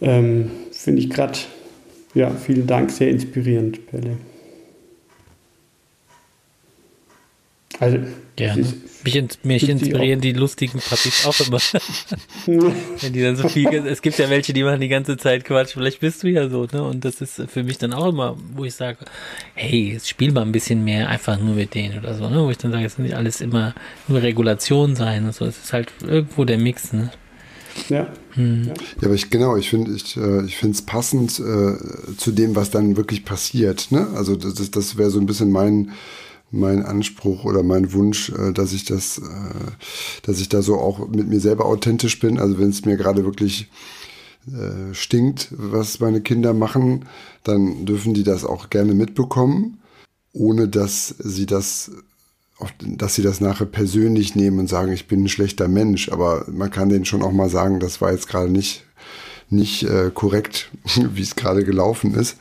ähm, 0.00 0.50
finde 0.72 1.00
ich 1.00 1.10
gerade, 1.10 1.38
ja, 2.14 2.30
vielen 2.30 2.66
Dank, 2.66 2.90
sehr 2.90 3.10
inspirierend, 3.10 3.86
Pelle. 3.86 4.16
Also, 7.78 7.98
Gerne. 8.36 8.66
Mich, 9.02 9.22
mich 9.44 9.68
inspirieren 9.68 10.20
die 10.20 10.32
lustigen 10.32 10.78
Partys 10.78 11.24
auch 11.24 11.40
immer. 11.46 11.58
Wenn 12.46 13.12
die 13.14 13.22
dann 13.22 13.34
so 13.34 13.48
viel, 13.48 13.66
es 13.86 14.02
gibt 14.02 14.18
ja 14.18 14.28
welche, 14.28 14.52
die 14.52 14.62
machen 14.62 14.80
die 14.80 14.88
ganze 14.88 15.16
Zeit 15.16 15.46
Quatsch. 15.46 15.72
Vielleicht 15.72 16.00
bist 16.00 16.22
du 16.22 16.28
ja 16.28 16.50
so, 16.50 16.66
ne? 16.70 16.82
Und 16.82 17.06
das 17.06 17.22
ist 17.22 17.42
für 17.48 17.62
mich 17.62 17.78
dann 17.78 17.94
auch 17.94 18.10
immer, 18.10 18.36
wo 18.54 18.64
ich 18.66 18.74
sage, 18.74 18.98
hey, 19.54 19.92
jetzt 19.94 20.10
spiel 20.10 20.32
mal 20.32 20.42
ein 20.42 20.52
bisschen 20.52 20.84
mehr 20.84 21.08
einfach 21.08 21.40
nur 21.40 21.54
mit 21.54 21.74
denen 21.74 21.98
oder 21.98 22.14
so, 22.14 22.28
ne? 22.28 22.44
Wo 22.44 22.50
ich 22.50 22.58
dann 22.58 22.72
sage, 22.72 22.84
es 22.84 22.98
muss 22.98 23.06
nicht 23.06 23.16
alles 23.16 23.40
immer 23.40 23.74
nur 24.06 24.20
Regulation 24.20 24.96
sein 24.96 25.24
und 25.24 25.34
so. 25.34 25.46
Es 25.46 25.56
ist 25.56 25.72
halt 25.72 25.90
irgendwo 26.06 26.44
der 26.44 26.58
Mix, 26.58 26.92
ne? 26.92 27.10
Ja. 27.88 28.08
Hm. 28.32 28.64
ja. 28.66 28.74
aber 29.02 29.14
ich 29.14 29.30
genau, 29.30 29.56
ich 29.56 29.70
finde 29.70 29.92
ich, 29.92 30.16
äh, 30.16 30.44
ich 30.44 30.56
finde 30.56 30.74
es 30.74 30.82
passend 30.82 31.38
äh, 31.38 31.76
zu 32.16 32.32
dem, 32.32 32.54
was 32.54 32.70
dann 32.70 32.96
wirklich 32.98 33.24
passiert. 33.24 33.88
Ne? 33.90 34.08
Also 34.14 34.36
das, 34.36 34.70
das 34.70 34.98
wäre 34.98 35.10
so 35.10 35.18
ein 35.18 35.26
bisschen 35.26 35.50
mein 35.50 35.92
mein 36.50 36.84
Anspruch 36.84 37.44
oder 37.44 37.62
mein 37.62 37.92
Wunsch, 37.92 38.30
äh, 38.30 38.52
dass 38.52 38.72
ich 38.72 38.84
das, 38.84 39.18
äh, 39.18 39.22
dass 40.22 40.40
ich 40.40 40.48
da 40.48 40.62
so 40.62 40.76
auch 40.76 41.08
mit 41.08 41.28
mir 41.28 41.40
selber 41.40 41.66
authentisch 41.66 42.18
bin. 42.18 42.38
Also 42.38 42.58
wenn 42.58 42.70
es 42.70 42.84
mir 42.84 42.96
gerade 42.96 43.24
wirklich 43.24 43.68
äh, 44.46 44.94
stinkt, 44.94 45.48
was 45.50 46.00
meine 46.00 46.20
Kinder 46.20 46.54
machen, 46.54 47.06
dann 47.42 47.84
dürfen 47.84 48.14
die 48.14 48.22
das 48.22 48.44
auch 48.44 48.70
gerne 48.70 48.94
mitbekommen, 48.94 49.78
ohne 50.32 50.68
dass 50.68 51.14
sie 51.18 51.46
das 51.46 51.90
dass 52.80 53.14
sie 53.14 53.22
das 53.22 53.42
nachher 53.42 53.66
persönlich 53.66 54.34
nehmen 54.34 54.60
und 54.60 54.68
sagen, 54.68 54.90
ich 54.90 55.06
bin 55.06 55.24
ein 55.24 55.28
schlechter 55.28 55.68
Mensch, 55.68 56.08
aber 56.08 56.46
man 56.50 56.70
kann 56.70 56.88
denen 56.88 57.04
schon 57.04 57.22
auch 57.22 57.32
mal 57.32 57.50
sagen, 57.50 57.80
das 57.80 58.00
war 58.00 58.12
jetzt 58.12 58.28
gerade 58.28 58.50
nicht, 58.50 58.84
nicht 59.50 59.82
äh, 59.82 60.10
korrekt, 60.12 60.70
wie 61.12 61.20
es 61.20 61.36
gerade 61.36 61.64
gelaufen 61.64 62.14
ist. 62.14 62.38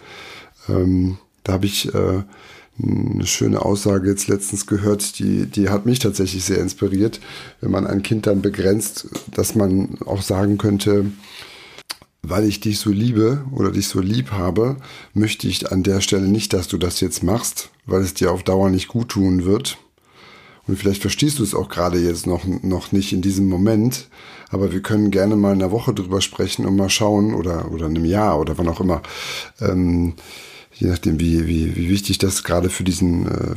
Ähm, 0.69 1.17
da 1.43 1.53
habe 1.53 1.65
ich 1.65 1.93
äh, 1.93 2.23
eine 2.81 3.25
schöne 3.25 3.63
Aussage 3.63 4.09
jetzt 4.09 4.27
letztens 4.27 4.67
gehört, 4.67 5.19
die, 5.19 5.45
die 5.45 5.69
hat 5.69 5.85
mich 5.85 5.99
tatsächlich 5.99 6.43
sehr 6.43 6.59
inspiriert. 6.59 7.21
Wenn 7.61 7.71
man 7.71 7.87
ein 7.87 8.03
Kind 8.03 8.27
dann 8.27 8.41
begrenzt, 8.41 9.07
dass 9.31 9.55
man 9.55 9.97
auch 10.05 10.21
sagen 10.21 10.57
könnte, 10.57 11.05
weil 12.21 12.43
ich 12.45 12.59
dich 12.59 12.79
so 12.79 12.89
liebe 12.89 13.43
oder 13.51 13.71
dich 13.71 13.87
so 13.87 14.01
lieb 14.01 14.31
habe, 14.31 14.77
möchte 15.13 15.47
ich 15.47 15.71
an 15.71 15.83
der 15.83 16.01
Stelle 16.01 16.27
nicht, 16.27 16.53
dass 16.53 16.67
du 16.67 16.77
das 16.77 16.99
jetzt 16.99 17.23
machst, 17.23 17.69
weil 17.85 18.01
es 18.01 18.13
dir 18.13 18.31
auf 18.31 18.43
Dauer 18.43 18.69
nicht 18.69 18.87
gut 18.87 19.09
tun 19.09 19.45
wird. 19.45 19.77
Und 20.67 20.77
vielleicht 20.77 21.01
verstehst 21.01 21.39
du 21.39 21.43
es 21.43 21.53
auch 21.53 21.69
gerade 21.69 21.99
jetzt 21.99 22.25
noch, 22.25 22.43
noch 22.45 22.91
nicht 22.91 23.13
in 23.13 23.21
diesem 23.21 23.47
Moment, 23.47 24.09
aber 24.49 24.71
wir 24.71 24.81
können 24.81 25.11
gerne 25.11 25.35
mal 25.35 25.53
in 25.53 25.61
einer 25.61 25.71
Woche 25.71 25.93
drüber 25.93 26.21
sprechen 26.21 26.65
und 26.65 26.75
mal 26.75 26.89
schauen 26.89 27.35
oder, 27.35 27.71
oder 27.71 27.85
in 27.85 27.95
einem 27.95 28.05
Jahr 28.05 28.39
oder 28.39 28.57
wann 28.57 28.67
auch 28.67 28.81
immer. 28.81 29.03
Ähm, 29.61 30.15
je 30.75 30.87
nachdem, 30.87 31.19
wie, 31.19 31.47
wie, 31.47 31.75
wie 31.75 31.89
wichtig 31.89 32.17
das 32.17 32.43
gerade 32.43 32.69
für 32.69 32.83
diesen, 32.83 33.27
äh, 33.27 33.55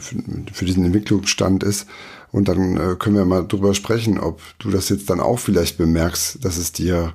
für, 0.53 0.65
diesen 0.65 0.85
Entwicklungsstand 0.85 1.63
ist. 1.65 1.87
Und 2.31 2.49
dann 2.49 2.77
äh, 2.77 2.97
können 2.99 3.17
wir 3.17 3.25
mal 3.25 3.47
drüber 3.47 3.75
sprechen, 3.75 4.19
ob 4.19 4.41
du 4.59 4.71
das 4.71 4.89
jetzt 4.89 5.11
dann 5.11 5.21
auch 5.21 5.39
vielleicht 5.39 5.79
bemerkst, 5.79 6.45
dass 6.45 6.59
es 6.59 6.73
dir 6.73 7.15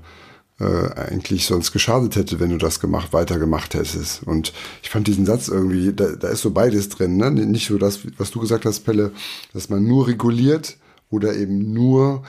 äh, 0.60 0.90
eigentlich 0.96 1.46
sonst 1.46 1.72
geschadet 1.72 2.16
hätte, 2.16 2.40
wenn 2.40 2.50
du 2.50 2.58
das 2.58 2.80
gemacht, 2.80 3.14
weitergemacht 3.14 3.74
hättest. 3.76 4.24
Und 4.24 4.54
ich 4.82 4.90
fand 4.90 5.08
diesen 5.08 5.26
Satz 5.26 5.48
irgendwie, 5.48 5.94
da, 5.94 6.12
da 6.12 6.28
ist 6.30 6.42
so 6.42 6.52
beides 6.52 6.90
drin, 6.90 7.18
ne? 7.18 7.32
Nicht 7.32 7.68
so 7.68 7.78
das, 7.78 8.00
was 8.18 8.32
du 8.32 8.40
gesagt 8.40 8.66
hast, 8.66 8.82
Pelle, 8.82 9.12
dass 9.54 9.70
man 9.70 9.84
nur 9.84 10.08
reguliert 10.08 10.78
oder 11.10 11.36
eben 11.36 11.74
nur 11.74 12.24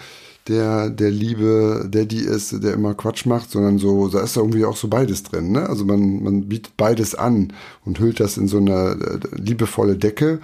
der, 0.48 0.90
der 0.90 1.10
liebe 1.10 1.88
Daddy 1.90 2.18
ist, 2.18 2.62
der 2.62 2.74
immer 2.74 2.94
Quatsch 2.94 3.24
macht, 3.24 3.50
sondern 3.50 3.78
so, 3.78 4.08
da 4.08 4.20
ist 4.20 4.36
irgendwie 4.36 4.64
auch 4.64 4.76
so 4.76 4.88
beides 4.88 5.22
drin. 5.22 5.52
Ne? 5.52 5.68
Also 5.68 5.84
man, 5.84 6.22
man 6.22 6.48
bietet 6.48 6.76
beides 6.76 7.14
an 7.14 7.52
und 7.84 7.98
hüllt 7.98 8.20
das 8.20 8.36
in 8.36 8.48
so 8.48 8.58
eine 8.58 8.96
äh, 9.00 9.40
liebevolle 9.40 9.96
Decke 9.96 10.40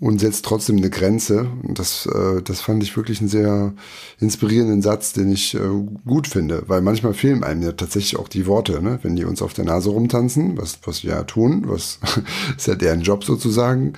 und 0.00 0.18
setzt 0.18 0.44
trotzdem 0.44 0.78
eine 0.78 0.90
Grenze. 0.90 1.46
Und 1.62 1.78
das, 1.78 2.06
äh, 2.06 2.42
das 2.42 2.60
fand 2.60 2.82
ich 2.82 2.96
wirklich 2.96 3.20
einen 3.20 3.28
sehr 3.28 3.74
inspirierenden 4.18 4.82
Satz, 4.82 5.12
den 5.12 5.30
ich 5.30 5.54
äh, 5.54 5.60
gut 6.06 6.26
finde, 6.26 6.64
weil 6.66 6.80
manchmal 6.80 7.14
fehlen 7.14 7.44
einem 7.44 7.62
ja 7.62 7.72
tatsächlich 7.72 8.18
auch 8.18 8.28
die 8.28 8.46
Worte, 8.46 8.82
ne? 8.82 8.98
wenn 9.02 9.16
die 9.16 9.24
uns 9.24 9.42
auf 9.42 9.52
der 9.52 9.66
Nase 9.66 9.90
rumtanzen, 9.90 10.56
was, 10.56 10.78
was 10.84 11.04
wir 11.04 11.10
ja 11.10 11.22
tun, 11.24 11.64
was 11.66 12.00
ist 12.56 12.66
ja 12.66 12.74
deren 12.74 13.02
Job 13.02 13.24
sozusagen 13.24 13.92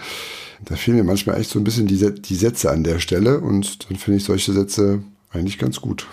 da 0.65 0.77
fehlen 0.77 0.99
mir 0.99 1.05
manchmal 1.05 1.41
echt 1.41 1.51
so 1.51 1.59
ein 1.59 1.65
bisschen 1.65 1.87
die, 1.87 2.15
die 2.15 2.35
Sätze 2.35 2.71
an 2.71 2.85
der 2.85 2.99
Stelle 3.01 3.41
und 3.41 3.89
dann 3.89 3.99
finde 3.99 4.19
ich 4.19 4.25
solche 4.25 4.53
Sätze 4.53 5.03
eigentlich 5.31 5.59
ganz 5.59 5.81
gut. 5.81 6.07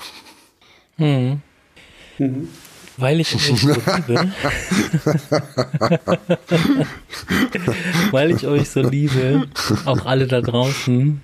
Hm. 0.97 1.41
Mhm. 2.17 2.47
Weil 2.99 3.21
ich 3.21 3.33
euch 3.33 3.61
so 3.61 3.71
liebe. 4.07 4.33
Weil 8.11 8.31
ich 8.31 8.45
euch 8.45 8.69
so 8.69 8.81
liebe, 8.81 9.47
auch 9.85 10.05
alle 10.05 10.27
da 10.27 10.41
draußen, 10.41 11.21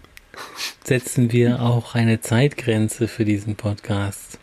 setzen 0.83 1.31
wir 1.33 1.61
auch 1.61 1.93
eine 1.93 2.21
Zeitgrenze 2.21 3.09
für 3.09 3.25
diesen 3.25 3.55
Podcast. 3.55 4.39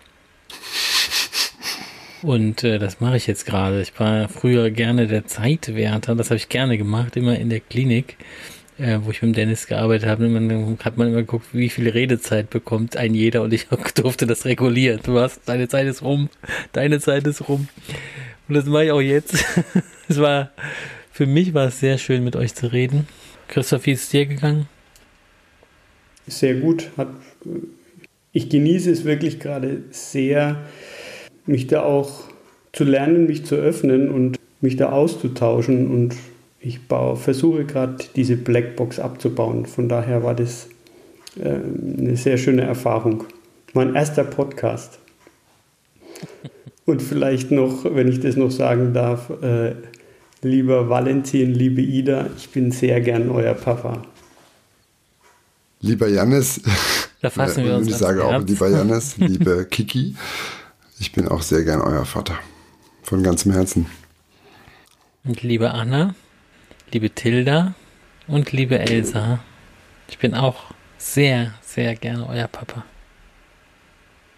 Und 2.21 2.65
äh, 2.65 2.79
das 2.79 3.01
mache 3.01 3.17
ich 3.17 3.27
jetzt 3.27 3.47
gerade. 3.47 3.81
Ich 3.81 3.99
war 3.99 4.29
früher 4.29 4.71
gerne 4.71 5.07
der 5.07 5.27
Zeitwärter, 5.27 6.15
das 6.15 6.29
habe 6.29 6.37
ich 6.37 6.51
gerne 6.51 6.77
gemacht, 6.77 7.17
immer 7.17 7.39
in 7.39 7.49
der 7.49 7.61
Klinik 7.61 8.17
äh, 8.79 8.99
wo 9.03 9.11
ich 9.11 9.23
mit 9.23 9.37
Dennis 9.37 9.67
gearbeitet 9.67 10.09
habe, 10.09 10.29
man, 10.29 10.79
hat 10.83 10.97
man 10.97 11.09
immer 11.09 11.19
geguckt, 11.19 11.47
wie 11.53 11.69
viel 11.69 11.89
Redezeit 11.89 12.51
bekommt 12.51 12.97
ein 12.97 13.15
jeder 13.15 13.43
und 13.43 13.53
ich 13.53 13.67
durfte 13.95 14.27
das 14.27 14.45
regulieren. 14.45 15.01
Du 15.03 15.19
hast, 15.19 15.41
deine 15.47 15.69
Zeit 15.69 15.87
ist 15.87 16.03
rum, 16.03 16.29
deine 16.73 17.01
Zeit 17.01 17.27
ist 17.27 17.49
rum. 17.49 17.69
Und 18.49 18.55
das 18.55 18.67
mache 18.67 18.87
ich 18.87 18.91
auch 18.93 19.01
jetzt. 19.01 19.45
es 20.09 20.19
war, 20.19 20.51
für 21.13 21.27
mich 21.27 21.55
war 21.55 21.69
es 21.69 21.81
sehr 21.81 21.99
schön, 21.99 22.25
mit 22.25 22.37
euch 22.37 22.55
zu 22.55 22.73
reden. 22.73 23.07
Christoph, 23.49 23.87
wie 23.87 23.93
ist 23.93 24.05
es 24.05 24.09
dir 24.11 24.27
gegangen? 24.27 24.67
Sehr 26.27 26.55
gut. 26.55 26.91
Hat, 26.97 27.09
ich 28.33 28.49
genieße 28.49 28.91
es 28.91 29.05
wirklich 29.05 29.41
gerade 29.41 29.83
sehr, 29.91 30.65
mich 31.47 31.67
da 31.67 31.83
auch 31.83 32.25
zu 32.73 32.85
lernen, 32.85 33.27
mich 33.27 33.45
zu 33.45 33.57
öffnen 33.57 34.09
und 34.09 34.39
mich 34.61 34.77
da 34.77 34.91
auszutauschen 34.91 35.91
und 35.91 36.15
ich 36.63 36.87
baue, 36.87 37.17
versuche 37.17 37.65
gerade 37.65 37.97
diese 38.15 38.37
Blackbox 38.37 38.99
abzubauen. 38.99 39.67
Von 39.67 39.89
daher 39.89 40.23
war 40.23 40.35
das 40.35 40.69
äh, 41.37 41.49
eine 41.49 42.17
sehr 42.17 42.39
schöne 42.39 42.63
Erfahrung. 42.63 43.25
Mein 43.75 43.95
erster 43.95 44.25
Podcast. 44.25 44.99
Und 46.85 47.03
vielleicht 47.03 47.51
noch, 47.51 47.85
wenn 47.85 48.09
ich 48.09 48.21
das 48.21 48.37
noch 48.37 48.51
sagen 48.51 48.93
darf, 48.93 49.31
äh, 49.43 49.75
lieber 50.43 50.89
Valentin, 50.89 51.53
liebe 51.53 51.81
Ida, 51.81 52.31
ich 52.37 52.51
bin 52.51 52.71
sehr 52.73 53.01
gern 53.01 53.31
euer 53.31 53.55
Papa. 53.55 54.03
Lieber 55.81 56.09
Jannis, 56.09 56.61
da 57.21 57.31
fassen 57.31 57.65
wir 57.65 57.77
uns 57.77 57.89
ich 57.89 57.97
sage 57.97 58.25
auch 58.25 58.41
lieber 58.43 58.69
Jannis, 58.69 59.17
liebe 59.19 59.67
Kiki, 59.69 60.15
ich 61.01 61.13
bin 61.13 61.27
auch 61.27 61.43
sehr 61.43 61.65
gern 61.65 61.81
euer 61.81 62.05
Vater. 62.05 62.39
Von 63.03 63.23
ganzem 63.23 63.53
Herzen. 63.53 63.87
Und 65.25 65.43
liebe 65.43 65.73
Anna, 65.73 66.15
liebe 66.93 67.11
Tilda 67.11 67.75
und 68.29 68.53
liebe 68.53 68.79
Elsa. 68.79 69.41
Ich 70.09 70.19
bin 70.19 70.35
auch 70.35 70.65
sehr, 70.99 71.55
sehr 71.63 71.95
gerne 71.97 72.29
euer 72.29 72.49
Papa. 72.49 72.85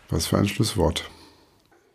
Was 0.09 0.29
für 0.29 0.39
ein 0.39 0.47
Schlusswort. 0.47 1.11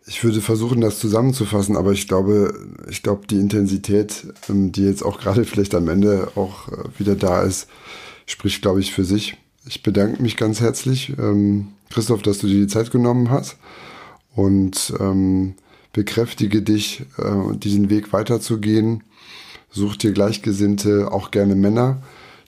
Ich 0.06 0.24
würde 0.24 0.42
versuchen, 0.42 0.82
das 0.82 1.00
zusammenzufassen, 1.00 1.78
aber 1.78 1.94
ich 1.94 2.08
glaube, 2.08 2.54
ich 2.90 3.04
glaube, 3.04 3.26
die 3.28 3.38
Intensität, 3.38 4.28
ähm, 4.50 4.72
die 4.72 4.84
jetzt 4.84 5.04
auch 5.04 5.20
gerade 5.20 5.46
vielleicht 5.46 5.76
am 5.76 5.88
Ende 5.88 6.32
auch 6.36 6.68
äh, 6.68 7.00
wieder 7.00 7.16
da 7.16 7.44
ist, 7.44 7.70
spricht, 8.26 8.62
glaube 8.62 8.82
ich, 8.82 8.92
für 8.92 9.06
sich. 9.06 9.38
Ich 9.66 9.82
bedanke 9.82 10.22
mich 10.22 10.36
ganz 10.36 10.60
herzlich, 10.60 11.14
ähm, 11.18 11.70
Christoph, 11.90 12.22
dass 12.22 12.40
du 12.40 12.48
dir 12.48 12.60
die 12.60 12.68
Zeit 12.68 12.92
genommen 12.92 13.30
hast 13.30 13.58
und 14.36 14.94
ähm, 15.00 15.56
bekräftige 15.94 16.62
dich, 16.62 17.06
äh, 17.18 17.56
diesen 17.56 17.90
Weg 17.90 18.12
weiterzugehen 18.12 19.04
such 19.72 19.98
dir 19.98 20.12
Gleichgesinnte, 20.12 21.12
auch 21.12 21.32
gerne 21.32 21.56
Männer, 21.56 22.02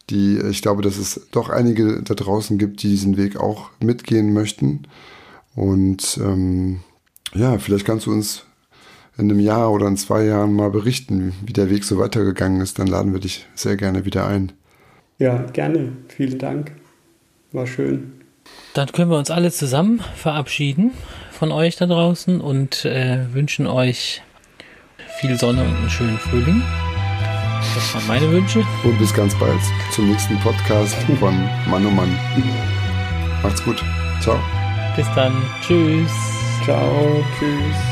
die, 0.10 0.40
ich 0.50 0.62
glaube, 0.62 0.82
dass 0.82 0.98
es 0.98 1.28
doch 1.32 1.50
einige 1.50 2.02
da 2.04 2.14
draußen 2.14 2.58
gibt, 2.58 2.84
die 2.84 2.90
diesen 2.90 3.18
Weg 3.18 3.38
auch 3.38 3.70
mitgehen 3.80 4.34
möchten. 4.34 4.84
Und 5.56 6.20
ähm, 6.22 6.82
ja, 7.34 7.58
vielleicht 7.60 7.86
kannst 7.86 8.06
du 8.06 8.12
uns 8.12 8.46
in 9.18 9.30
einem 9.30 9.40
Jahr 9.40 9.72
oder 9.72 9.88
in 9.88 9.98
zwei 9.98 10.26
Jahren 10.26 10.54
mal 10.54 10.70
berichten, 10.70 11.34
wie 11.46 11.54
der 11.54 11.70
Weg 11.70 11.84
so 11.84 11.98
weitergegangen 11.98 12.62
ist, 12.62 12.80
dann 12.80 12.88
laden 12.88 13.14
wir 13.14 13.20
dich 13.20 13.46
sehr 13.56 13.76
gerne 13.76 14.06
wieder 14.06 14.28
ein. 14.28 14.52
Ja, 15.18 15.44
gerne. 15.54 15.94
Vielen 16.08 16.40
Dank. 16.40 16.72
War 17.52 17.68
schön. 17.68 18.14
Dann 18.74 18.92
können 18.92 19.12
wir 19.12 19.18
uns 19.18 19.30
alle 19.30 19.52
zusammen 19.52 20.02
verabschieden 20.16 20.92
von 21.32 21.52
euch 21.52 21.76
da 21.76 21.86
draußen 21.86 22.42
und 22.42 22.86
äh, 22.86 23.34
wünschen 23.34 23.68
euch 23.68 24.22
viel 25.20 25.38
Sonne 25.38 25.64
und 25.64 25.76
einen 25.76 25.90
schönen 25.90 26.18
Frühling. 26.18 26.64
Das 27.76 27.93
waren 27.93 28.07
meine 28.07 28.32
Wünsche. 28.32 28.66
Und 28.84 28.97
bis 28.97 29.14
ganz 29.14 29.36
bald 29.36 29.59
zum 29.91 30.09
nächsten 30.09 30.39
Podcast 30.39 30.95
von 31.20 31.49
Mann 31.68 31.86
um 31.86 31.95
Mann. 31.95 32.20
Macht's 33.43 33.64
gut. 33.64 33.84
Ciao. 34.22 34.39
Bis 34.95 35.07
dann. 35.16 35.34
Tschüss. 35.62 36.12
Ciao. 36.66 37.24
Tschüss. 37.39 37.91